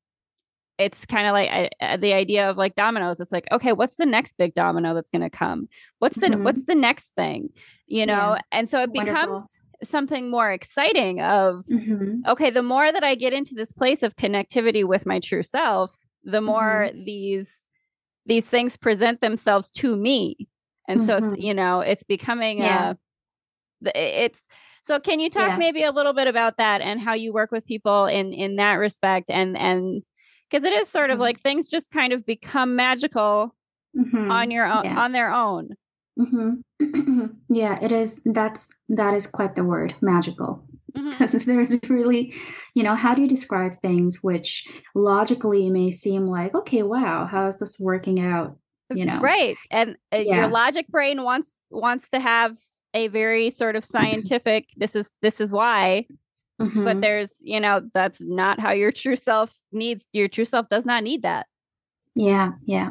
it's 0.77 1.07
kind 1.07 1.27
of 1.29 1.33
like 1.33 1.51
uh, 1.81 1.85
uh, 1.85 1.97
the 1.97 2.13
idea 2.13 2.51
of 2.51 2.57
like 2.57 2.75
dominoes 2.75 3.21
it's 3.21 3.31
like 3.31 3.47
okay 3.53 3.73
what's 3.73 3.95
the 3.95 4.07
next 4.07 4.37
big 4.37 4.55
domino 4.55 4.93
that's 4.95 5.11
going 5.11 5.23
to 5.23 5.31
come 5.31 5.69
what's 6.01 6.17
the 6.19 6.29
Mhm. 6.29 6.43
what's 6.43 6.65
the 6.65 6.75
next 6.75 7.13
thing 7.15 7.49
you 7.87 8.05
know 8.07 8.33
Yeah. 8.35 8.41
and 8.51 8.69
so 8.69 8.83
it 8.83 8.91
Wonderful. 8.93 9.23
becomes 9.23 9.45
something 9.85 10.31
more 10.31 10.51
exciting 10.51 11.21
of 11.21 11.65
Mhm. 11.71 12.27
okay 12.27 12.51
the 12.51 12.63
more 12.63 12.91
that 12.91 13.05
i 13.05 13.15
get 13.15 13.33
into 13.33 13.55
this 13.55 13.71
place 13.73 14.03
of 14.03 14.17
connectivity 14.17 14.85
with 14.85 15.07
my 15.07 15.21
true 15.21 15.43
self 15.45 15.93
the 16.25 16.41
more 16.41 16.91
these 16.95 17.65
these 18.27 18.47
things 18.47 18.77
present 18.77 19.21
themselves 19.21 19.71
to 19.71 19.97
me 19.97 20.49
and 20.89 21.03
so 21.03 21.17
it's, 21.19 21.27
Mhm. 21.27 21.43
you 21.43 21.55
know 21.55 21.81
it's 21.81 22.05
becoming 22.05 22.59
Yeah. 22.59 22.95
a 23.85 23.93
it's 23.95 24.47
so 24.83 24.99
can 25.01 25.21
you 25.21 25.29
talk 25.31 25.49
Yeah. 25.51 25.57
maybe 25.59 25.83
a 25.83 25.91
little 25.93 26.13
bit 26.15 26.27
about 26.27 26.57
that 26.57 26.81
and 26.81 27.01
how 27.01 27.13
you 27.15 27.33
work 27.33 27.51
with 27.53 27.65
people 27.67 28.07
in 28.07 28.33
in 28.33 28.57
that 28.57 28.75
respect 28.75 29.31
and 29.31 29.57
and 29.59 30.03
because 30.51 30.65
it 30.65 30.73
is 30.73 30.89
sort 30.89 31.11
of 31.11 31.19
Mhm. 31.19 31.23
like 31.23 31.41
things 31.43 31.69
just 31.69 31.91
kind 31.91 32.13
of 32.13 32.25
become 32.25 32.77
magical 32.77 33.55
on 34.31 34.51
your 34.51 34.65
own 34.67 34.85
Yeah. 34.85 34.99
on 34.99 35.13
their 35.13 35.31
own 35.33 35.71
Mhm. 36.19 36.63
yeah, 37.49 37.79
it 37.83 37.91
is. 37.93 38.21
That's 38.25 38.71
that 38.89 39.15
is 39.15 39.27
quite 39.27 39.57
the 39.57 39.65
word, 39.65 39.95
magical. 40.01 40.63
Mhm. 40.97 41.11
Because 41.11 41.33
there's 41.45 41.75
really, 41.89 42.35
you 42.75 42.83
know, 42.83 42.95
how 42.95 43.15
do 43.15 43.23
you 43.23 43.29
describe 43.29 43.75
things 43.81 44.23
which 44.23 44.67
logically 44.95 45.71
may 45.71 45.91
seem 45.91 46.27
like, 46.27 46.55
okay, 46.55 46.83
wow, 46.83 47.27
how 47.27 47.47
is 47.49 47.57
this 47.57 47.79
working 47.79 48.21
out? 48.21 48.57
You 48.93 49.07
know, 49.07 49.19
right 49.21 49.57
and 49.73 49.97
uh, 50.13 50.19
your 50.19 50.47
logic 50.47 50.87
brain 50.89 51.25
wants 51.25 51.57
wants 51.71 52.11
to 52.11 52.21
have 52.21 52.57
a 52.93 53.09
very 53.09 53.51
sort 53.51 53.75
of 53.75 53.85
scientific 53.85 54.69
this 54.77 54.95
is 54.95 55.11
this 55.21 55.41
is 55.41 55.51
why 55.51 56.07
but 56.85 56.99
Mhm. 56.99 57.01
there's 57.01 57.31
you 57.41 57.59
know 57.59 57.81
that's 57.93 58.21
not 58.21 58.61
how 58.61 58.71
your 58.71 58.93
true 58.93 59.17
self 59.17 59.57
needs 59.73 60.07
your 60.13 60.29
true 60.29 60.45
self 60.45 60.69
does 60.69 60.87
not 60.87 61.03
need 61.03 61.23
that 61.23 61.47
Yeah, 62.15 62.53
yeah. 62.65 62.91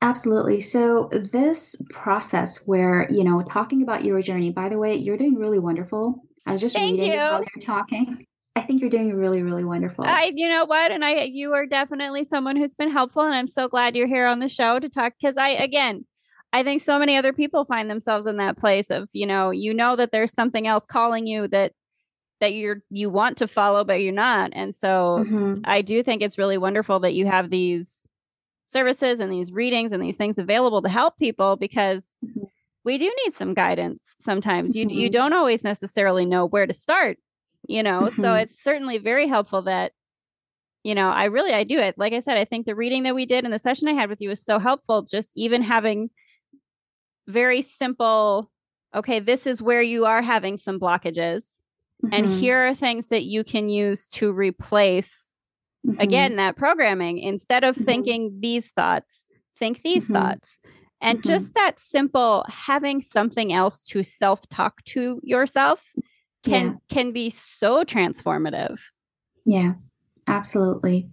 Absolutely. 0.00 0.60
So 0.60 1.10
this 1.32 1.74
process 1.90 2.66
where, 2.66 3.08
you 3.10 3.24
know, 3.24 3.42
talking 3.42 3.82
about 3.82 4.04
your 4.04 4.20
journey, 4.22 4.50
by 4.50 4.68
the 4.68 4.78
way, 4.78 4.94
you're 4.94 5.16
doing 5.16 5.34
really 5.36 5.58
wonderful. 5.58 6.22
I 6.48 6.52
was 6.52 6.62
just 6.62 6.74
Thank 6.74 6.92
reading 6.98 7.12
it 7.12 7.18
while 7.18 7.40
you. 7.40 7.46
you're 7.54 7.60
talking. 7.60 8.24
I 8.56 8.62
think 8.62 8.80
you're 8.80 8.88
doing 8.90 9.14
really, 9.14 9.42
really 9.42 9.64
wonderful. 9.64 10.04
I, 10.06 10.32
you 10.34 10.48
know 10.48 10.64
what, 10.64 10.90
and 10.90 11.04
I, 11.04 11.24
you 11.24 11.52
are 11.52 11.66
definitely 11.66 12.24
someone 12.24 12.56
who's 12.56 12.74
been 12.74 12.90
helpful, 12.90 13.22
and 13.22 13.34
I'm 13.34 13.46
so 13.48 13.68
glad 13.68 13.94
you're 13.94 14.06
here 14.08 14.26
on 14.26 14.40
the 14.40 14.48
show 14.48 14.78
to 14.80 14.88
talk. 14.88 15.12
Because 15.20 15.36
I, 15.36 15.50
again, 15.50 16.06
I 16.54 16.62
think 16.62 16.80
so 16.80 16.98
many 16.98 17.16
other 17.18 17.34
people 17.34 17.66
find 17.66 17.90
themselves 17.90 18.26
in 18.26 18.38
that 18.38 18.56
place 18.56 18.90
of, 18.90 19.10
you 19.12 19.26
know, 19.26 19.50
you 19.50 19.74
know 19.74 19.94
that 19.96 20.10
there's 20.10 20.32
something 20.32 20.66
else 20.66 20.86
calling 20.86 21.26
you 21.26 21.46
that 21.48 21.72
that 22.40 22.54
you're 22.54 22.82
you 22.90 23.10
want 23.10 23.36
to 23.38 23.46
follow, 23.46 23.84
but 23.84 24.00
you're 24.00 24.12
not, 24.14 24.50
and 24.54 24.74
so 24.74 25.24
Mhm. 25.28 25.60
I 25.64 25.82
do 25.82 26.02
think 26.02 26.22
it's 26.22 26.38
really 26.38 26.56
wonderful 26.58 26.98
that 27.00 27.12
you 27.14 27.26
have 27.26 27.50
these 27.50 28.08
services 28.64 29.20
and 29.20 29.30
these 29.30 29.52
readings 29.52 29.92
and 29.92 30.02
these 30.02 30.16
things 30.16 30.38
available 30.38 30.80
to 30.82 30.88
help 30.88 31.18
people 31.18 31.56
because 31.56 32.06
Mhm. 32.24 32.46
We 32.88 32.96
do 32.96 33.12
need 33.24 33.34
some 33.34 33.52
guidance 33.52 34.14
sometimes. 34.18 34.74
You 34.74 34.86
you 34.88 35.10
Mhm. 35.10 35.12
don't 35.12 35.34
always 35.34 35.62
necessarily 35.62 36.24
know 36.24 36.46
where 36.46 36.66
to 36.66 36.72
start, 36.72 37.18
you 37.68 37.82
know. 37.82 38.08
So 38.08 38.32
Mhm. 38.32 38.42
it's 38.42 38.62
certainly 38.62 38.96
very 38.98 39.28
helpful 39.28 39.62
that 39.62 39.92
you 40.84 40.94
know, 40.94 41.10
I 41.10 41.24
really 41.24 41.52
I 41.52 41.64
do 41.64 41.78
it. 41.78 41.98
Like 41.98 42.14
I 42.14 42.20
said, 42.20 42.38
I 42.38 42.46
think 42.46 42.64
the 42.64 42.74
reading 42.74 43.02
that 43.02 43.14
we 43.14 43.26
did 43.26 43.44
and 43.44 43.52
the 43.52 43.58
session 43.58 43.88
I 43.88 43.92
had 43.92 44.08
with 44.08 44.22
you 44.22 44.30
was 44.30 44.42
so 44.42 44.58
helpful 44.58 45.02
just 45.02 45.32
even 45.36 45.62
having 45.62 46.10
very 47.26 47.62
simple 47.62 48.50
okay, 48.94 49.20
this 49.20 49.46
is 49.46 49.60
where 49.60 49.82
you 49.82 50.06
are 50.06 50.22
having 50.22 50.56
some 50.56 50.80
blockages 50.80 51.58
and 52.10 52.24
Mhm. 52.24 52.40
here 52.40 52.58
are 52.68 52.74
things 52.74 53.08
that 53.10 53.24
you 53.24 53.44
can 53.44 53.68
use 53.68 54.08
to 54.08 54.32
replace 54.32 55.28
Mhm. 55.84 56.00
again 56.00 56.36
that 56.36 56.56
programming 56.56 57.18
instead 57.18 57.64
of 57.64 57.76
Mhm. 57.76 57.84
thinking 57.84 58.38
these 58.40 58.70
thoughts 58.72 59.26
think 59.58 59.82
these 59.82 60.04
Mhm. 60.04 60.12
thoughts 60.12 60.58
and 61.00 61.20
Mhm. 61.22 61.26
just 61.26 61.54
that 61.54 61.78
simple 61.78 62.44
having 62.48 63.02
something 63.02 63.52
else 63.52 63.84
to 63.86 64.02
self 64.02 64.48
talk 64.48 64.82
to 64.84 65.20
yourself 65.22 65.92
can 66.44 66.66
Yeah. 66.66 66.74
can 66.88 67.12
be 67.12 67.30
so 67.30 67.84
transformative 67.84 68.80
Yeah, 69.46 69.74
absolutely. 70.26 71.08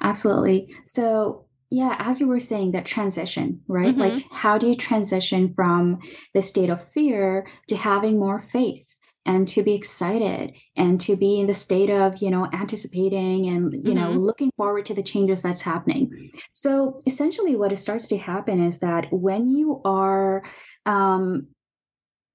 Absolutely. 0.00 0.74
So, 0.84 1.46
yeah, 1.70 1.96
as 1.98 2.20
you 2.20 2.26
were 2.28 2.40
saying, 2.40 2.72
that 2.72 2.84
transition, 2.86 3.60
right? 3.68 3.94
Mhm. 3.94 3.98
Like, 3.98 4.24
how 4.30 4.58
do 4.58 4.66
you 4.66 4.76
transition 4.76 5.52
from 5.54 6.00
the 6.34 6.42
state 6.42 6.70
of 6.70 6.84
fear 6.92 7.46
to 7.68 7.76
having 7.76 8.18
more 8.18 8.42
faith 8.42 8.95
and 9.26 9.46
to 9.48 9.62
be 9.62 9.74
excited 9.74 10.54
and 10.76 11.00
to 11.02 11.16
be 11.16 11.40
in 11.40 11.46
the 11.48 11.54
state 11.54 11.90
of, 11.90 12.22
you 12.22 12.30
know, 12.30 12.48
anticipating 12.52 13.46
and, 13.46 13.74
you 13.84 13.94
know, 13.94 14.12
Mhm. 14.12 14.20
looking 14.20 14.50
forward 14.56 14.86
to 14.86 14.94
the 14.94 15.02
changes 15.02 15.42
that's 15.42 15.62
happening? 15.62 16.10
So, 16.54 17.00
essentially, 17.06 17.56
what 17.56 17.72
it 17.72 17.78
starts 17.78 18.08
to 18.08 18.16
happen 18.18 18.60
is 18.64 18.78
that 18.78 19.08
when 19.12 19.50
you 19.50 19.80
are, 19.84 20.42
um, 20.86 21.48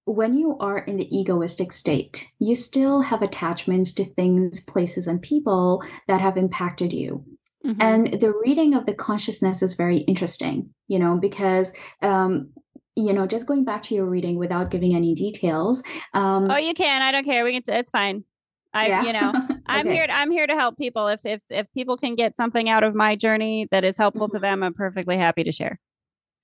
when 0.06 0.34
you 0.34 0.58
are 0.60 0.80
in 0.80 0.98
the 0.98 1.08
egoistic 1.16 1.72
state, 1.72 2.28
you 2.40 2.56
still 2.56 3.02
have 3.02 3.22
attachments 3.22 3.94
to 3.94 4.06
things, 4.06 4.60
places, 4.60 5.08
and 5.08 5.22
people 5.22 5.84
that 6.08 6.20
have 6.22 6.38
impacted 6.38 6.92
you. 6.92 7.24
Mhm. 7.66 7.78
And 7.80 8.20
the 8.20 8.34
reading 8.46 8.74
of 8.74 8.86
the 8.86 8.94
consciousness 8.96 9.62
is 9.62 9.76
very 9.76 10.00
interesting, 10.00 10.74
you 10.88 11.00
know, 11.00 11.18
because, 11.18 11.72
um, 12.02 12.50
you 12.96 13.14
know, 13.14 13.26
just 13.26 13.46
going 13.46 13.64
back 13.64 13.84
to 13.84 13.96
your 13.96 14.06
reading 14.06 14.36
without 14.38 14.70
giving 14.72 14.96
any 14.96 15.16
details. 15.16 15.82
Um, 16.14 16.50
oh 16.52 16.58
you 16.58 16.74
can 16.74 17.02
i 17.02 17.12
don't 17.12 17.24
care 17.24 17.44
we 17.44 17.60
can 17.62 17.76
it's 17.76 17.90
fine 17.92 18.24
i 18.74 18.88
yeah. 18.88 19.06
you 19.06 19.14
know 19.14 19.32
i'm 19.68 19.86
Okay. 19.88 19.96
here 19.96 20.08
i'm 20.10 20.32
here 20.32 20.48
to 20.48 20.54
help 20.56 20.78
people 20.78 21.08
if 21.08 21.26
if 21.26 21.40
if 21.50 21.68
people 21.74 21.98
can 21.98 22.16
get 22.16 22.36
something 22.36 22.68
out 22.70 22.84
of 22.84 22.96
my 22.96 23.16
journey 23.16 23.68
that 23.72 23.84
is 23.86 23.96
helpful 23.96 24.28
to 24.28 24.38
Mhm. 24.38 24.42
them 24.42 24.64
i'm 24.64 24.74
perfectly 24.74 25.18
happy 25.18 25.44
to 25.44 25.52
share 25.52 25.80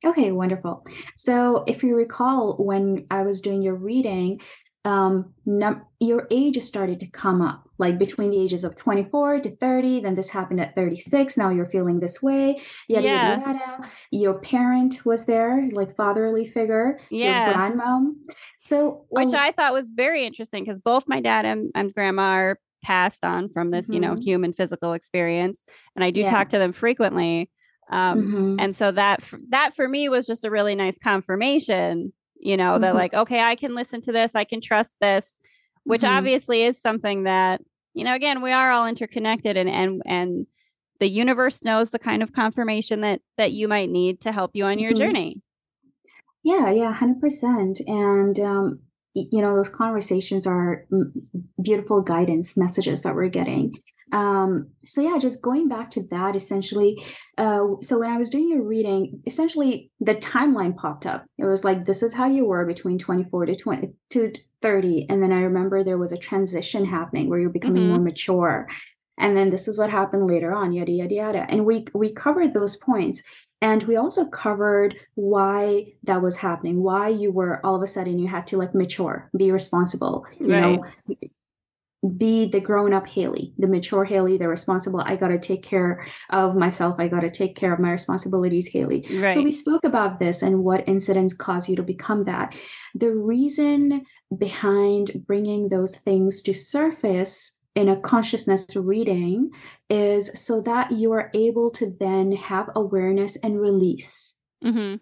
Okay, 0.05 0.31
wonderful. 0.31 0.85
So, 1.15 1.63
if 1.65 1.81
you 1.81 1.95
recall, 1.95 2.55
when 2.63 3.07
I 3.09 3.23
was 3.23 3.41
doing 3.41 3.63
your 3.63 3.73
reading, 3.73 4.39
um, 4.87 5.33
num- 5.45 5.83
your 5.99 6.27
age 6.31 6.61
started 6.63 6.99
to 7.01 7.07
come 7.07 7.41
up, 7.41 7.69
like 7.77 7.97
between 7.99 8.31
the 8.31 8.39
ages 8.39 8.63
of 8.63 8.75
24 8.77 9.41
to 9.41 9.55
30. 9.57 10.01
Then 10.01 10.15
this 10.15 10.29
happened 10.29 10.61
at 10.61 10.75
36. 10.75 11.37
Now 11.37 11.49
you're 11.49 11.65
feeling 11.69 11.99
this 11.99 12.21
way. 12.21 12.61
Yada, 12.87 13.07
Yeah. 13.07 13.29
yada, 13.37 13.41
yada. 13.59 13.89
Your 14.11 14.35
parent 14.39 15.05
was 15.05 15.25
there, 15.25 15.67
like 15.71 15.95
fatherly 15.95 16.45
figure, 16.45 16.99
Yeah. 17.09 17.47
your 17.47 17.55
grandmom. 17.55 18.13
So, 18.61 19.05
which 19.09 19.25
well, 19.27 19.35
I 19.35 19.51
thought 19.51 19.73
was 19.73 19.89
very 19.89 20.25
interesting 20.25 20.63
because 20.63 20.79
both 20.79 21.07
my 21.07 21.19
dad 21.21 21.45
and, 21.45 21.71
and 21.75 21.93
grandma 21.93 22.23
are 22.33 22.59
passed 22.83 23.25
on 23.25 23.49
from 23.49 23.71
this, 23.71 23.89
you 23.89 23.99
know, 23.99 24.13
Mhm. 24.15 24.23
human 24.23 24.53
physical 24.53 24.93
experience, 24.93 25.65
and 25.95 26.03
I 26.05 26.11
do 26.11 26.21
Yeah. 26.21 26.31
talk 26.31 26.49
to 26.49 26.57
them 26.59 26.71
frequently. 26.73 27.49
Um, 27.89 28.21
mhm, 28.27 28.55
And 28.61 28.75
so 28.75 28.91
that 28.91 29.23
that 29.49 29.75
for 29.75 29.87
me 29.87 30.09
was 30.09 30.27
just 30.27 30.43
a 30.45 30.51
really 30.51 30.75
nice 30.75 30.97
confirmation, 30.97 32.11
you 32.39 32.57
know, 32.57 32.79
that 32.79 32.93
Mhm. 32.93 32.95
like, 32.95 33.13
okay, 33.13 33.41
I 33.41 33.55
can 33.55 33.75
listen 33.75 34.01
to 34.03 34.11
this, 34.11 34.35
I 34.35 34.43
can 34.43 34.61
trust 34.61 34.93
this, 35.01 35.37
which 35.83 36.03
Mhm. 36.03 36.17
obviously 36.17 36.63
is 36.63 36.79
something 36.81 37.23
that, 37.23 37.61
you 37.93 38.03
know, 38.03 38.13
again, 38.15 38.41
we 38.41 38.51
are 38.51 38.71
all 38.71 38.87
interconnected, 38.87 39.57
and 39.57 39.69
and 39.69 40.01
and 40.05 40.47
the 40.99 41.09
universe 41.09 41.63
knows 41.63 41.91
the 41.91 41.99
kind 41.99 42.23
of 42.23 42.33
confirmation 42.33 43.01
that 43.01 43.21
that 43.37 43.51
you 43.51 43.67
might 43.67 43.89
need 43.89 44.19
to 44.21 44.31
help 44.31 44.51
you 44.55 44.65
on 44.65 44.79
your 44.79 44.93
Mhm. 44.93 44.97
journey. 44.97 45.41
Yeah, 46.43 46.69
yeah, 46.71 46.87
100%. 46.91 47.79
And, 47.87 48.39
um, 48.39 48.79
you 49.13 49.41
know, 49.41 49.55
those 49.55 49.69
conversations 49.69 50.45
are 50.47 50.85
beautiful 51.61 52.01
guidance 52.01 52.55
messages 52.55 53.01
that 53.01 53.15
we're 53.15 53.27
getting. 53.29 53.73
Um, 54.11 54.69
so 54.85 55.01
yeah, 55.01 55.17
just 55.17 55.41
going 55.41 55.67
back 55.67 55.91
to 55.91 56.03
that 56.07 56.35
essentially. 56.35 57.03
Uh, 57.37 57.65
so 57.81 57.99
when 57.99 58.09
I 58.09 58.17
was 58.17 58.29
doing 58.29 58.49
your 58.49 58.63
reading, 58.63 59.21
essentially 59.25 59.91
the 59.99 60.15
timeline 60.15 60.75
popped 60.75 61.05
up. 61.05 61.25
It 61.37 61.45
was 61.45 61.63
like 61.63 61.85
this 61.85 62.03
is 62.03 62.13
how 62.13 62.27
you 62.27 62.45
were 62.45 62.65
between 62.65 62.97
24 62.97 63.47
to 63.47 63.55
20 63.55 63.89
to 64.11 64.33
30, 64.61 65.07
and 65.09 65.21
then 65.21 65.31
I 65.31 65.41
remember 65.41 65.83
there 65.83 65.97
was 65.97 66.11
a 66.11 66.17
transition 66.17 66.85
happening 66.85 67.29
where 67.29 67.39
you're 67.39 67.49
becoming 67.49 67.83
mm-hmm. 67.83 67.91
more 67.91 67.99
mature, 67.99 68.67
and 69.17 69.35
then 69.35 69.49
this 69.49 69.67
is 69.67 69.77
what 69.77 69.89
happened 69.89 70.25
later 70.27 70.53
on, 70.53 70.71
yada 70.71 70.91
yada 70.91 71.13
yada. 71.13 71.45
And 71.49 71.65
we 71.65 71.85
we 71.93 72.13
covered 72.13 72.53
those 72.53 72.77
points. 72.77 73.21
And 73.59 73.81
we 73.83 73.95
also 73.95 74.25
covered 74.25 74.95
why 75.15 75.93
that 76.03 76.21
was 76.21 76.37
happening, 76.37 76.83
why 76.83 77.07
you 77.07 77.31
were 77.31 77.59
all 77.65 77.75
of 77.75 77.81
a 77.81 77.87
sudden 77.87 78.19
you 78.19 78.27
had 78.27 78.45
to 78.47 78.57
like 78.57 78.75
mature, 78.75 79.31
be 79.35 79.51
responsible, 79.51 80.27
you 80.39 80.53
right. 80.53 80.79
know, 81.07 81.17
be 82.17 82.47
the 82.47 82.59
grown 82.59 82.93
up 82.93 83.07
Haleigh, 83.07 83.53
the 83.57 83.67
mature 83.67 84.05
Haleigh, 84.05 84.37
the 84.37 84.47
responsible. 84.47 85.01
I 85.01 85.15
got 85.15 85.29
to 85.29 85.39
take 85.39 85.63
care 85.63 86.05
of 86.29 86.55
myself. 86.55 86.95
I 86.99 87.07
got 87.07 87.21
to 87.21 87.31
take 87.31 87.55
care 87.55 87.73
of 87.73 87.79
my 87.79 87.91
responsibilities, 87.91 88.69
Haleigh. 88.69 89.05
Right. 89.19 89.33
So 89.33 89.41
we 89.41 89.51
spoke 89.51 89.83
about 89.83 90.19
this 90.19 90.41
and 90.41 90.63
what 90.63 90.87
incidents 90.87 91.33
cause 91.33 91.67
you 91.67 91.75
to 91.75 91.83
become 91.83 92.23
that. 92.23 92.53
The 92.93 93.11
reason 93.11 94.05
behind 94.37 95.11
bringing 95.25 95.69
those 95.69 95.95
things 95.95 96.43
to 96.43 96.53
surface 96.53 97.53
in 97.75 97.89
a 97.89 97.99
consciousness 97.99 98.67
reading 98.75 99.49
is 99.89 100.29
so 100.35 100.61
that 100.61 100.91
you 100.91 101.11
are 101.13 101.31
able 101.33 101.71
to 101.71 101.95
then 101.99 102.31
have 102.31 102.69
awareness 102.75 103.37
and 103.37 103.59
release. 103.59 104.35
Mm-hmm 104.63 104.95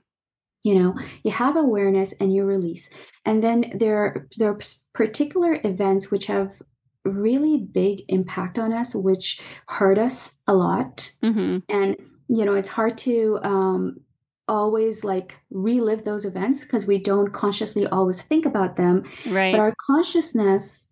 you 0.65 0.73
know 0.73 0.95
you 1.23 1.31
have 1.31 1.55
awareness 1.55 2.11
and 2.19 2.33
you 2.33 2.43
release 2.43 2.89
and 3.23 3.43
then 3.43 3.71
there 3.75 4.27
there 4.37 4.49
are 4.49 4.59
particular 4.93 5.59
events 5.63 6.09
which 6.09 6.25
have 6.25 6.59
really 7.05 7.57
big 7.57 8.01
impact 8.09 8.59
on 8.59 8.73
us, 8.73 8.95
which 8.95 9.39
hurt 9.67 9.97
us 9.97 10.35
a 10.47 10.53
lot. 10.53 11.11
Mm-hmm. 11.23 11.59
And, 11.69 11.95
you 12.27 12.45
know, 12.45 12.55
it's 12.55 12.69
hard 12.69 12.97
to 12.99 13.39
um, 13.43 14.01
always 14.47 15.03
like 15.03 15.37
relive 15.49 16.03
those 16.03 16.25
events 16.25 16.63
because 16.63 16.85
we 16.85 16.97
don't 16.97 17.33
consciously 17.33 17.87
always 17.87 18.21
think 18.21 18.45
about 18.45 18.75
them. 18.75 19.03
Right. 19.25 19.51
But 19.51 19.59
our 19.59 19.73
consciousness 19.85 20.87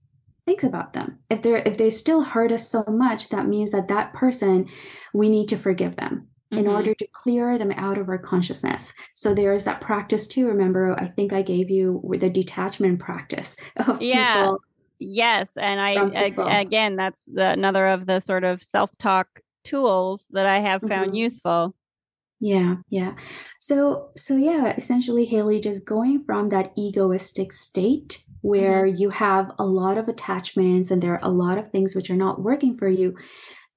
thinks 0.46 0.64
about 0.64 0.94
them. 0.94 1.20
If 1.30 1.42
they're 1.42 1.58
if 1.66 1.78
they 1.78 1.90
still 1.90 2.22
hurt 2.22 2.52
us 2.52 2.70
so 2.70 2.84
much, 2.88 3.30
that 3.30 3.48
means 3.48 3.72
that 3.72 3.88
that 3.88 4.14
person 4.14 4.68
we 5.14 5.30
need 5.30 5.48
to 5.50 5.58
forgive 5.58 5.96
them 5.96 6.28
in 6.52 6.66
mm-hmm. 6.66 6.70
order 6.70 6.94
to 6.94 7.08
clear 7.14 7.58
them 7.58 7.72
out 7.72 7.98
of 7.98 8.10
our 8.10 8.18
consciousness. 8.18 8.94
So 9.16 9.34
there's 9.34 9.64
that 9.64 9.82
practice 9.82 10.28
too. 10.28 10.48
Remember, 10.48 11.00
I 11.00 11.08
think 11.08 11.34
I 11.34 11.42
gave 11.42 11.70
you 11.70 12.04
the 12.20 12.30
detachment 12.30 13.00
practice 13.00 13.58
of 13.78 14.02
yeah. 14.02 14.42
people 14.42 14.62
Yes, 15.00 15.58
and 15.58 15.82
I 15.82 16.60
again, 16.60 16.96
that's 16.96 17.26
the, 17.26 17.50
another 17.50 17.88
of 17.88 18.06
the 18.06 18.20
sort 18.20 18.44
of 18.44 18.64
self-talk 18.64 19.42
tools 19.64 20.24
that 20.32 20.46
I 20.46 20.60
have 20.60 20.82
found 20.82 21.08
mm-hmm. 21.08 21.16
useful. 21.16 21.76
Yeah, 22.40 22.76
yeah. 22.90 23.16
So, 23.60 24.10
so 24.18 24.36
yeah, 24.36 24.74
essentially, 24.76 25.26
Haleigh, 25.26 25.62
just 25.62 25.86
going 25.86 26.24
from 26.26 26.50
that 26.50 26.74
egoistic 26.78 27.54
state 27.54 28.22
where 28.42 28.86
mm-hmm. 28.86 28.98
you 28.98 29.10
have 29.12 29.52
a 29.58 29.64
lot 29.64 29.98
of 29.98 30.10
attachments 30.10 30.92
and 30.92 31.02
there 31.02 31.14
are 31.14 31.24
a 31.24 31.32
lot 31.32 31.58
of 31.58 31.70
things 31.70 31.96
which 31.96 32.10
are 32.10 32.18
not 32.18 32.42
working 32.42 32.78
for 32.78 32.90
you. 32.90 33.16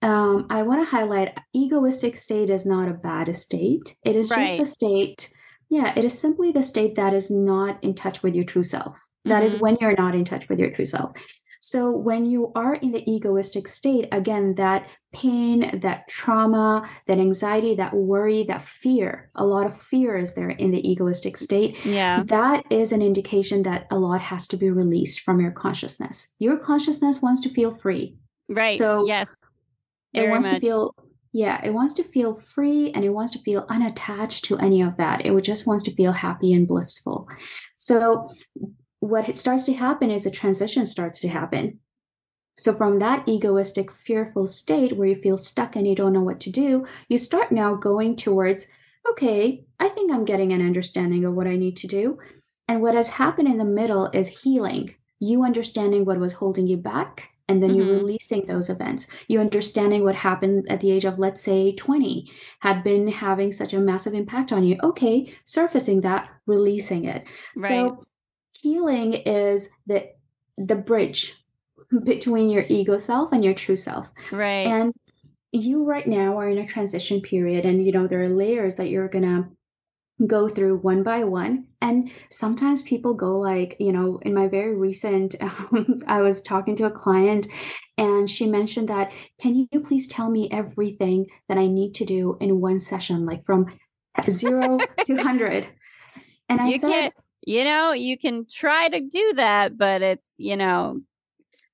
Um, 0.02 0.46
I 0.50 0.62
want 0.62 0.80
to 0.82 0.90
highlight 0.90 1.38
egoistic 1.54 2.16
state 2.16 2.50
is 2.50 2.66
not 2.66 2.88
a 2.88 2.94
bad 2.94 3.34
state. 3.36 3.96
It 4.04 4.16
is 4.16 4.30
right. 4.30 4.46
just 4.46 4.60
a 4.60 4.66
state. 4.66 5.32
Yeah, 5.70 5.92
it 5.96 6.04
is 6.04 6.18
simply 6.18 6.50
the 6.50 6.62
state 6.62 6.96
that 6.96 7.14
is 7.14 7.30
not 7.30 7.82
in 7.84 7.94
touch 7.94 8.22
with 8.22 8.34
your 8.34 8.44
true 8.44 8.64
self. 8.64 8.98
That 9.26 9.42
mm-hmm. 9.42 9.46
is 9.46 9.60
when 9.60 9.76
you're 9.80 9.96
not 9.96 10.14
in 10.14 10.24
touch 10.24 10.48
with 10.48 10.58
your 10.58 10.70
true 10.70 10.86
self. 10.86 11.12
So 11.60 11.90
when 11.90 12.26
you 12.26 12.52
are 12.54 12.74
in 12.74 12.92
the 12.92 13.02
egoistic 13.10 13.66
state, 13.66 14.06
again, 14.12 14.54
that 14.54 14.88
pain, 15.12 15.80
that 15.80 16.06
trauma, 16.06 16.88
that 17.08 17.18
anxiety, 17.18 17.74
that 17.74 17.92
worry, 17.92 18.44
that 18.44 18.62
fear, 18.62 19.30
a 19.34 19.44
lot 19.44 19.66
of 19.66 19.80
fear 19.82 20.16
is 20.16 20.34
there 20.34 20.50
in 20.50 20.70
the 20.70 20.88
egoistic 20.88 21.36
state. 21.36 21.84
Yeah. 21.84 22.22
That 22.24 22.64
is 22.70 22.92
an 22.92 23.02
indication 23.02 23.64
that 23.64 23.88
a 23.90 23.98
lot 23.98 24.20
has 24.20 24.46
to 24.48 24.56
be 24.56 24.70
released 24.70 25.20
from 25.20 25.40
your 25.40 25.50
consciousness. 25.50 26.28
Your 26.38 26.56
consciousness 26.56 27.20
wants 27.20 27.40
to 27.40 27.48
feel 27.48 27.74
free. 27.74 28.16
Right. 28.48 28.78
So 28.78 29.04
yes. 29.04 29.26
Very 30.14 30.28
it 30.28 30.30
wants 30.30 30.46
much. 30.46 30.54
to 30.54 30.60
feel 30.60 30.94
yeah, 31.32 31.60
it 31.62 31.74
wants 31.74 31.92
to 31.94 32.04
feel 32.04 32.38
free 32.38 32.92
and 32.92 33.04
it 33.04 33.10
wants 33.10 33.32
to 33.32 33.38
feel 33.40 33.66
unattached 33.68 34.44
to 34.46 34.56
any 34.56 34.80
of 34.80 34.96
that. 34.96 35.26
It 35.26 35.38
just 35.42 35.66
wants 35.66 35.84
to 35.84 35.94
feel 35.94 36.12
happy 36.12 36.52
and 36.54 36.66
blissful. 36.66 37.28
So 37.74 38.30
what 39.00 39.36
starts 39.36 39.64
to 39.64 39.74
happen 39.74 40.10
is 40.10 40.26
a 40.26 40.30
transition 40.30 40.86
starts 40.86 41.20
to 41.20 41.28
happen. 41.28 41.80
So, 42.58 42.72
from 42.74 42.98
that 43.00 43.28
egoistic, 43.28 43.92
fearful 43.92 44.46
state 44.46 44.96
where 44.96 45.08
you 45.08 45.16
feel 45.16 45.36
stuck 45.36 45.76
and 45.76 45.86
you 45.86 45.94
don't 45.94 46.14
know 46.14 46.22
what 46.22 46.40
to 46.40 46.50
do, 46.50 46.86
you 47.08 47.18
start 47.18 47.52
now 47.52 47.74
going 47.74 48.16
towards, 48.16 48.66
okay, 49.10 49.64
I 49.78 49.90
think 49.90 50.10
I'm 50.10 50.24
getting 50.24 50.52
an 50.52 50.62
understanding 50.62 51.24
of 51.24 51.34
what 51.34 51.46
I 51.46 51.56
need 51.56 51.76
to 51.78 51.86
do. 51.86 52.18
And 52.66 52.80
what 52.80 52.94
has 52.94 53.10
happened 53.10 53.48
in 53.48 53.58
the 53.58 53.64
middle 53.64 54.10
is 54.12 54.28
healing, 54.28 54.94
you 55.20 55.44
understanding 55.44 56.04
what 56.04 56.18
was 56.18 56.32
holding 56.32 56.66
you 56.66 56.78
back. 56.78 57.28
And 57.48 57.62
then 57.62 57.70
mm-hmm. 57.70 57.80
you 57.80 57.92
releasing 57.92 58.46
those 58.46 58.68
events. 58.68 59.06
You 59.28 59.38
understanding 59.38 60.02
what 60.02 60.16
happened 60.16 60.66
at 60.68 60.80
the 60.80 60.90
age 60.90 61.04
of, 61.04 61.20
let's 61.20 61.40
say, 61.40 61.76
20 61.76 62.28
had 62.58 62.82
been 62.82 63.06
having 63.06 63.52
such 63.52 63.72
a 63.72 63.78
massive 63.78 64.14
impact 64.14 64.50
on 64.50 64.64
you. 64.64 64.76
Okay, 64.82 65.32
surfacing 65.44 66.00
that, 66.00 66.28
releasing 66.46 67.04
it. 67.04 67.24
Right. 67.56 67.68
So 67.68 68.04
healing 68.60 69.14
is 69.14 69.68
the 69.86 70.10
the 70.58 70.74
bridge 70.74 71.34
between 72.04 72.50
your 72.50 72.64
ego 72.68 72.96
self 72.96 73.32
and 73.32 73.44
your 73.44 73.54
true 73.54 73.76
self. 73.76 74.10
Right. 74.32 74.66
And 74.66 74.92
you 75.52 75.84
right 75.84 76.06
now 76.06 76.38
are 76.38 76.48
in 76.48 76.58
a 76.58 76.66
transition 76.66 77.20
period 77.20 77.64
and 77.64 77.84
you 77.84 77.92
know 77.92 78.06
there 78.06 78.22
are 78.22 78.28
layers 78.28 78.76
that 78.76 78.88
you're 78.88 79.08
going 79.08 79.24
to 79.24 79.48
go 80.26 80.48
through 80.48 80.78
one 80.78 81.02
by 81.02 81.24
one 81.24 81.66
and 81.82 82.10
sometimes 82.30 82.80
people 82.82 83.12
go 83.12 83.38
like 83.38 83.76
you 83.78 83.92
know 83.92 84.18
in 84.22 84.32
my 84.32 84.48
very 84.48 84.74
recent 84.74 85.34
um, 85.40 86.02
i 86.06 86.22
was 86.22 86.40
talking 86.40 86.74
to 86.74 86.84
a 86.84 86.90
client 86.90 87.46
and 87.98 88.28
she 88.28 88.46
mentioned 88.46 88.88
that 88.88 89.12
can 89.40 89.54
you 89.54 89.80
please 89.80 90.08
tell 90.08 90.30
me 90.30 90.48
everything 90.50 91.26
that 91.48 91.58
i 91.58 91.66
need 91.66 91.94
to 91.94 92.04
do 92.04 92.36
in 92.40 92.60
one 92.60 92.80
session 92.80 93.26
like 93.26 93.44
from 93.44 93.66
0 94.28 94.78
to 95.04 95.14
100 95.14 95.68
and 96.48 96.60
i 96.62 96.68
you 96.68 96.78
said 96.78 97.12
you 97.46 97.64
know, 97.64 97.92
you 97.92 98.18
can 98.18 98.44
try 98.44 98.88
to 98.88 99.00
do 99.00 99.32
that, 99.36 99.78
but 99.78 100.02
it's, 100.02 100.28
you 100.36 100.56
know, 100.56 101.00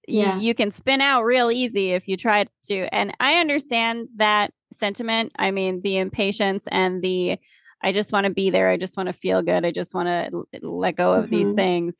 yeah. 0.06 0.36
you, 0.36 0.48
you 0.48 0.54
can 0.54 0.70
spin 0.70 1.00
out 1.00 1.22
real 1.22 1.50
easy 1.50 1.92
if 1.92 2.06
you 2.06 2.18
try 2.18 2.44
to. 2.64 2.94
And 2.94 3.16
I 3.18 3.40
understand 3.40 4.08
that 4.16 4.52
sentiment. 4.76 5.32
I 5.38 5.50
mean, 5.50 5.80
the 5.80 5.96
impatience 5.96 6.68
and 6.70 7.02
the, 7.02 7.38
I 7.82 7.92
just 7.92 8.12
want 8.12 8.26
to 8.26 8.32
be 8.32 8.50
there. 8.50 8.68
I 8.68 8.76
just 8.76 8.98
want 8.98 9.06
to 9.06 9.14
feel 9.14 9.40
good. 9.40 9.64
I 9.64 9.70
just 9.70 9.94
want 9.94 10.08
to 10.08 10.28
l- 10.32 10.46
let 10.60 10.94
go 10.94 11.14
of 11.14 11.24
mm-hmm. 11.24 11.34
these 11.34 11.54
things. 11.54 11.94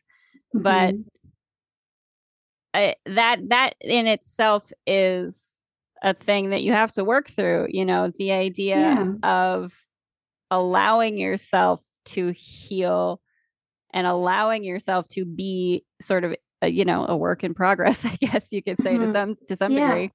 Mm-hmm. 0.55 0.63
But 0.63 0.95
I, 2.75 2.97
that, 3.07 3.49
that 3.49 3.75
in 3.81 4.07
itself 4.07 4.71
is 4.87 5.49
a 6.03 6.13
thing 6.13 6.51
that 6.51 6.63
you 6.63 6.73
have 6.73 6.93
to 6.93 7.05
work 7.05 7.31
through. 7.31 7.69
You 7.71 7.87
know, 7.87 8.13
the 8.19 8.33
idea 8.33 8.77
yeah. 8.77 9.13
of 9.23 9.73
allowing 10.51 11.17
yourself 11.17 11.83
to 12.05 12.33
heal 12.33 13.23
and 13.93 14.07
allowing 14.07 14.65
yourself 14.65 15.09
to 15.09 15.25
be 15.25 15.85
sort 16.01 16.25
of 16.25 16.35
a, 16.63 16.69
you 16.69 16.85
know 16.85 17.07
a 17.07 17.17
work 17.17 17.45
in 17.45 17.55
progress 17.55 18.05
i 18.05 18.17
guess 18.17 18.53
you 18.53 18.63
could 18.63 18.81
say 18.83 18.95
mm-hmm. 18.95 19.07
to 19.07 19.13
some 19.13 19.37
to 19.49 19.57
some 19.57 19.73
yeah. 19.73 19.89
degree 19.89 20.11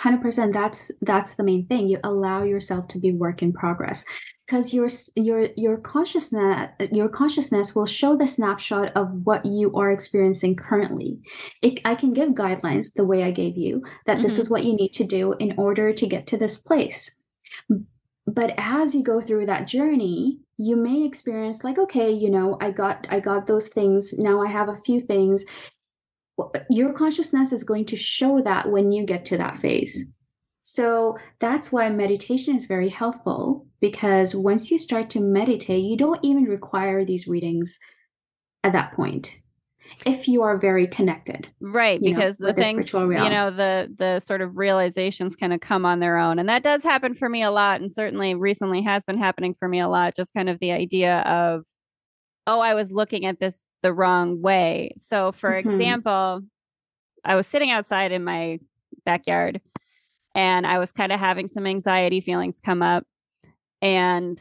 100% 0.00 0.52
that's 0.52 0.90
that's 1.02 1.36
the 1.36 1.44
main 1.44 1.66
thing 1.66 1.86
you 1.86 1.98
allow 2.02 2.42
yourself 2.42 2.88
to 2.88 2.98
be 2.98 3.12
work 3.12 3.42
in 3.42 3.52
progress 3.52 4.04
because 4.44 4.74
your 4.74 4.88
your 5.14 5.48
your 5.56 5.76
consciousness 5.76 6.70
your 6.90 7.08
consciousness 7.08 7.74
will 7.74 7.86
show 7.86 8.16
the 8.16 8.26
snapshot 8.26 8.92
of 8.96 9.08
what 9.24 9.46
you 9.46 9.72
are 9.76 9.92
experiencing 9.92 10.56
currently 10.56 11.20
it, 11.62 11.80
i 11.84 11.94
can 11.94 12.12
give 12.12 12.30
guidelines 12.30 12.92
the 12.94 13.04
way 13.04 13.22
i 13.22 13.30
gave 13.30 13.56
you 13.56 13.82
that 14.04 14.14
mm-hmm. 14.14 14.22
this 14.22 14.38
is 14.38 14.50
what 14.50 14.64
you 14.64 14.74
need 14.74 14.92
to 14.92 15.04
do 15.04 15.32
in 15.34 15.54
order 15.56 15.92
to 15.92 16.06
get 16.06 16.26
to 16.26 16.36
this 16.36 16.56
place 16.56 17.16
but 18.26 18.54
as 18.56 18.94
you 18.94 19.02
go 19.02 19.20
through 19.20 19.46
that 19.46 19.66
journey 19.66 20.38
you 20.56 20.76
may 20.76 21.04
experience 21.04 21.64
like 21.64 21.78
okay 21.78 22.10
you 22.10 22.30
know 22.30 22.56
i 22.60 22.70
got 22.70 23.06
i 23.10 23.18
got 23.20 23.46
those 23.46 23.68
things 23.68 24.12
now 24.14 24.42
i 24.42 24.48
have 24.48 24.68
a 24.68 24.80
few 24.84 25.00
things. 25.00 25.44
Your 26.68 26.92
consciousness 26.92 27.52
is 27.52 27.62
going 27.62 27.84
to 27.86 27.96
show 27.96 28.42
that 28.42 28.68
when 28.70 28.90
you 28.90 29.04
get 29.06 29.24
to 29.26 29.36
that 29.38 29.58
phase. 29.58 30.06
So 30.62 31.16
that's 31.40 31.70
why 31.70 31.88
meditation 31.90 32.56
is 32.56 32.66
very 32.66 32.88
helpful 32.88 33.66
because 33.80 34.34
once 34.34 34.70
you 34.70 34.78
start 34.78 35.10
to 35.10 35.20
meditate 35.20 35.84
you 35.84 35.96
don't 35.96 36.24
even 36.24 36.44
require 36.44 37.04
these 37.04 37.28
readings 37.28 37.78
at 38.62 38.72
that 38.72 38.94
point 38.94 39.40
if 40.06 40.28
you 40.28 40.42
are 40.42 40.56
very 40.58 40.86
connected 40.86 41.48
right 41.60 42.00
because 42.00 42.38
know, 42.40 42.48
the 42.48 42.54
things 42.54 42.92
you 42.92 43.08
know 43.08 43.50
the 43.50 43.92
the 43.96 44.20
sort 44.20 44.40
of 44.40 44.56
realizations 44.56 45.34
kind 45.36 45.52
of 45.52 45.60
come 45.60 45.84
on 45.84 46.00
their 46.00 46.18
own 46.18 46.38
and 46.38 46.48
that 46.48 46.62
does 46.62 46.82
happen 46.82 47.14
for 47.14 47.28
me 47.28 47.42
a 47.42 47.50
lot 47.50 47.80
and 47.80 47.92
certainly 47.92 48.34
recently 48.34 48.82
has 48.82 49.04
been 49.04 49.18
happening 49.18 49.54
for 49.54 49.68
me 49.68 49.80
a 49.80 49.88
lot 49.88 50.14
just 50.14 50.34
kind 50.34 50.48
of 50.48 50.58
the 50.60 50.72
idea 50.72 51.20
of 51.20 51.64
oh 52.46 52.60
i 52.60 52.74
was 52.74 52.92
looking 52.92 53.24
at 53.26 53.40
this 53.40 53.64
the 53.82 53.92
wrong 53.92 54.40
way 54.40 54.90
so 54.98 55.32
for 55.32 55.50
mm-hmm. 55.50 55.70
example 55.70 56.40
i 57.24 57.34
was 57.34 57.46
sitting 57.46 57.70
outside 57.70 58.12
in 58.12 58.24
my 58.24 58.58
backyard 59.04 59.60
and 60.34 60.66
I 60.66 60.78
was 60.78 60.92
kind 60.92 61.12
of 61.12 61.20
having 61.20 61.46
some 61.46 61.66
anxiety 61.66 62.20
feelings 62.20 62.60
come 62.62 62.82
up. 62.82 63.04
And 63.80 64.40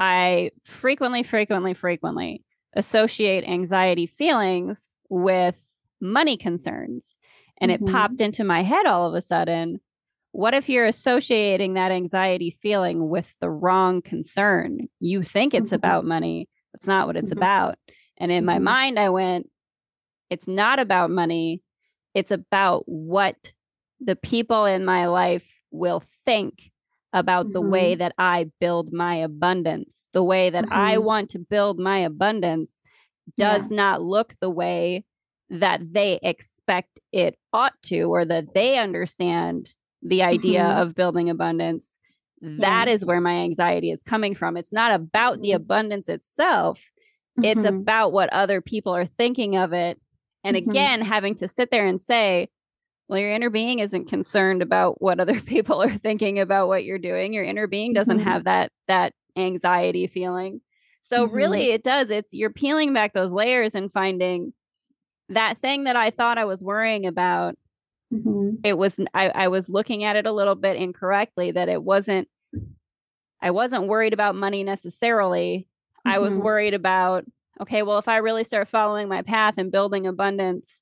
I 0.00 0.50
frequently, 0.64 1.22
frequently, 1.22 1.74
frequently 1.74 2.42
associate 2.74 3.44
anxiety 3.44 4.06
feelings 4.06 4.90
with 5.08 5.60
money 6.00 6.36
concerns. 6.36 7.14
And 7.60 7.70
mm-hmm. 7.70 7.88
it 7.88 7.92
popped 7.92 8.20
into 8.20 8.44
my 8.44 8.62
head 8.62 8.86
all 8.86 9.06
of 9.06 9.14
a 9.14 9.22
sudden. 9.22 9.80
What 10.32 10.54
if 10.54 10.68
you're 10.68 10.84
associating 10.86 11.74
that 11.74 11.92
anxiety 11.92 12.50
feeling 12.50 13.08
with 13.08 13.34
the 13.40 13.48
wrong 13.48 14.02
concern? 14.02 14.88
You 15.00 15.22
think 15.22 15.54
it's 15.54 15.66
mm-hmm. 15.66 15.76
about 15.76 16.04
money. 16.04 16.48
That's 16.72 16.86
not 16.86 17.06
what 17.06 17.16
it's 17.16 17.30
mm-hmm. 17.30 17.38
about. 17.38 17.78
And 18.18 18.30
in 18.30 18.44
my 18.44 18.56
mm-hmm. 18.56 18.64
mind, 18.64 18.98
I 18.98 19.08
went, 19.08 19.48
it's 20.28 20.46
not 20.46 20.78
about 20.78 21.10
money. 21.10 21.62
It's 22.14 22.30
about 22.30 22.82
what 22.86 23.52
the 24.00 24.16
people 24.16 24.66
in 24.66 24.84
my 24.84 25.06
life 25.06 25.54
will 25.70 26.02
think 26.26 26.70
about 27.16 27.46
mm-hmm. 27.46 27.54
the 27.54 27.60
way 27.62 27.92
mm-hmm. 27.92 28.00
that 28.00 28.14
I 28.18 28.50
build 28.60 28.92
my 28.92 29.16
abundance. 29.16 30.06
The 30.12 30.22
way 30.22 30.50
that 30.50 30.64
mm-hmm. 30.64 30.72
I 30.72 30.98
want 30.98 31.30
to 31.30 31.38
build 31.38 31.78
my 31.78 31.98
abundance 31.98 32.70
does 33.38 33.70
yeah. 33.70 33.76
not 33.76 34.02
look 34.02 34.34
the 34.40 34.50
way 34.50 35.04
that 35.48 35.80
they 35.92 36.20
expect 36.22 37.00
it 37.12 37.38
ought 37.52 37.80
to, 37.84 38.02
or 38.02 38.24
that 38.26 38.52
they 38.52 38.78
understand 38.78 39.72
the 40.02 40.22
idea 40.22 40.62
mm-hmm. 40.62 40.82
of 40.82 40.94
building 40.94 41.30
abundance. 41.30 41.98
That 42.42 42.86
yeah. 42.86 42.94
is 42.94 43.04
where 43.04 43.20
my 43.20 43.38
anxiety 43.38 43.90
is 43.90 44.02
coming 44.02 44.34
from. 44.34 44.56
It's 44.58 44.72
not 44.72 44.92
about 44.92 45.40
the 45.40 45.50
mm-hmm. 45.50 45.56
abundance 45.56 46.08
itself, 46.08 46.80
it's 47.42 47.64
mm-hmm. 47.64 47.76
about 47.76 48.12
what 48.12 48.32
other 48.32 48.60
people 48.60 48.94
are 48.94 49.06
thinking 49.06 49.56
of 49.56 49.72
it. 49.72 49.98
And 50.44 50.56
again, 50.56 51.00
having 51.00 51.34
to 51.36 51.48
sit 51.48 51.70
there 51.72 51.86
and 51.86 52.00
say, 52.00 52.50
well 53.08 53.18
your 53.18 53.32
inner 53.32 53.50
being 53.50 53.78
isn't 53.78 54.08
concerned 54.08 54.62
about 54.62 55.00
what 55.00 55.20
other 55.20 55.40
people 55.42 55.82
are 55.82 55.96
thinking 55.96 56.38
about 56.38 56.68
what 56.68 56.84
you're 56.84 56.98
doing 56.98 57.32
your 57.32 57.44
inner 57.44 57.66
being 57.66 57.92
doesn't 57.92 58.18
mm-hmm. 58.18 58.28
have 58.28 58.44
that 58.44 58.70
that 58.88 59.12
anxiety 59.36 60.06
feeling 60.06 60.60
so 61.04 61.26
mm-hmm. 61.26 61.36
really 61.36 61.70
it 61.70 61.82
does 61.82 62.10
it's 62.10 62.32
you're 62.32 62.50
peeling 62.50 62.92
back 62.92 63.12
those 63.12 63.32
layers 63.32 63.74
and 63.74 63.92
finding 63.92 64.52
that 65.28 65.60
thing 65.60 65.84
that 65.84 65.96
i 65.96 66.10
thought 66.10 66.38
i 66.38 66.44
was 66.44 66.62
worrying 66.62 67.06
about 67.06 67.56
mm-hmm. 68.12 68.50
it 68.64 68.78
was 68.78 68.98
I, 69.12 69.28
I 69.30 69.48
was 69.48 69.68
looking 69.68 70.04
at 70.04 70.16
it 70.16 70.26
a 70.26 70.32
little 70.32 70.54
bit 70.54 70.76
incorrectly 70.76 71.50
that 71.50 71.68
it 71.68 71.82
wasn't 71.82 72.28
i 73.42 73.50
wasn't 73.50 73.88
worried 73.88 74.14
about 74.14 74.34
money 74.34 74.64
necessarily 74.64 75.68
i 76.04 76.18
was 76.18 76.34
mm-hmm. 76.34 76.44
worried 76.44 76.74
about 76.74 77.24
okay 77.60 77.82
well 77.82 77.98
if 77.98 78.08
i 78.08 78.16
really 78.16 78.44
start 78.44 78.68
following 78.68 79.08
my 79.08 79.22
path 79.22 79.54
and 79.58 79.72
building 79.72 80.06
abundance 80.06 80.76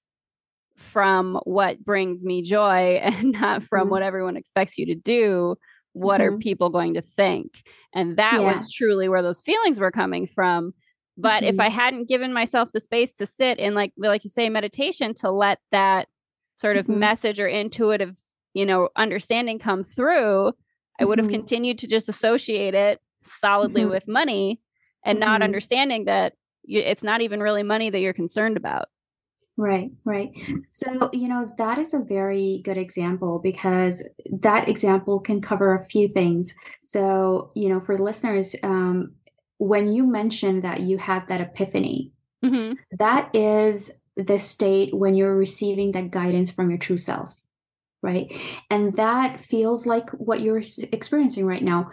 from 0.77 1.39
what 1.45 1.85
brings 1.85 2.25
me 2.25 2.43
joy 2.43 2.95
and 3.03 3.33
not 3.33 3.63
from 3.63 3.83
mm-hmm. 3.83 3.91
what 3.91 4.03
everyone 4.03 4.37
expects 4.37 4.79
you 4.79 4.87
to 4.87 4.95
do 4.95 5.57
what 5.93 6.21
mm-hmm. 6.21 6.35
are 6.35 6.39
people 6.39 6.71
going 6.71 6.95
to 6.95 7.01
think 7.01 7.63
and 7.93 8.17
that 8.17 8.41
yeah. 8.41 8.55
was 8.55 8.73
truly 8.73 9.09
where 9.09 9.23
those 9.23 9.41
feelings 9.41 9.79
were 9.79 9.93
coming 9.93 10.27
from 10.27 10.73
but 11.17 11.43
mm-hmm. 11.43 11.55
if 11.55 11.61
i 11.61 11.69
hadn't 11.69 12.09
given 12.09 12.33
myself 12.33 12.73
the 12.73 12.81
space 12.81 13.13
to 13.13 13.27
sit 13.27 13.59
in 13.59 13.75
like 13.75 13.93
like 13.97 14.25
you 14.25 14.31
say 14.31 14.49
meditation 14.49 15.15
to 15.15 15.31
let 15.31 15.59
that 15.71 16.09
sort 16.57 16.77
of 16.77 16.87
mm-hmm. 16.87 17.01
message 17.01 17.39
or 17.39 17.47
intuitive 17.47 18.17
you 18.55 18.67
know 18.67 18.89
understanding 18.97 19.59
come 19.59 19.85
through 19.85 20.53
i 20.99 21.05
would 21.05 21.19
have 21.19 21.27
mm-hmm. 21.27 21.37
continued 21.37 21.79
to 21.79 21.87
just 21.87 22.09
associate 22.09 22.75
it 22.75 23.01
solidly 23.23 23.83
mm-hmm. 23.83 23.91
with 23.91 24.09
money 24.09 24.61
and 25.05 25.21
not 25.21 25.43
understanding 25.43 26.07
that 26.07 26.33
it's 26.67 27.03
not 27.03 27.21
even 27.21 27.41
really 27.41 27.63
money 27.63 27.91
that 27.91 28.01
you're 28.01 28.13
concerned 28.13 28.57
about 28.57 28.87
Right, 29.57 29.93
right. 30.05 30.33
So, 30.73 31.11
you 31.13 31.29
know, 31.29 31.49
that 31.59 31.79
is 31.79 31.95
a 31.95 32.01
very 32.01 32.61
good 32.65 32.77
example 32.77 33.39
because 33.41 34.03
that 34.41 34.69
example 34.69 35.21
can 35.21 35.41
cover 35.41 35.77
a 35.77 35.87
few 35.87 36.09
things. 36.09 36.55
So, 36.85 37.53
you 37.55 37.69
know, 37.69 37.81
for 37.81 37.97
listeners, 37.97 38.57
um, 38.65 39.13
when 39.59 39.93
you 39.93 40.05
mentioned 40.05 40.65
that 40.65 40.81
you 40.81 40.99
had 40.99 41.29
that 41.29 41.41
epiphany, 41.41 42.11
mm-hmm. 42.45 42.73
that 42.99 43.31
is 43.33 43.93
the 44.17 44.39
state 44.39 44.93
when 44.93 45.15
you're 45.15 45.37
receiving 45.37 45.93
that 45.93 46.11
guidance 46.11 46.51
from 46.51 46.69
your 46.69 46.79
true 46.79 46.99
self, 46.99 47.41
right? 48.03 48.33
And 48.71 48.95
that 48.95 49.41
feels 49.41 49.87
like 49.87 50.11
what 50.11 50.41
you're 50.41 50.63
experiencing 50.91 51.47
right 51.47 51.63
now 51.63 51.91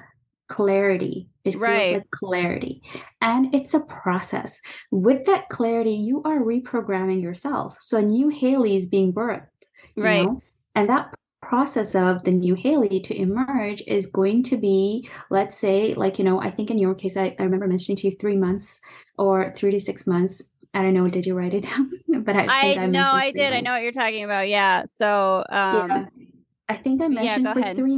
clarity. 0.52 1.30
It 1.46 1.58
right. 1.58 1.84
feels 1.84 1.94
like 1.94 2.12
clarity. 2.12 2.84
And 3.22 3.56
it's 3.56 3.74
a 3.74 3.80
process. 3.80 4.62
With 4.92 5.26
that 5.26 5.48
clarity, 5.48 5.94
you 5.94 6.22
are 6.24 6.40
reprogramming 6.40 7.22
yourself. 7.22 7.78
So 7.80 8.00
a 8.00 8.02
new 8.02 8.28
Haleigh 8.28 8.76
is 8.76 8.86
being 8.86 9.14
birthed. 9.14 9.48
Right. 9.96 10.26
Know? 10.26 10.42
And 10.76 10.90
that 10.90 11.14
process 11.42 11.96
of 11.96 12.24
the 12.24 12.32
new 12.32 12.56
Haleigh 12.56 13.02
to 13.04 13.18
emerge 13.18 13.82
is 13.88 14.06
going 14.08 14.44
to 14.44 14.58
be, 14.58 15.10
let's 15.30 15.58
say, 15.58 15.94
like, 15.94 16.20
you 16.20 16.26
know, 16.26 16.42
I 16.42 16.52
think 16.52 16.70
in 16.70 16.78
your 16.78 16.96
case, 16.96 17.16
I, 17.16 17.34
I 17.40 17.44
remember 17.44 17.68
mentioning 17.68 17.98
to 17.98 18.08
you 18.08 18.18
three 18.20 18.38
months 18.38 18.82
or 19.18 19.54
three 19.56 19.72
to 19.72 19.80
six 19.80 20.06
months. 20.06 20.44
I 20.74 20.82
don't 20.82 20.94
know. 20.94 21.06
Did 21.06 21.26
you 21.26 21.34
write 21.34 21.54
it 21.54 21.64
down? 21.72 21.92
but 22.24 22.36
I, 22.36 22.46
I, 22.46 22.78
I 22.82 22.86
know 22.88 23.04
I 23.04 23.32
did. 23.32 23.52
Months. 23.52 23.58
I 23.58 23.62
know 23.62 23.72
what 23.72 23.84
you're 23.84 23.94
talking 23.94 24.26
about. 24.26 24.50
Yeah. 24.50 24.84
So, 24.92 25.46
um, 25.50 25.90
yeah. 25.90 26.06
I 26.68 26.76
think 26.76 27.02
I 27.02 27.08
mentioned 27.08 27.46
yeah, 27.46 27.54
for 27.54 27.60
ahead. 27.60 27.78
three 27.78 27.98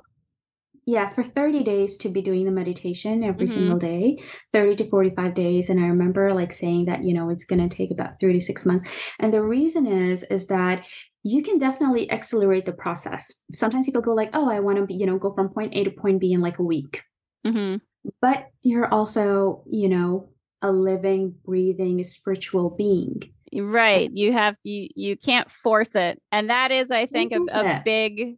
yeah, 0.86 1.10
for 1.10 1.24
30 1.24 1.64
days 1.64 1.98
to 1.98 2.10
be 2.10 2.22
doing 2.22 2.46
the 2.46 2.52
meditation 2.52 3.24
every 3.24 3.48
mm-hmm. 3.48 3.54
single 3.54 3.78
day, 3.78 4.18
30 4.52 4.76
to 4.78 4.90
45 4.90 5.34
days. 5.34 5.70
And 5.70 5.80
I 5.80 5.88
remember 5.88 6.34
like 6.34 6.52
saying 6.52 6.86
that, 6.86 7.04
you 7.04 7.14
know, 7.14 7.30
it's 7.30 7.46
going 7.46 7.68
to 7.68 7.74
take 7.74 7.92
about 7.92 8.20
three 8.20 8.34
to 8.34 8.42
six 8.42 8.66
months. 8.66 8.90
And 9.20 9.34
the 9.34 9.42
reason 9.42 9.88
is, 9.88 10.24
is 10.24 10.48
that 10.48 10.86
you 11.24 11.42
can 11.42 11.58
definitely 11.58 12.12
accelerate 12.12 12.66
the 12.66 12.74
process. 12.74 13.34
Sometimes 13.54 13.86
people 13.86 14.02
go 14.02 14.14
like, 14.14 14.32
oh, 14.34 14.50
I 14.50 14.60
want 14.60 14.78
to 14.78 14.86
be, 14.86 14.96
you 14.96 15.06
know, 15.06 15.18
go 15.18 15.34
from 15.34 15.50
point 15.50 15.74
A 15.74 15.86
to 15.86 15.92
point 15.92 16.20
B 16.20 16.34
in 16.34 16.42
like 16.42 16.60
a 16.60 16.64
week. 16.64 17.02
Mm-hmm. 17.48 17.78
But 18.22 18.48
you're 18.62 18.94
also, 18.94 19.64
you 19.72 19.88
know, 19.88 20.32
a 20.62 20.72
living, 20.72 21.36
breathing, 21.46 22.04
spiritual 22.04 22.72
being. 22.72 23.22
Right. 23.54 24.10
You 24.12 24.34
have, 24.34 24.58
you, 24.64 24.90
you 24.96 25.16
can't 25.16 25.50
force 25.50 25.96
it. 25.96 26.22
And 26.32 26.50
that 26.50 26.72
is, 26.72 26.92
I 26.92 27.06
think, 27.06 27.32
a, 27.32 27.60
a 27.60 27.82
big, 27.86 28.38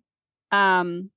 um, 0.52 1.10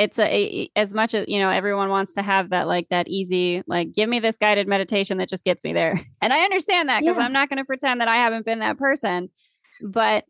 it's 0.00 0.18
a, 0.18 0.24
a, 0.24 0.70
as 0.76 0.94
much 0.94 1.12
as 1.12 1.26
you 1.28 1.38
know 1.38 1.50
everyone 1.50 1.90
wants 1.90 2.14
to 2.14 2.22
have 2.22 2.50
that 2.50 2.66
like 2.66 2.88
that 2.88 3.06
easy 3.06 3.62
like 3.66 3.92
give 3.92 4.08
me 4.08 4.18
this 4.18 4.38
guided 4.38 4.66
meditation 4.66 5.18
that 5.18 5.28
just 5.28 5.44
gets 5.44 5.62
me 5.62 5.74
there 5.74 6.00
and 6.22 6.32
i 6.32 6.40
understand 6.40 6.88
that 6.88 7.00
because 7.00 7.16
yeah. 7.16 7.22
i'm 7.22 7.32
not 7.32 7.50
going 7.50 7.58
to 7.58 7.64
pretend 7.64 8.00
that 8.00 8.08
i 8.08 8.16
haven't 8.16 8.46
been 8.46 8.60
that 8.60 8.78
person 8.78 9.28
but 9.82 10.24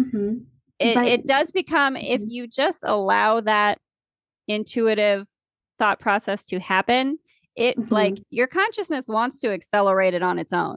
mm-hmm. 0.00 0.36
it, 0.78 0.94
but, 0.94 1.06
it 1.06 1.26
does 1.26 1.50
become 1.50 1.94
mm-hmm. 1.94 2.06
if 2.06 2.20
you 2.24 2.46
just 2.46 2.82
allow 2.84 3.40
that 3.40 3.78
intuitive 4.46 5.26
thought 5.78 5.98
process 5.98 6.44
to 6.44 6.60
happen 6.60 7.18
it 7.56 7.76
mm-hmm. 7.76 7.92
like 7.92 8.18
your 8.30 8.46
consciousness 8.46 9.08
wants 9.08 9.40
to 9.40 9.50
accelerate 9.50 10.14
it 10.14 10.22
on 10.22 10.38
its 10.38 10.52
own 10.52 10.76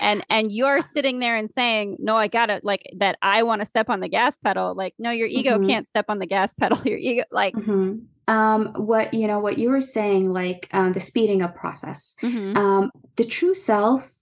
and 0.00 0.24
and 0.28 0.52
you're 0.52 0.82
sitting 0.94 1.18
there 1.18 1.36
and 1.36 1.50
saying 1.50 1.96
no 1.98 2.16
i 2.16 2.26
gotta 2.26 2.60
like 2.62 2.82
that 2.96 3.16
i 3.22 3.42
want 3.42 3.60
to 3.60 3.66
step 3.66 3.88
on 3.88 4.00
the 4.00 4.08
gas 4.08 4.36
pedal 4.38 4.74
like 4.74 4.94
no 4.98 5.10
your 5.10 5.28
ego 5.28 5.58
mm-hmm. 5.58 5.68
can't 5.68 5.88
step 5.88 6.06
on 6.08 6.18
the 6.18 6.26
gas 6.26 6.54
pedal 6.54 6.78
your 6.84 6.98
ego 6.98 7.24
like 7.30 7.54
mm-hmm. 7.54 7.98
um 8.32 8.72
what 8.76 9.12
you 9.12 9.26
know 9.26 9.38
what 9.38 9.58
you 9.58 9.70
were 9.70 9.80
saying 9.80 10.30
like 10.30 10.68
um, 10.72 10.92
the 10.92 11.00
speeding 11.00 11.42
up 11.42 11.54
process 11.54 12.14
mm-hmm. 12.22 12.56
um 12.56 12.90
the 13.16 13.24
true 13.24 13.54
self 13.54 14.12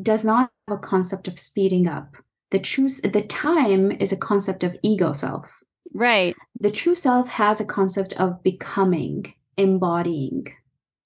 does 0.00 0.24
not 0.24 0.50
have 0.68 0.78
a 0.78 0.80
concept 0.80 1.28
of 1.28 1.38
speeding 1.38 1.86
up 1.86 2.16
the 2.50 2.58
true 2.58 2.88
the 2.88 3.24
time 3.28 3.90
is 3.92 4.12
a 4.12 4.16
concept 4.16 4.64
of 4.64 4.76
ego 4.82 5.12
self 5.12 5.62
right 5.94 6.34
the 6.60 6.70
true 6.70 6.94
self 6.94 7.28
has 7.28 7.60
a 7.60 7.64
concept 7.64 8.12
of 8.14 8.42
becoming 8.42 9.34
embodying 9.58 10.46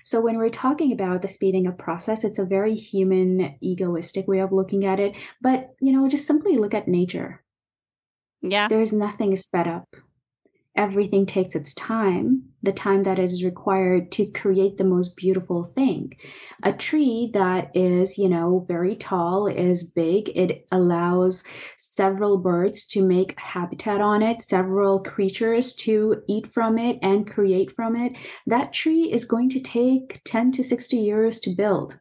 so 0.06 0.20
when 0.20 0.38
we're 0.38 0.50
talking 0.50 0.92
about 0.92 1.22
the 1.22 1.26
speeding 1.26 1.66
up 1.66 1.78
process, 1.78 2.22
it's 2.22 2.38
a 2.38 2.44
very 2.44 2.76
human, 2.76 3.56
egoistic 3.60 4.28
way 4.28 4.38
of 4.38 4.52
looking 4.52 4.84
at 4.84 5.00
it. 5.00 5.16
But, 5.42 5.70
you 5.80 5.90
know, 5.90 6.08
just 6.08 6.28
simply 6.28 6.56
look 6.56 6.74
at 6.74 6.86
nature. 6.86 7.42
Yeah. 8.40 8.68
There's 8.68 8.92
nothing 8.92 9.34
sped 9.34 9.66
up 9.66 9.96
everything 10.76 11.26
takes 11.26 11.54
its 11.54 11.74
time, 11.74 12.42
the 12.62 12.72
time 12.72 13.02
that 13.04 13.18
is 13.18 13.44
required 13.44 14.10
to 14.12 14.26
create 14.26 14.76
the 14.76 14.84
most 14.84 15.16
beautiful 15.16 15.62
thing. 15.62 16.16
A 16.62 16.72
tree 16.72 17.30
that 17.32 17.70
is, 17.74 18.18
you 18.18 18.28
know, 18.28 18.64
very 18.68 18.96
tall, 18.96 19.46
is 19.46 19.84
big, 19.84 20.28
it 20.30 20.66
allows 20.72 21.44
several 21.76 22.38
birds 22.38 22.84
to 22.86 23.02
make 23.02 23.38
habitat 23.38 24.00
on 24.00 24.22
it, 24.22 24.42
several 24.42 25.02
creatures 25.02 25.74
to 25.74 26.22
eat 26.28 26.46
from 26.46 26.78
it 26.78 26.98
and 27.02 27.30
create 27.30 27.70
from 27.70 27.96
it. 27.96 28.12
That 28.46 28.72
tree 28.72 29.12
is 29.12 29.24
going 29.24 29.50
to 29.50 29.60
take 29.60 30.20
10 30.24 30.52
to 30.52 30.64
60 30.64 30.96
years 30.96 31.40
to 31.40 31.50
build. 31.50 31.98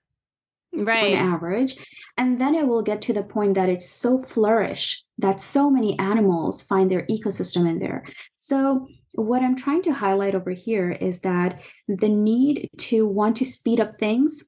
Right. 0.76 1.18
On 1.18 1.34
average. 1.34 1.78
And 2.18 2.40
then 2.40 2.56
it 2.56 2.68
will 2.68 2.82
get 2.82 3.02
to 3.04 3.14
the 3.14 3.24
point 3.24 3.56
that 3.56 3.70
it's 3.70 3.90
so 3.90 4.22
flourish 4.22 5.04
that 5.18 5.42
so 5.42 5.70
many 5.70 5.98
animals 6.00 6.62
find 6.62 6.90
their 6.90 7.06
ecosystem 7.08 7.70
in 7.70 7.80
there. 7.80 8.06
So, 8.36 8.88
what 9.14 9.42
I'm 9.42 9.56
trying 9.56 9.82
to 9.84 9.94
highlight 9.94 10.36
over 10.36 10.52
here 10.52 10.92
is 10.92 11.20
that 11.22 11.62
the 11.88 12.10
need 12.10 12.70
to 12.78 13.08
want 13.08 13.38
to 13.38 13.46
speed 13.46 13.80
up 13.80 13.96
things 13.96 14.44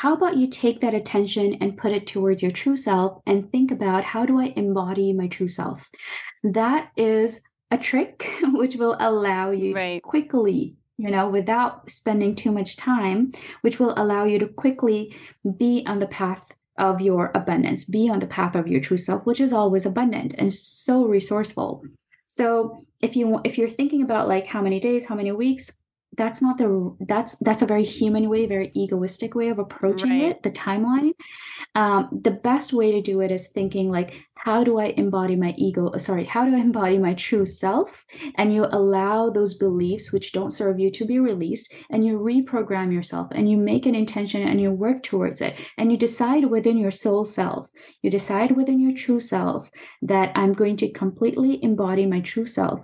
how 0.00 0.14
about 0.14 0.38
you 0.38 0.46
take 0.46 0.80
that 0.80 0.94
attention 0.94 1.58
and 1.60 1.76
put 1.76 1.92
it 1.92 2.06
towards 2.06 2.42
your 2.42 2.52
true 2.52 2.74
self 2.74 3.20
and 3.26 3.52
think 3.52 3.70
about 3.70 4.02
how 4.02 4.24
do 4.24 4.40
I 4.40 4.54
embody 4.56 5.12
my 5.12 5.26
true 5.28 5.46
self? 5.46 5.90
That 6.42 6.88
is 6.96 7.42
a 7.70 7.76
trick 7.76 8.26
which 8.54 8.76
will 8.76 8.96
allow 8.98 9.50
you 9.50 9.74
right. 9.74 9.96
to 9.96 10.00
quickly 10.00 10.76
you 11.00 11.10
know, 11.10 11.28
without 11.28 11.88
spending 11.88 12.34
too 12.34 12.52
much 12.52 12.76
time, 12.76 13.32
which 13.62 13.80
will 13.80 13.94
allow 13.96 14.24
you 14.24 14.38
to 14.38 14.46
quickly 14.46 15.16
be 15.56 15.82
on 15.86 15.98
the 15.98 16.06
path 16.06 16.52
of 16.76 17.00
your 17.00 17.30
abundance, 17.34 17.84
be 17.84 18.08
on 18.10 18.20
the 18.20 18.26
path 18.26 18.54
of 18.54 18.68
your 18.68 18.80
true 18.80 18.98
self, 18.98 19.24
which 19.24 19.40
is 19.40 19.52
always 19.52 19.86
abundant 19.86 20.34
and 20.36 20.52
so 20.52 21.04
resourceful. 21.04 21.82
So 22.26 22.84
if 23.00 23.16
you 23.16 23.40
if 23.44 23.56
you're 23.56 23.68
thinking 23.68 24.02
about 24.02 24.28
like 24.28 24.46
how 24.46 24.60
many 24.60 24.78
days, 24.78 25.06
how 25.06 25.14
many 25.14 25.32
weeks, 25.32 25.70
that's 26.16 26.42
not 26.42 26.58
the 26.58 26.96
that's 27.08 27.36
that's 27.36 27.62
a 27.62 27.66
very 27.66 27.84
human 27.84 28.28
way 28.28 28.44
very 28.46 28.72
egoistic 28.74 29.34
way 29.34 29.48
of 29.48 29.58
approaching 29.58 30.10
right. 30.10 30.30
it 30.30 30.42
the 30.42 30.50
timeline 30.50 31.12
um, 31.76 32.08
the 32.10 32.32
best 32.32 32.72
way 32.72 32.90
to 32.92 33.00
do 33.00 33.20
it 33.20 33.30
is 33.30 33.46
thinking 33.48 33.90
like 33.90 34.14
how 34.44 34.62
do 34.64 34.78
i 34.78 34.86
embody 34.96 35.36
my 35.36 35.54
ego 35.56 35.88
uh, 35.88 35.98
sorry 35.98 36.24
how 36.24 36.44
do 36.44 36.54
i 36.54 36.58
embody 36.58 36.98
my 36.98 37.14
true 37.14 37.46
self? 37.46 38.04
And 38.36 38.54
you 38.54 38.66
allow 38.66 39.30
those 39.30 39.54
beliefs 39.54 40.12
which 40.12 40.32
don't 40.32 40.52
serve 40.52 40.78
you 40.78 40.90
to 40.90 41.04
be 41.04 41.18
released 41.18 41.72
and 41.90 42.04
you 42.04 42.18
reprogram 42.18 42.92
yourself 42.92 43.28
and 43.32 43.50
you 43.50 43.56
make 43.56 43.86
an 43.86 43.94
intention 43.94 44.42
and 44.42 44.60
you 44.60 44.70
work 44.70 45.02
towards 45.02 45.40
it 45.40 45.54
and 45.78 45.90
you 45.90 45.98
decide 45.98 46.44
within 46.44 46.76
your 46.76 46.90
soul 46.90 47.24
self 47.24 47.66
you 48.02 48.10
decide 48.10 48.56
within 48.56 48.80
your 48.80 48.94
true 48.94 49.20
self 49.20 49.70
that 50.02 50.32
i'm 50.34 50.52
going 50.52 50.76
to 50.76 50.90
completely 50.90 51.62
embody 51.62 52.06
my 52.06 52.20
true 52.20 52.46
self. 52.46 52.80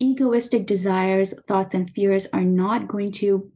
Egoistic 0.00 0.66
desires 0.66 1.34
thoughts 1.48 1.74
and 1.74 1.90
fears 1.90 2.26
are 2.32 2.44
not 2.44 2.74
not 2.74 2.88
going 2.88 3.12
to 3.12 3.50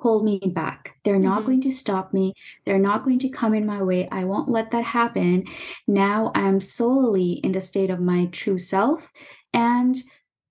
hold 0.00 0.24
me 0.24 0.40
back. 0.54 0.96
They're 1.04 1.18
not 1.18 1.38
mm-hmm. 1.38 1.46
going 1.46 1.60
to 1.62 1.72
stop 1.72 2.14
me. 2.14 2.34
They're 2.64 2.78
not 2.78 3.04
going 3.04 3.18
to 3.20 3.28
come 3.28 3.54
in 3.54 3.66
my 3.66 3.82
way. 3.82 4.08
I 4.10 4.24
won't 4.24 4.50
let 4.50 4.70
that 4.70 4.84
happen. 4.84 5.44
Now 5.86 6.32
I'm 6.34 6.60
solely 6.60 7.32
in 7.44 7.52
the 7.52 7.60
state 7.60 7.90
of 7.90 8.00
my 8.00 8.26
true 8.26 8.58
self 8.58 9.12
and 9.52 9.96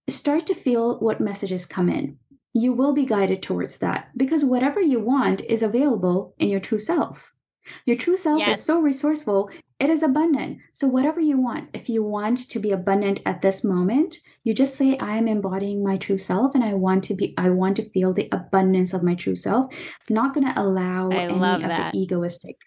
start 0.07 0.45
to 0.47 0.55
feel 0.55 0.99
what 0.99 1.19
messages 1.19 1.65
come 1.65 1.89
in. 1.89 2.17
You 2.53 2.73
will 2.73 2.93
be 2.93 3.05
guided 3.05 3.41
towards 3.41 3.77
that 3.77 4.09
because 4.17 4.45
whatever 4.45 4.81
you 4.81 4.99
want 4.99 5.41
is 5.41 5.63
available 5.63 6.35
in 6.39 6.49
your 6.49 6.59
true 6.59 6.79
self. 6.79 7.33
Your 7.85 7.97
true 7.97 8.17
self 8.17 8.39
yes. 8.39 8.59
is 8.59 8.65
so 8.65 8.79
resourceful, 8.79 9.49
it 9.80 9.89
is 9.89 10.03
abundant. 10.03 10.59
So, 10.73 10.88
whatever 10.88 11.21
you 11.21 11.39
want, 11.39 11.69
if 11.73 11.88
you 11.88 12.03
want 12.03 12.49
to 12.49 12.59
be 12.59 12.71
abundant 12.71 13.21
at 13.25 13.41
this 13.41 13.63
moment, 13.63 14.17
you 14.43 14.53
just 14.53 14.75
say, 14.75 14.97
I 14.97 15.15
am 15.17 15.27
embodying 15.27 15.84
my 15.84 15.97
true 15.97 16.17
self 16.17 16.53
and 16.53 16.63
I 16.63 16.73
want 16.73 17.03
to 17.05 17.15
be, 17.15 17.34
I 17.38 17.49
want 17.49 17.77
to 17.77 17.89
feel 17.91 18.13
the 18.13 18.27
abundance 18.32 18.93
of 18.93 19.03
my 19.03 19.15
true 19.15 19.36
self. 19.36 19.73
I'm 19.73 20.15
not 20.15 20.34
going 20.34 20.47
to 20.47 20.61
allow 20.61 21.09
I 21.11 21.15
any 21.15 21.34
of 21.34 21.61
that. 21.61 21.93
the 21.93 21.99
egoistic 21.99 22.57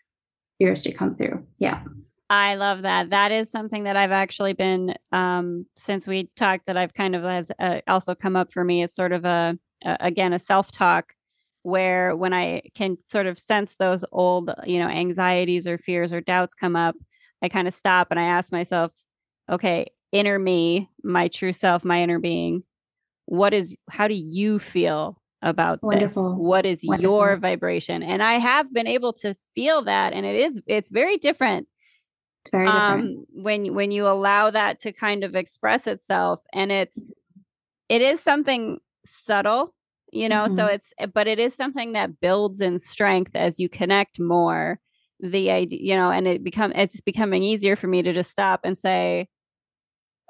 fears 0.59 0.83
to 0.83 0.93
come 0.93 1.15
through. 1.17 1.47
Yeah. 1.59 1.83
I 2.31 2.55
love 2.55 2.83
that. 2.83 3.11
That 3.11 3.31
is 3.31 3.51
something 3.51 3.85
that 3.85 3.97
I've 3.97 4.11
actually 4.11 4.55
been 4.55 4.95
um, 5.13 5.67
since 5.77 6.07
we 6.07 6.31
talked 6.35 6.65
that 6.67 6.79
I've 6.79 6.95
kind 6.95 7.15
of 7.15 7.25
has 7.25 7.53
uh, 7.59 7.83
also 7.87 8.15
come 8.15 8.37
up 8.37 8.55
for 8.55 8.65
me. 8.65 8.83
It's 8.83 8.97
sort 8.97 9.13
of 9.13 9.27
a, 9.27 9.59
a 9.85 9.97
again 10.01 10.33
a 10.33 10.39
self 10.39 10.73
talk 10.73 11.13
where 11.63 12.17
when 12.17 12.33
I 12.33 12.63
can 12.75 12.99
sort 13.05 13.27
of 13.27 13.39
sense 13.39 13.77
those 13.77 14.05
old, 14.13 14.53
you 14.65 14.79
know, 14.79 14.89
anxieties 14.89 15.67
or 15.67 15.79
fears 15.79 16.13
or 16.13 16.21
doubts 16.21 16.55
come 16.55 16.77
up, 16.77 16.97
I 17.43 17.49
kind 17.49 17.69
of 17.69 17.75
stop 17.75 18.09
and 18.11 18.19
I 18.19 18.25
ask 18.25 18.53
myself, 18.53 18.93
okay, 19.51 19.87
inner 20.11 20.39
me, 20.39 20.91
my 21.03 21.29
true 21.29 21.53
self, 21.53 21.85
my 21.85 22.03
inner 22.03 22.19
being, 22.19 22.63
what 23.27 23.55
is, 23.55 23.77
how 23.89 24.09
do 24.09 24.15
you 24.15 24.59
feel 24.59 25.21
about 25.41 25.83
Wonderful. 25.83 26.31
this? 26.31 26.39
What 26.39 26.67
is 26.67 26.81
Wonderful. 26.85 27.03
your 27.03 27.37
vibration? 27.37 28.03
And 28.03 28.23
I 28.23 28.35
have 28.35 28.73
been 28.73 28.87
able 28.87 29.13
to 29.15 29.35
feel 29.55 29.83
that. 29.83 30.13
And 30.13 30.27
it 30.27 30.37
is, 30.37 30.61
it's 30.67 30.89
very 30.91 31.17
different. 31.17 31.69
It's 32.45 32.51
very 32.51 32.67
different. 32.67 33.19
Um, 33.19 33.25
when, 33.31 33.75
when 33.75 33.91
you 33.91 34.07
allow 34.07 34.51
that 34.51 34.81
to 34.81 34.93
kind 34.93 35.25
of 35.25 35.35
express 35.35 35.87
itself 35.87 36.41
and 36.53 36.71
it's, 36.71 37.13
it 37.89 38.03
is 38.03 38.21
something 38.21 38.79
subtle 39.05 39.75
you 40.13 40.29
know 40.29 40.45
mm-hmm. 40.45 40.55
so 40.55 40.67
it's 40.67 40.93
eh, 40.99 41.07
but 41.07 41.27
it 41.27 41.39
is 41.39 41.55
something 41.55 41.93
that 41.93 42.21
builds 42.21 42.61
in 42.61 42.79
strength 42.79 43.33
as 43.35 43.59
you 43.59 43.69
connect 43.69 44.21
more 44.21 44.79
the 45.21 45.51
idea 45.51 45.81
you 45.83 45.97
know 45.97 46.11
and 46.11 46.29
it 46.29 46.45
become 46.45 46.73
it's 46.73 47.01
becoming 47.01 47.43
easier 47.43 47.75
for 47.75 47.89
me 47.89 48.03
to 48.03 48.13
just 48.13 48.31
stop 48.31 48.61
and 48.63 48.79
say 48.79 49.27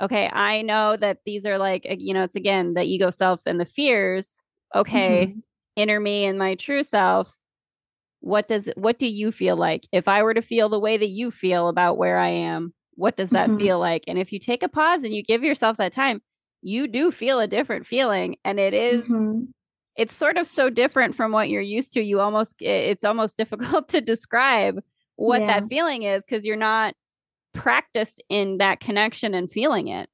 okay 0.01 0.29
i 0.33 0.63
know 0.63 0.97
that 0.97 1.19
these 1.27 1.45
are 1.45 1.59
like 1.59 1.87
you 1.99 2.15
know 2.15 2.23
it's 2.23 2.37
again 2.37 2.75
the 2.75 2.83
ego 2.83 3.11
self 3.11 3.43
and 3.47 3.61
the 3.61 3.67
fears 3.67 4.37
okay 4.75 5.27
mm-hmm. 5.27 5.39
inner 5.77 6.01
me 6.01 6.25
and 6.25 6.39
my 6.39 6.55
true 6.55 6.83
self 6.83 7.37
what 8.21 8.47
does 8.47 8.71
what 8.77 8.99
do 8.99 9.07
you 9.07 9.33
feel 9.33 9.57
like 9.57 9.87
if 9.93 10.07
i 10.07 10.23
were 10.23 10.35
to 10.35 10.43
feel 10.43 10.69
the 10.69 10.79
way 10.79 10.97
that 10.97 11.09
you 11.09 11.31
feel 11.31 11.69
about 11.69 11.99
where 11.99 12.19
i 12.19 12.29
am 12.29 12.73
what 12.95 13.17
does 13.17 13.31
that 13.31 13.49
mm-hmm. 13.49 13.59
feel 13.59 13.79
like 13.79 14.05
and 14.07 14.19
if 14.19 14.33
you 14.33 14.39
take 14.39 14.63
a 14.63 14.69
pause 14.69 15.03
and 15.03 15.15
you 15.15 15.23
give 15.23 15.43
yourself 15.43 15.79
that 15.79 15.93
time 15.93 16.23
you 16.61 16.87
do 16.87 17.11
feel 17.11 17.41
a 17.41 17.49
different 17.49 17.85
feeling 17.85 18.37
and 18.45 18.61
it 18.61 18.73
is, 18.73 19.03
mm-hmm 19.03 19.43
it's 19.97 20.15
sort 20.15 20.39
of 20.39 20.47
so 20.47 20.71
different 20.71 21.15
from 21.15 21.33
what 21.33 21.49
you're 21.49 21.61
used 21.61 21.93
to 21.93 22.03
you 22.03 22.21
almost 22.21 22.55
it's 22.61 23.05
almost 23.05 23.37
difficult 23.43 23.89
to 23.89 24.01
describe 24.01 24.81
what 25.17 25.41
yeah. 25.43 25.47
that 25.47 25.69
feeling 25.69 26.03
is 26.03 26.25
because 26.25 26.45
you're 26.45 26.57
not 26.57 26.95
practiced 27.53 28.23
in 28.29 28.59
that 28.59 28.81
connection 28.81 29.35
and 29.35 29.51
feeling 29.51 29.89
it 29.89 30.09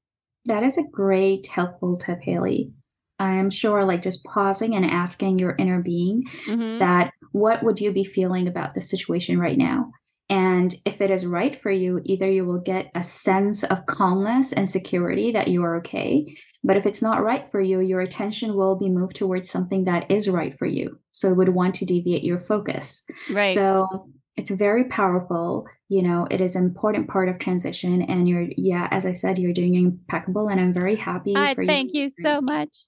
that 0.47 0.62
is 0.62 0.76
a 0.76 0.83
great 0.91 1.47
helpful 1.47 1.97
tip 1.97 2.20
Haleigh 2.24 2.70
i 3.18 3.35
am 3.35 3.51
sure 3.51 3.85
like 3.85 4.03
just 4.03 4.24
pausing 4.24 4.74
and 4.74 4.85
asking 4.85 5.39
your 5.39 5.55
inner 5.59 5.81
being 5.81 6.24
mm-hmm. 6.47 6.79
that 6.79 7.12
what 7.33 7.62
would 7.62 7.81
you 7.81 7.93
be 7.93 8.05
feeling 8.05 8.49
about 8.49 8.74
the 8.74 8.81
situation 8.81 9.39
right 9.39 9.59
now 9.59 9.93
and 10.31 10.74
if 10.85 11.01
it 11.01 11.11
is 11.11 11.24
right 11.24 11.61
for 11.61 11.70
you, 11.70 12.01
either 12.05 12.31
you 12.31 12.45
will 12.45 12.61
get 12.61 12.91
a 12.95 13.03
sense 13.03 13.64
of 13.64 13.87
calmness 13.87 14.53
and 14.53 14.68
security 14.68 15.33
that 15.33 15.49
you 15.49 15.64
are 15.64 15.76
okay. 15.76 16.37
But 16.65 16.77
if 16.77 16.87
it's 16.87 17.01
not 17.01 17.23
right 17.23 17.51
for 17.51 17.61
you, 17.61 17.81
your 17.81 18.01
attention 18.01 18.55
will 18.55 18.77
be 18.77 18.89
moved 18.89 19.17
towards 19.17 19.49
something 19.49 19.85
that 19.85 20.11
is 20.11 20.29
right 20.29 20.57
for 20.59 20.67
you. 20.67 20.99
So 21.13 21.31
it 21.31 21.37
would 21.37 21.51
want 21.51 21.77
to 21.77 21.85
deviate 21.85 22.25
your 22.25 22.41
focus. 22.41 23.05
Right. 23.31 23.55
So 23.55 24.11
it's 24.37 24.51
very 24.51 24.85
powerful. 24.85 25.67
You 25.89 26.03
know, 26.03 26.27
it 26.31 26.41
is 26.41 26.57
an 26.57 26.65
important 26.65 27.09
part 27.09 27.29
of 27.29 27.39
transition. 27.39 28.03
And 28.03 28.29
you're, 28.29 28.49
yeah, 28.57 28.89
as 28.91 29.07
I 29.07 29.13
said, 29.13 29.39
you're 29.39 29.53
doing 29.53 29.75
impeccable. 29.75 30.49
And 30.49 30.61
I'm 30.61 30.75
very 30.75 30.97
happy 30.97 31.35
I 31.37 31.55
for 31.55 31.65
thank 31.65 31.95
you. 31.95 32.11
Thank 32.11 32.19
you 32.19 32.23
so 32.23 32.41
much. 32.41 32.87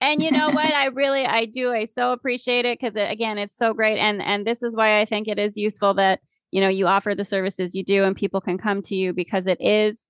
And 0.00 0.22
you 0.22 0.30
know 0.30 0.50
what? 0.50 0.72
I 0.74 0.86
really, 0.86 1.26
I 1.26 1.44
do. 1.44 1.72
I 1.72 1.84
so 1.84 2.12
appreciate 2.12 2.64
it 2.64 2.80
because, 2.80 2.96
uh, 2.96 3.06
again, 3.08 3.38
it's 3.38 3.54
so 3.54 3.74
great. 3.74 3.98
And 3.98 4.22
and 4.22 4.46
this 4.46 4.62
is 4.62 4.74
why 4.74 5.00
I 5.00 5.04
think 5.04 5.28
it 5.28 5.38
is 5.38 5.56
useful 5.56 5.92
that 5.94 6.20
you 6.50 6.60
know 6.60 6.68
you 6.68 6.86
offer 6.86 7.14
the 7.14 7.24
services 7.24 7.74
you 7.74 7.84
do 7.84 8.04
and 8.04 8.16
people 8.16 8.40
can 8.40 8.58
come 8.58 8.82
to 8.82 8.94
you 8.94 9.12
because 9.12 9.46
it 9.46 9.60
is 9.60 10.06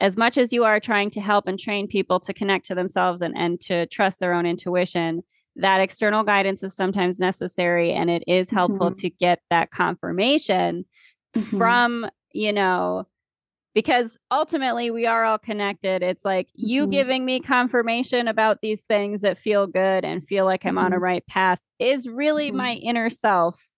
as 0.00 0.16
much 0.16 0.38
as 0.38 0.52
you 0.52 0.64
are 0.64 0.80
trying 0.80 1.10
to 1.10 1.20
help 1.20 1.48
and 1.48 1.58
train 1.58 1.88
people 1.88 2.20
to 2.20 2.32
connect 2.32 2.66
to 2.66 2.74
themselves 2.74 3.20
and, 3.20 3.36
and 3.36 3.60
to 3.60 3.86
trust 3.86 4.20
their 4.20 4.32
own 4.32 4.46
intuition 4.46 5.22
that 5.56 5.80
external 5.80 6.22
guidance 6.22 6.62
is 6.62 6.74
sometimes 6.74 7.18
necessary 7.18 7.92
and 7.92 8.10
it 8.10 8.22
is 8.28 8.48
helpful 8.48 8.90
mm-hmm. 8.90 9.00
to 9.00 9.10
get 9.10 9.40
that 9.50 9.70
confirmation 9.70 10.84
mm-hmm. 11.34 11.58
from 11.58 12.08
you 12.32 12.52
know 12.52 13.06
because 13.74 14.16
ultimately 14.30 14.90
we 14.90 15.04
are 15.06 15.24
all 15.24 15.38
connected 15.38 16.02
it's 16.02 16.24
like 16.24 16.48
you 16.54 16.82
mm-hmm. 16.82 16.92
giving 16.92 17.24
me 17.24 17.40
confirmation 17.40 18.28
about 18.28 18.58
these 18.62 18.82
things 18.82 19.22
that 19.22 19.36
feel 19.36 19.66
good 19.66 20.04
and 20.04 20.24
feel 20.24 20.44
like 20.44 20.64
i'm 20.64 20.78
on 20.78 20.92
a 20.92 20.96
mm-hmm. 20.96 21.04
right 21.04 21.26
path 21.26 21.58
is 21.80 22.08
really 22.08 22.52
my 22.52 22.74
mm-hmm. 22.76 22.88
inner 22.88 23.10
self 23.10 23.68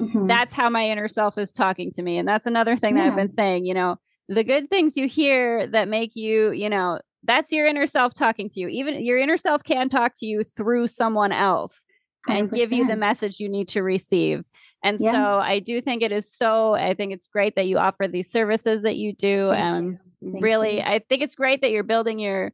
Mm-hmm. 0.00 0.26
That's 0.26 0.54
how 0.54 0.70
my 0.70 0.88
inner 0.88 1.08
self 1.08 1.36
is 1.36 1.52
talking 1.52 1.92
to 1.92 2.02
me. 2.02 2.16
And 2.16 2.26
that's 2.26 2.46
another 2.46 2.76
thing 2.76 2.96
yeah. 2.96 3.04
that 3.04 3.10
I've 3.10 3.16
been 3.16 3.28
saying, 3.28 3.66
you 3.66 3.74
know, 3.74 3.98
the 4.30 4.44
good 4.44 4.70
things 4.70 4.96
you 4.96 5.08
hear 5.08 5.66
that 5.66 5.88
make 5.88 6.14
you, 6.14 6.52
you 6.52 6.70
know, 6.70 7.00
that's 7.24 7.50
your 7.50 7.66
inner 7.66 7.86
self 7.86 8.14
talking 8.14 8.48
to 8.50 8.60
you. 8.60 8.68
Even 8.68 9.04
your 9.04 9.18
inner 9.18 9.36
self 9.36 9.64
can 9.64 9.88
talk 9.88 10.14
to 10.18 10.26
you 10.26 10.44
through 10.44 10.86
someone 10.86 11.32
else 11.32 11.82
100%. 12.28 12.38
and 12.38 12.50
give 12.50 12.72
you 12.72 12.86
the 12.86 12.96
message 12.96 13.40
you 13.40 13.48
need 13.48 13.68
to 13.68 13.82
receive. 13.82 14.44
And 14.84 14.98
yeah. 15.00 15.12
so 15.12 15.38
I 15.40 15.58
do 15.58 15.80
think 15.80 16.02
it 16.02 16.12
is 16.12 16.32
so, 16.32 16.74
I 16.74 16.94
think 16.94 17.12
it's 17.12 17.26
great 17.26 17.56
that 17.56 17.66
you 17.66 17.76
offer 17.78 18.06
these 18.06 18.30
services 18.30 18.82
that 18.82 18.96
you 18.96 19.12
do. 19.12 19.50
and 19.50 19.98
really, 20.22 20.76
you. 20.76 20.84
I 20.86 21.00
think 21.00 21.22
it's 21.22 21.34
great 21.34 21.60
that 21.62 21.72
you're 21.72 21.82
building 21.82 22.20
your 22.20 22.52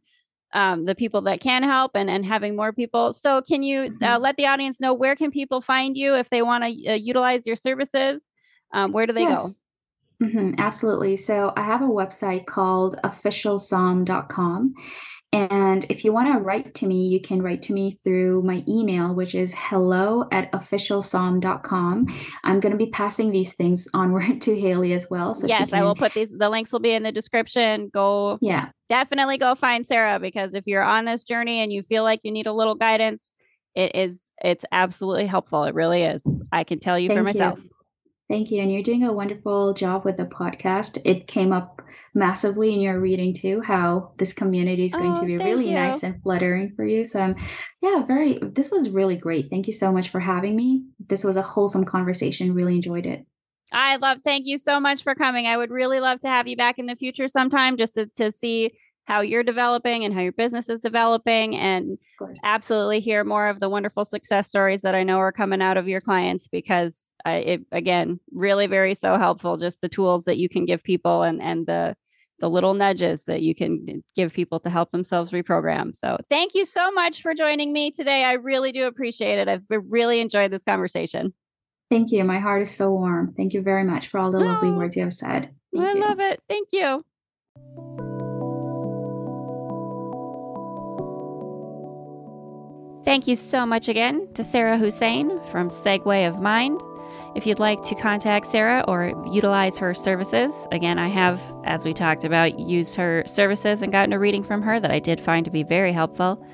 um, 0.53 0.87
the 0.87 0.95
people 0.95 1.21
that 1.23 1.41
can 1.41 1.63
help 1.63 1.93
and, 1.95 2.09
and 2.09 2.25
having 2.25 2.57
more 2.57 2.73
people. 2.73 3.13
So, 3.13 3.43
can 3.43 3.63
you 3.63 3.83
uh, 3.83 3.89
mm-hmm. 3.89 4.23
let 4.23 4.37
the 4.37 4.47
audience 4.47 4.81
know 4.81 4.95
where 4.95 5.15
can 5.15 5.31
people 5.31 5.61
find 5.61 5.97
you 5.97 6.15
if 6.15 6.31
they 6.31 6.41
want 6.41 6.65
to 6.65 6.93
uh, 6.93 6.95
utilize 6.95 7.47
your 7.47 7.57
services? 7.57 8.27
Um, 8.73 8.93
where 8.93 9.07
do 9.07 9.13
they 9.13 9.23
yes. 9.23 9.43
go? 9.43 9.53
Mm-hmm, 10.23 10.55
absolutely. 10.59 11.17
So, 11.17 11.53
I 11.57 11.63
have 11.63 11.83
a 11.83 11.87
website 11.87 12.47
called 12.47 12.97
officialsom.com. 13.05 14.75
And 15.33 15.85
if 15.91 16.03
you 16.03 16.15
want 16.15 16.33
to 16.33 16.39
write 16.39 16.75
to 16.77 16.87
me, 16.87 17.09
you 17.09 17.21
can 17.21 17.43
write 17.43 17.61
to 17.63 17.75
me 17.75 17.99
through 18.03 18.43
my 18.43 18.65
email, 18.67 19.15
which 19.15 19.35
is 19.35 19.55
hello 19.55 20.27
at 20.33 20.51
officialsom.com. 20.53 22.07
I'm 22.45 22.61
going 22.61 22.73
to 22.73 22.79
be 22.79 22.87
passing 22.87 23.33
these 23.33 23.53
things 23.53 23.87
onward 23.95 24.41
to 24.43 24.59
Haleigh 24.59 24.95
as 24.95 25.09
well. 25.11 25.35
So 25.35 25.47
yes, 25.47 25.71
can... 25.71 25.81
I 25.81 25.83
will 25.83 25.95
put 25.95 26.15
these, 26.15 26.31
the 26.31 26.49
links 26.49 26.73
will 26.73 26.81
be 26.81 26.93
in 26.93 27.03
the 27.03 27.13
description. 27.13 27.91
Go, 27.93 28.39
yeah, 28.41 28.71
definitely 28.89 29.37
go 29.37 29.55
find 29.55 29.87
Sarah 29.87 30.19
because 30.19 30.55
if 30.55 30.67
you're 30.67 30.85
on 30.85 31.05
this 31.05 31.25
journey 31.25 31.61
and 31.61 31.71
you 31.71 31.83
feel 31.83 32.03
like 32.03 32.21
you 32.23 32.31
need 32.33 32.47
a 32.47 32.55
little 32.55 32.75
guidance, 32.75 33.23
it 33.75 33.95
is 33.95 34.23
it's 34.43 34.65
absolutely 34.73 35.27
helpful. 35.27 35.65
It 35.65 35.75
really 35.75 36.03
is. 36.03 36.23
I 36.51 36.65
can 36.65 36.79
tell 36.79 36.99
you 36.99 37.09
Thank 37.09 37.19
for 37.19 37.25
myself. 37.25 37.59
You. 37.63 37.71
Thank 38.29 38.51
you. 38.51 38.61
And 38.61 38.73
you're 38.73 38.83
doing 38.83 39.05
a 39.05 39.13
wonderful 39.13 39.73
job 39.73 40.05
with 40.05 40.17
the 40.17 40.25
podcast. 40.25 40.99
It 41.05 41.29
came 41.29 41.53
up 41.53 41.81
massively 42.13 42.75
in 42.75 42.81
your 42.81 42.99
reading 42.99 43.33
too, 43.33 43.61
how 43.61 44.13
this 44.19 44.33
community 44.33 44.85
is 44.85 44.93
going 44.93 45.13
oh, 45.13 45.21
to 45.21 45.27
be 45.27 45.39
really 45.39 45.69
you. 45.69 45.75
nice 45.75 46.03
and 46.03 46.21
fluttering 46.23 46.73
for 46.75 46.85
you. 46.85 47.05
So, 47.05 47.21
um, 47.21 47.37
yeah, 47.81 48.05
very, 48.05 48.41
this 48.43 48.71
was 48.71 48.91
really 48.91 49.17
great. 49.17 49.49
Thank 49.49 49.69
you 49.69 49.73
so 49.73 49.93
much 49.93 50.09
for 50.09 50.19
having 50.19 50.57
me. 50.57 50.87
This 51.09 51.23
was 51.23 51.37
a 51.37 51.43
wholesome 51.43 51.85
conversation. 51.85 52.53
Really 52.53 52.75
enjoyed 52.75 53.07
it. 53.07 53.25
I 53.73 53.97
love, 53.97 54.19
thank 54.25 54.47
you 54.47 54.59
so 54.59 54.81
much 54.81 55.03
for 55.03 55.15
coming. 55.15 55.47
I 55.47 55.57
would 55.57 55.71
really 55.71 56.01
love 56.01 56.21
to 56.21 56.29
have 56.29 56.49
you 56.49 56.57
back 56.57 56.79
in 56.79 56.87
the 56.87 56.97
future 56.97 57.29
sometime 57.29 57.77
just 57.77 57.95
to, 57.95 58.07
to 58.17 58.33
see 58.33 58.73
how 59.07 59.21
you're 59.21 59.43
developing 59.43 60.05
and 60.05 60.13
how 60.13 60.21
your 60.21 60.33
business 60.33 60.69
is 60.69 60.81
developing 60.81 61.57
and 61.57 61.99
absolutely 62.45 63.01
hear 63.01 63.25
more 63.25 63.49
of 63.49 63.61
the 63.61 63.69
wonderful 63.69 64.05
success 64.05 64.49
stories 64.49 64.83
that 64.83 64.95
I 64.95 65.05
know 65.05 65.19
are 65.19 65.33
coming 65.33 65.63
out 65.63 65.77
of 65.77 65.89
your 65.89 66.01
clients 66.01 66.49
because 66.49 67.13
I, 67.25 67.35
it 67.37 67.61
again 67.73 68.21
really 68.33 68.67
very 68.67 68.95
so 68.95 69.17
helpful 69.17 69.57
just 69.57 69.81
the 69.81 69.89
tools 69.89 70.25
that 70.25 70.39
you 70.39 70.49
can 70.49 70.65
give 70.65 70.83
people 70.83 71.23
and 71.23 71.41
and 71.41 71.67
the 71.67 71.97
the 72.39 72.51
little 72.51 72.75
nudges 72.75 73.25
that 73.25 73.43
you 73.43 73.55
can 73.55 74.05
give 74.15 74.33
people 74.33 74.61
to 74.61 74.71
help 74.71 74.91
themselves 74.91 75.31
reprogram. 75.31 75.97
So, 75.97 76.19
thank 76.29 76.55
you 76.55 76.65
so 76.65 76.91
much 76.91 77.23
for 77.23 77.35
joining 77.35 77.73
me 77.73 77.91
today. 77.91 78.25
I 78.25 78.33
really 78.33 78.73
do 78.73 78.87
appreciate 78.87 79.39
it. 79.39 79.49
I've 79.49 79.63
really 79.71 80.21
enjoyed 80.21 80.51
this 80.51 80.63
conversation. 80.63 81.33
Thank 81.91 82.11
you. 82.11 82.25
My 82.25 82.39
heart 82.39 82.63
is 82.63 82.71
so 82.71 82.91
warm. 82.91 83.33
Thank 83.37 83.55
you 83.55 83.63
very 83.63 83.85
much 83.85 84.09
for 84.09 84.19
all 84.19 84.31
the 84.31 84.39
oh, 84.39 84.43
lovely 84.43 84.71
words 84.71 84.97
you 84.97 85.05
have 85.05 85.13
said. 85.13 85.55
Thank 85.75 85.89
I 85.89 85.93
you. 85.93 86.01
love 86.01 86.21
it. 86.21 86.41
Thank 86.49 86.69
you. 86.73 88.16
Thank 93.07 93.29
you 93.29 93.37
so 93.37 93.65
much 93.65 93.87
again 93.87 94.27
to 94.35 94.43
Sarah 94.43 94.77
Hussain 94.77 95.41
from 95.53 95.71
Segue 95.71 96.29
of 96.29 96.41
Mind. 96.41 96.81
If 97.37 97.47
you'd 97.47 97.61
like 97.61 97.81
to 97.83 97.95
contact 97.95 98.47
Sarah 98.47 98.85
or 98.89 99.13
utilize 99.33 99.79
her 99.79 99.95
services, 99.95 100.67
again, 100.73 100.99
I 100.99 101.07
have, 101.07 101.41
as 101.63 101.85
we 101.85 101.95
talked 101.95 102.25
about, 102.25 102.59
used 102.59 102.97
her 102.97 103.23
services 103.25 103.81
and 103.81 103.93
gotten 103.93 104.13
a 104.13 104.19
reading 104.19 104.43
from 104.43 104.61
her 104.63 104.81
that 104.81 104.91
I 104.91 104.99
did 104.99 105.21
find 105.21 105.45
to 105.45 105.53
be 105.53 105.63
very 105.63 105.93
helpful. 105.93 106.45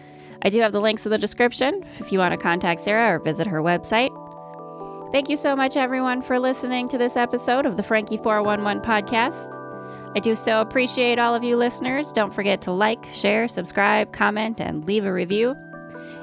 I 0.42 0.50
do 0.50 0.60
have 0.60 0.72
the 0.72 0.80
links 0.82 1.06
in 1.06 1.10
the 1.10 1.16
description 1.16 1.86
if 2.00 2.12
you 2.12 2.18
want 2.18 2.32
to 2.32 2.36
contact 2.36 2.82
Sarah 2.82 3.14
or 3.14 3.18
visit 3.18 3.46
her 3.46 3.62
website. 3.62 4.10
Thank 5.10 5.30
you 5.30 5.36
so 5.36 5.56
much, 5.56 5.78
everyone, 5.78 6.20
for 6.20 6.38
listening 6.38 6.86
to 6.90 6.98
this 6.98 7.16
episode 7.16 7.64
of 7.64 7.78
the 7.78 7.82
Franki 7.82 8.22
411 8.22 8.82
podcast. 8.82 9.58
I 10.14 10.20
do 10.20 10.36
so 10.36 10.60
appreciate 10.60 11.18
all 11.18 11.34
of 11.34 11.42
you 11.42 11.56
listeners. 11.56 12.12
Don't 12.12 12.34
forget 12.34 12.60
to 12.62 12.72
like, 12.72 13.06
share, 13.10 13.48
subscribe, 13.48 14.12
comment, 14.12 14.60
and 14.60 14.84
leave 14.84 15.06
a 15.06 15.12
review. 15.14 15.56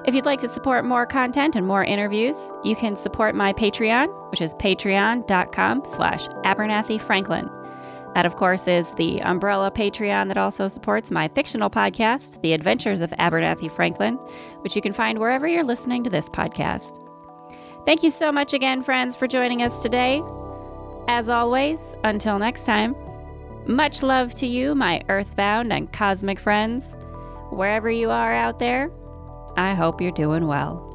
If 0.10 0.16
you'd 0.16 0.26
like 0.26 0.42
to 0.42 0.48
support 0.48 0.86
more 0.86 1.06
content 1.06 1.56
and 1.56 1.68
more 1.68 1.84
interviews, 1.84 2.36
you 2.64 2.76
can 2.76 2.96
support 2.96 3.36
my 3.36 3.54
Patreon, 3.54 4.32
which 4.32 4.42
is 4.42 4.56
patreon.com 4.56 5.84
slash 5.88 6.28
Abernathy 6.44 7.00
Franklin. 7.00 7.48
That, 8.16 8.26
of 8.26 8.36
course, 8.36 8.68
is 8.68 8.92
the 8.94 9.22
umbrella 9.22 9.70
Patreon 9.70 10.28
that 10.30 10.38
also 10.38 10.68
supports 10.68 11.12
my 11.12 11.28
fictional 11.28 11.70
podcast, 11.70 12.42
The 12.42 12.54
Adventures 12.54 13.02
of 13.02 13.12
Abernathy 13.20 13.72
Franklin, 13.72 14.16
which 14.62 14.76
you 14.76 14.82
can 14.82 14.94
find 14.94 15.20
wherever 15.20 15.48
you're 15.48 15.64
listening 15.64 16.04
to 16.06 16.10
this 16.10 16.28
podcast. 16.28 17.00
Thank 17.86 18.02
you 18.02 18.10
so 18.10 18.32
much 18.32 18.52
again, 18.52 18.82
friends, 18.82 19.16
for 19.16 19.28
joining 19.28 19.62
us 19.62 19.84
today. 19.84 20.24
As 21.08 21.30
always, 21.30 21.94
until 22.04 22.40
next 22.40 22.66
time, 22.66 22.96
much 23.68 24.02
love 24.02 24.34
to 24.40 24.48
you, 24.48 24.74
my 24.74 25.04
earthbound 25.08 25.72
and 25.72 25.94
cosmic 25.94 26.40
friends. 26.40 26.98
Wherever 27.52 27.92
you 27.92 28.10
are 28.10 28.34
out 28.34 28.58
there, 28.58 28.90
I 29.60 29.74
hope 29.74 30.00
you're 30.00 30.14
doing 30.14 30.48
well. 30.48 30.89